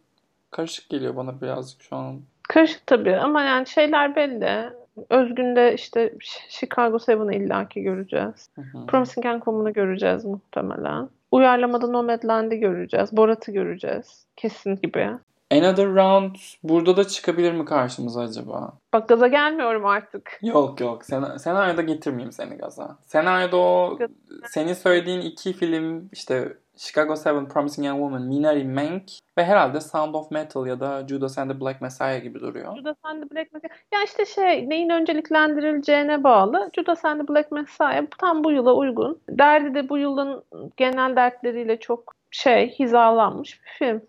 karışık 0.50 0.88
geliyor 0.88 1.16
bana 1.16 1.40
birazcık 1.40 1.82
şu 1.82 1.96
an. 1.96 2.20
Karışık 2.48 2.86
tabii 2.86 3.16
ama 3.16 3.42
yani 3.42 3.66
şeyler 3.66 4.16
belli. 4.16 4.72
Özgün'de 5.10 5.74
işte 5.74 6.14
Chicago 6.48 6.96
7'ı 6.96 7.34
illaki 7.34 7.82
göreceğiz. 7.82 8.50
Hı 8.54 8.62
hı. 8.62 8.86
Promising 8.86 9.26
Young 9.26 9.38
Woman'ı 9.38 9.70
göreceğiz 9.70 10.24
muhtemelen. 10.24 11.08
Uyarlamada 11.30 11.86
Nomadland'i 11.86 12.58
göreceğiz. 12.58 13.16
Borat'ı 13.16 13.52
göreceğiz. 13.52 14.26
Kesin 14.36 14.76
gibi. 14.76 15.10
Another 15.52 15.86
Round 15.86 16.34
burada 16.62 16.96
da 16.96 17.04
çıkabilir 17.04 17.52
mi 17.52 17.64
karşımıza 17.64 18.20
acaba? 18.20 18.72
Bak 18.92 19.08
gaza 19.08 19.26
gelmiyorum 19.26 19.86
artık. 19.86 20.38
Yok 20.42 20.80
yok. 20.80 21.04
Sen, 21.04 21.36
senaryoda 21.36 21.82
getirmeyeyim 21.82 22.32
seni 22.32 22.56
gaza. 22.56 22.96
Senaryoda 23.06 23.56
o 23.56 23.98
senin 24.46 24.74
söylediğin 24.74 25.20
iki 25.20 25.52
film 25.52 26.08
işte 26.12 26.56
Chicago 26.76 27.14
7, 27.14 27.48
Promising 27.48 27.86
Young 27.86 27.98
Woman, 27.98 28.22
Minari 28.22 28.64
Mank 28.64 29.02
ve 29.38 29.44
herhalde 29.44 29.80
Sound 29.80 30.14
of 30.14 30.30
Metal 30.30 30.66
ya 30.66 30.80
da 30.80 31.08
Judas 31.08 31.38
and 31.38 31.50
the 31.50 31.60
Black 31.60 31.80
Messiah 31.80 32.22
gibi 32.22 32.40
duruyor. 32.40 32.76
Judas 32.76 32.96
and 33.02 33.22
the 33.22 33.30
Black 33.30 33.52
Messiah. 33.52 33.72
Ya 33.92 34.02
işte 34.04 34.24
şey 34.24 34.68
neyin 34.68 34.90
önceliklendirileceğine 34.90 36.24
bağlı. 36.24 36.70
Judas 36.76 37.04
and 37.04 37.20
the 37.20 37.28
Black 37.28 37.52
Messiah 37.52 38.06
tam 38.18 38.44
bu 38.44 38.50
yıla 38.50 38.74
uygun. 38.74 39.18
Derdi 39.28 39.74
de 39.74 39.88
bu 39.88 39.98
yılın 39.98 40.42
genel 40.76 41.16
dertleriyle 41.16 41.80
çok 41.80 42.14
şey 42.30 42.70
hizalanmış 42.78 43.60
bir 43.62 43.70
film. 43.78 44.02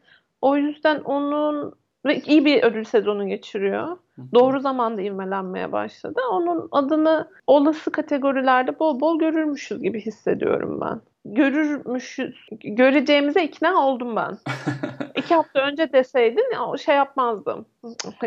O 0.43 0.55
yüzden 0.57 0.99
onun 0.99 1.73
ve 2.05 2.19
iyi 2.19 2.45
bir 2.45 2.63
ödül 2.63 2.83
sezonu 2.83 3.27
geçiriyor. 3.27 3.97
Doğru 4.33 4.59
zamanda 4.59 5.01
ivmelenmeye 5.01 5.71
başladı. 5.71 6.19
Onun 6.31 6.67
adını 6.71 7.27
olası 7.47 7.91
kategorilerde 7.91 8.79
bol 8.79 8.99
bol 8.99 9.19
görürmüşüz 9.19 9.83
gibi 9.83 10.01
hissediyorum 10.01 10.81
ben. 10.81 11.01
Görürmüşüz, 11.25 12.35
göreceğimize 12.51 13.43
ikna 13.43 13.87
oldum 13.87 14.15
ben. 14.15 14.37
İki 15.15 15.35
hafta 15.35 15.59
önce 15.59 15.93
deseydin 15.93 16.75
şey 16.77 16.95
yapmazdım. 16.95 17.65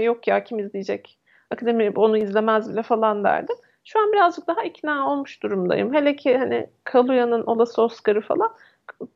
Yok 0.01 0.29
ya 0.29 0.45
kim 0.45 0.59
izleyecek? 0.59 1.19
Akademi 1.51 1.93
onu 1.97 2.19
izlemez 2.19 2.73
bile 2.73 2.83
falan 2.83 3.25
derdim. 3.25 3.57
Şu 3.85 4.01
an 4.01 4.13
birazcık 4.13 4.47
daha 4.47 4.63
ikna 4.63 5.11
olmuş 5.11 5.43
durumdayım. 5.43 5.95
Hele 5.95 6.17
ki 6.17 6.39
hani 6.39 6.71
Kaluya'nın 6.85 7.43
olası 7.47 7.83
Oscar'ı 7.83 8.21
falan 8.21 8.53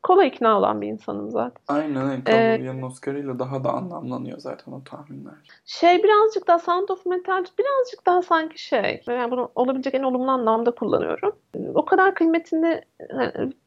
kolay 0.02 0.28
ikna 0.28 0.58
olan 0.58 0.80
bir 0.80 0.86
insanım 0.86 1.30
zaten. 1.30 1.62
Aynen 1.68 2.10
öyle. 2.10 2.24
Kaluuya'nın 2.24 2.82
ee, 2.82 2.84
Oscar'ıyla 2.84 3.38
daha 3.38 3.64
da 3.64 3.72
anlamlanıyor 3.72 4.38
zaten 4.38 4.72
o 4.72 4.84
tahminler. 4.84 5.34
Şey 5.64 6.02
birazcık 6.02 6.46
daha 6.46 6.58
Sound 6.58 6.88
of 6.88 7.06
Metal 7.06 7.44
birazcık 7.58 8.06
daha 8.06 8.22
sanki 8.22 8.64
şey. 8.64 9.02
Yani 9.06 9.30
bunu 9.30 9.50
olabilecek 9.54 9.94
en 9.94 10.02
olumlu 10.02 10.30
anlamda 10.30 10.70
kullanıyorum. 10.70 11.32
O 11.74 11.84
kadar 11.84 12.14
kıymetini 12.14 12.80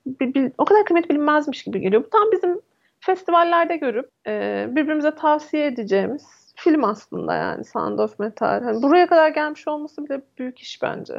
bir, 0.06 0.34
bir, 0.34 0.52
o 0.58 0.66
kadar 0.66 0.86
kıymet 0.86 1.10
bilinmezmiş 1.10 1.64
gibi 1.64 1.82
geliyor. 1.82 2.04
Bu 2.04 2.10
tam 2.10 2.32
bizim 2.32 2.62
festivallerde 3.00 3.78
görüp 3.78 4.10
e, 4.28 4.66
birbirimize 4.70 5.16
tavsiye 5.16 5.68
edeceğimiz 5.68 6.54
film 6.56 6.84
aslında 6.84 7.36
yani 7.36 7.66
Sound 7.66 8.00
of 8.00 8.20
Metal. 8.20 8.64
Hani 8.64 8.82
buraya 8.82 9.08
kadar 9.08 9.30
gelmiş 9.30 9.68
olması 9.68 10.06
bile 10.06 10.22
büyük 10.38 10.60
iş 10.60 10.82
bence. 10.82 11.14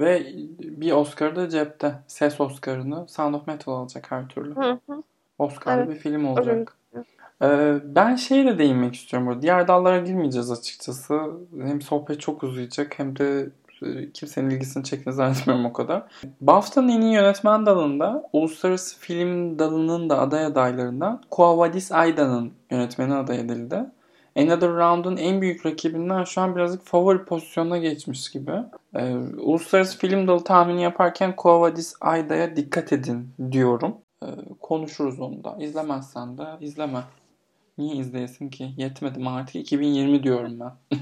Ve 0.00 0.26
bir 0.58 0.92
Oscar 0.92 1.36
da 1.36 1.48
cepte. 1.48 1.94
Ses 2.06 2.40
Oscar'ını 2.40 3.08
Sound 3.08 3.34
of 3.34 3.46
Metal 3.46 3.72
alacak 3.72 4.10
her 4.10 4.28
türlü. 4.28 4.56
Hı 4.56 4.78
hı. 4.88 5.02
Oscar'lı 5.38 5.82
evet. 5.82 5.90
bir 5.90 6.00
film 6.00 6.26
olacak. 6.26 6.76
Ee, 7.42 7.74
ben 7.84 8.16
şeye 8.16 8.46
de 8.46 8.58
değinmek 8.58 8.94
istiyorum. 8.94 9.28
Burada. 9.28 9.42
Diğer 9.42 9.68
dallara 9.68 9.98
girmeyeceğiz 9.98 10.50
açıkçası. 10.50 11.20
Hem 11.62 11.82
sohbet 11.82 12.20
çok 12.20 12.42
uzayacak 12.42 12.98
hem 12.98 13.18
de 13.18 13.50
e, 13.82 14.12
kimsenin 14.12 14.50
ilgisini 14.50 14.84
çektiğini 14.84 15.14
zannetmiyorum 15.14 15.66
o 15.66 15.72
kadar. 15.72 16.02
BAFTA'nın 16.40 16.88
en 16.88 17.00
iyi 17.00 17.12
yönetmen 17.12 17.66
dalında 17.66 18.28
uluslararası 18.32 18.98
film 18.98 19.58
dalının 19.58 20.10
da 20.10 20.18
aday 20.20 20.44
adaylarından 20.44 21.22
Kuavadis 21.30 21.92
Ayda'nın 21.92 22.52
yönetmeni 22.70 23.14
aday 23.14 23.40
edildi. 23.40 23.84
Another 24.36 24.68
Round'un 24.68 25.16
en 25.16 25.40
büyük 25.40 25.66
rakibinden 25.66 26.24
şu 26.24 26.40
an 26.40 26.56
birazcık 26.56 26.82
favori 26.82 27.24
pozisyonuna 27.24 27.78
geçmiş 27.78 28.30
gibi. 28.30 28.52
Ee, 28.94 29.14
uluslararası 29.38 29.98
film 29.98 30.28
dalı 30.28 30.44
tahmini 30.44 30.82
yaparken 30.82 31.36
Kovadis 31.36 31.94
Ayda'ya 32.00 32.56
dikkat 32.56 32.92
edin 32.92 33.28
diyorum. 33.52 33.96
Ee, 34.22 34.26
konuşuruz 34.60 35.20
onu 35.20 35.44
da. 35.44 35.56
İzlemezsen 35.60 36.38
de 36.38 36.44
izleme. 36.60 37.00
Niye 37.78 37.96
izleyesin 37.96 38.48
ki? 38.48 38.68
Yetmedi 38.76 39.28
artık 39.28 39.56
2020 39.56 40.22
diyorum 40.22 40.60
ben. 40.60 40.72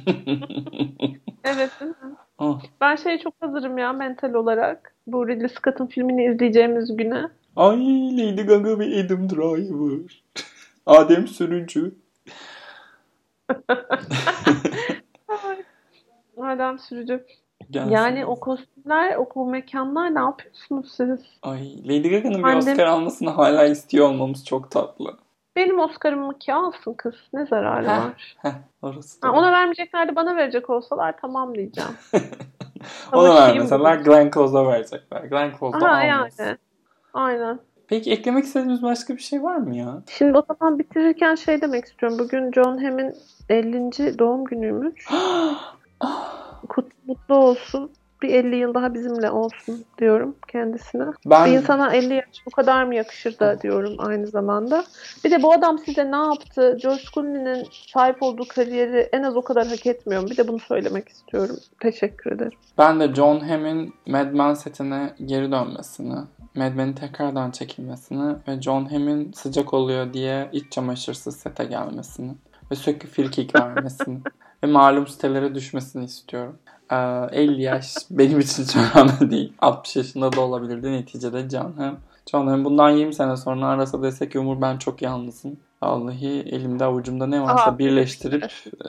evet 1.45 1.81
mi? 1.81 1.95
Oh. 2.39 2.61
Ben 2.81 2.97
şey 2.97 3.19
çok 3.19 3.35
hazırım 3.41 3.79
ya 3.79 3.93
mental 3.93 4.35
olarak. 4.35 4.95
Bu 5.07 5.29
Ridley 5.29 5.49
Scott'ın 5.49 5.87
filmini 5.87 6.25
izleyeceğimiz 6.25 6.97
güne. 6.97 7.29
Ay 7.57 7.79
Lady 8.17 8.43
Gaga 8.43 8.79
ve 8.79 8.85
Adam 8.85 9.31
Driver. 9.31 10.23
Adem 10.87 11.29
Sürücü. 11.29 11.95
Adam 16.43 16.79
Sürücü. 16.79 17.27
Gelsin. 17.71 17.91
Yani 17.91 18.27
o 18.27 18.41
kostümler, 18.41 19.17
o 19.35 19.47
mekanlar 19.47 20.15
ne 20.15 20.19
yapıyorsunuz 20.19 20.93
siz? 20.93 21.21
Ay 21.43 21.89
Lady 21.89 22.11
Gaga'nın 22.11 22.45
bir 22.45 22.55
Oscar 22.55 22.87
almasını 22.87 23.31
hala 23.31 23.65
istiyor 23.65 24.09
olmamız 24.09 24.45
çok 24.45 24.71
tatlı. 24.71 25.17
Benim 25.57 25.79
Oscar'ımı 25.79 26.39
ki 26.39 26.55
alsın 26.55 26.95
kız. 26.95 27.15
Ne 27.33 27.47
zararı 27.47 27.87
heh, 27.89 27.99
var? 27.99 28.37
Heh, 28.39 28.51
orası 28.83 29.27
ha, 29.27 29.33
ona 29.33 29.53
vermeyeceklerdi 29.53 30.17
bana 30.17 30.37
verecek 30.37 30.71
olsalar 30.71 31.15
tamam 31.21 31.55
diyeceğim. 31.55 31.91
ona 33.13 33.35
vermeseler 33.35 33.97
Glenn 33.97 34.31
Close'a 34.31 34.67
verecekler. 34.67 35.25
Glenn 35.25 35.53
Close 35.59 35.81
da 35.81 35.91
almasın. 35.91 36.45
Yani. 36.45 36.59
Aynen. 37.15 37.61
Peki 37.93 38.13
eklemek 38.13 38.45
istediğiniz 38.45 38.83
başka 38.83 39.17
bir 39.17 39.23
şey 39.23 39.43
var 39.43 39.57
mı 39.57 39.77
ya? 39.77 40.03
Şimdi 40.19 40.39
o 40.39 40.45
zaman 40.49 40.79
bitirirken 40.79 41.35
şey 41.35 41.61
demek 41.61 41.85
istiyorum. 41.85 42.19
Bugün 42.19 42.53
John 42.53 42.79
Hamm'in 42.79 43.15
50. 43.49 44.19
doğum 44.19 44.45
günüymüş. 44.45 45.07
Kut, 46.69 46.93
mutlu 47.07 47.35
olsun. 47.35 47.91
Bir 48.23 48.29
50 48.29 48.57
yıl 48.57 48.75
daha 48.75 48.95
bizimle 48.95 49.31
olsun 49.31 49.85
diyorum 49.99 50.37
kendisine. 50.49 51.05
Ben 51.27 51.47
Bir 51.47 51.59
insana 51.59 51.95
50 51.95 52.15
yaş 52.15 52.47
bu 52.47 52.51
kadar 52.51 52.85
mı 52.85 52.95
yakışır 52.95 53.39
da 53.39 53.61
diyorum 53.61 53.95
aynı 53.99 54.27
zamanda. 54.27 54.85
Bir 55.25 55.31
de 55.31 55.43
bu 55.43 55.53
adam 55.53 55.79
size 55.79 56.11
ne 56.11 56.17
yaptı? 56.17 56.77
George 56.83 57.03
Clooney'nin 57.15 57.67
sahip 57.93 58.23
olduğu 58.23 58.45
kariyeri 58.49 59.09
en 59.13 59.23
az 59.23 59.37
o 59.37 59.43
kadar 59.43 59.67
hak 59.67 59.87
etmiyor 59.87 60.23
mu? 60.23 60.29
Bir 60.31 60.37
de 60.37 60.49
bunu 60.49 60.59
söylemek 60.59 61.09
istiyorum. 61.09 61.57
Teşekkür 61.81 62.33
ederim. 62.33 62.59
ben 62.79 63.01
de 63.01 63.15
John 63.15 63.41
Hamm'in 63.41 63.95
Mad 64.07 64.33
Men 64.33 64.55
setine 64.55 65.15
geri 65.25 65.53
dönmesini, 65.53 66.15
Mad 66.55 66.75
Men'in 66.75 66.93
tekrardan 66.93 67.51
çekilmesini 67.51 68.35
ve 68.49 68.63
John 68.63 68.85
Hamm'in 68.85 69.33
sıcak 69.33 69.75
oluyor 69.75 70.13
diye 70.13 70.49
iç 70.53 70.73
çamaşırsız 70.73 71.37
sete 71.37 71.65
gelmesini 71.65 72.33
ve 72.71 72.75
sürekli 72.77 73.09
frikik 73.09 73.55
vermesini 73.55 74.19
ve 74.65 74.67
malum 74.67 75.07
sitelere 75.07 75.55
düşmesini 75.55 76.05
istiyorum. 76.05 76.59
Ee, 76.93 76.97
50 77.33 77.63
yaş 77.63 77.95
benim 78.11 78.41
için 78.41 78.63
hiç 78.63 78.77
önemli 78.77 79.31
değil. 79.31 79.53
60 79.59 79.97
yaşında 79.97 80.33
da 80.33 80.41
olabilirdi 80.41 80.93
neticede 80.93 81.49
John 81.49 81.73
Hamm. 81.73 81.99
John 82.31 82.47
Hamm 82.47 82.65
bundan 82.65 82.91
20 82.91 83.15
sene 83.15 83.37
sonra 83.37 83.67
arasa 83.67 84.03
desek 84.03 84.37
Umur 84.37 84.61
ben 84.61 84.79
çok 84.79 85.03
yalnızım. 85.03 85.57
Vallahi 85.83 86.29
elimde 86.41 86.85
avucumda 86.85 87.27
ne 87.27 87.43
varsa 87.43 87.63
Aha. 87.63 87.79
birleştirip 87.79 88.45
e, 88.45 88.89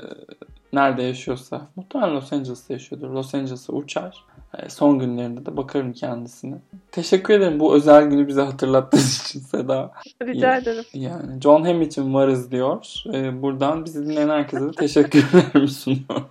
nerede 0.73 1.03
yaşıyorsa 1.03 1.67
muhtemelen 1.75 2.15
Los 2.15 2.33
Angeles'ta 2.33 2.73
yaşıyordur. 2.73 3.09
Los 3.09 3.35
Angeles'a 3.35 3.73
uçar. 3.73 4.23
E, 4.57 4.69
son 4.69 4.99
günlerinde 4.99 5.45
de 5.45 5.57
bakarım 5.57 5.93
kendisine. 5.93 6.55
Teşekkür 6.91 7.33
ederim 7.33 7.59
bu 7.59 7.75
özel 7.75 8.03
günü 8.03 8.27
bize 8.27 8.41
hatırlattığın 8.41 8.97
için 9.25 9.39
Seda. 9.39 9.91
Rica 10.23 10.57
ederim. 10.57 10.83
Yani 10.93 11.41
John 11.41 11.63
Hamm 11.63 11.81
için 11.81 12.13
varız 12.13 12.51
diyor. 12.51 13.03
E, 13.13 13.41
buradan 13.41 13.85
bizi 13.85 14.05
dinleyen 14.05 14.29
herkese 14.29 14.65
de 14.65 14.71
teşekkürlerimi 14.71 15.67
sunuyorum. 15.67 16.29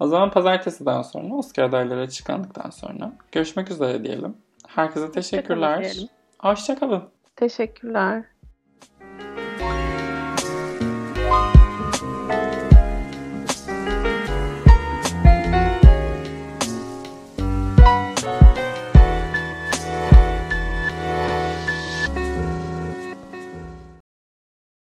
O 0.00 0.06
zaman 0.06 0.30
pazartesiden 0.30 1.02
sonra 1.02 1.34
Oscar 1.34 1.64
adayları 1.64 2.00
açıklandıktan 2.00 2.70
sonra 2.70 3.12
görüşmek 3.32 3.70
üzere 3.70 4.04
diyelim. 4.04 4.36
Herkese 4.66 5.12
teşekkürler. 5.12 5.96
Hoşçakalın. 6.38 7.02
Teşekkürler. 7.36 8.24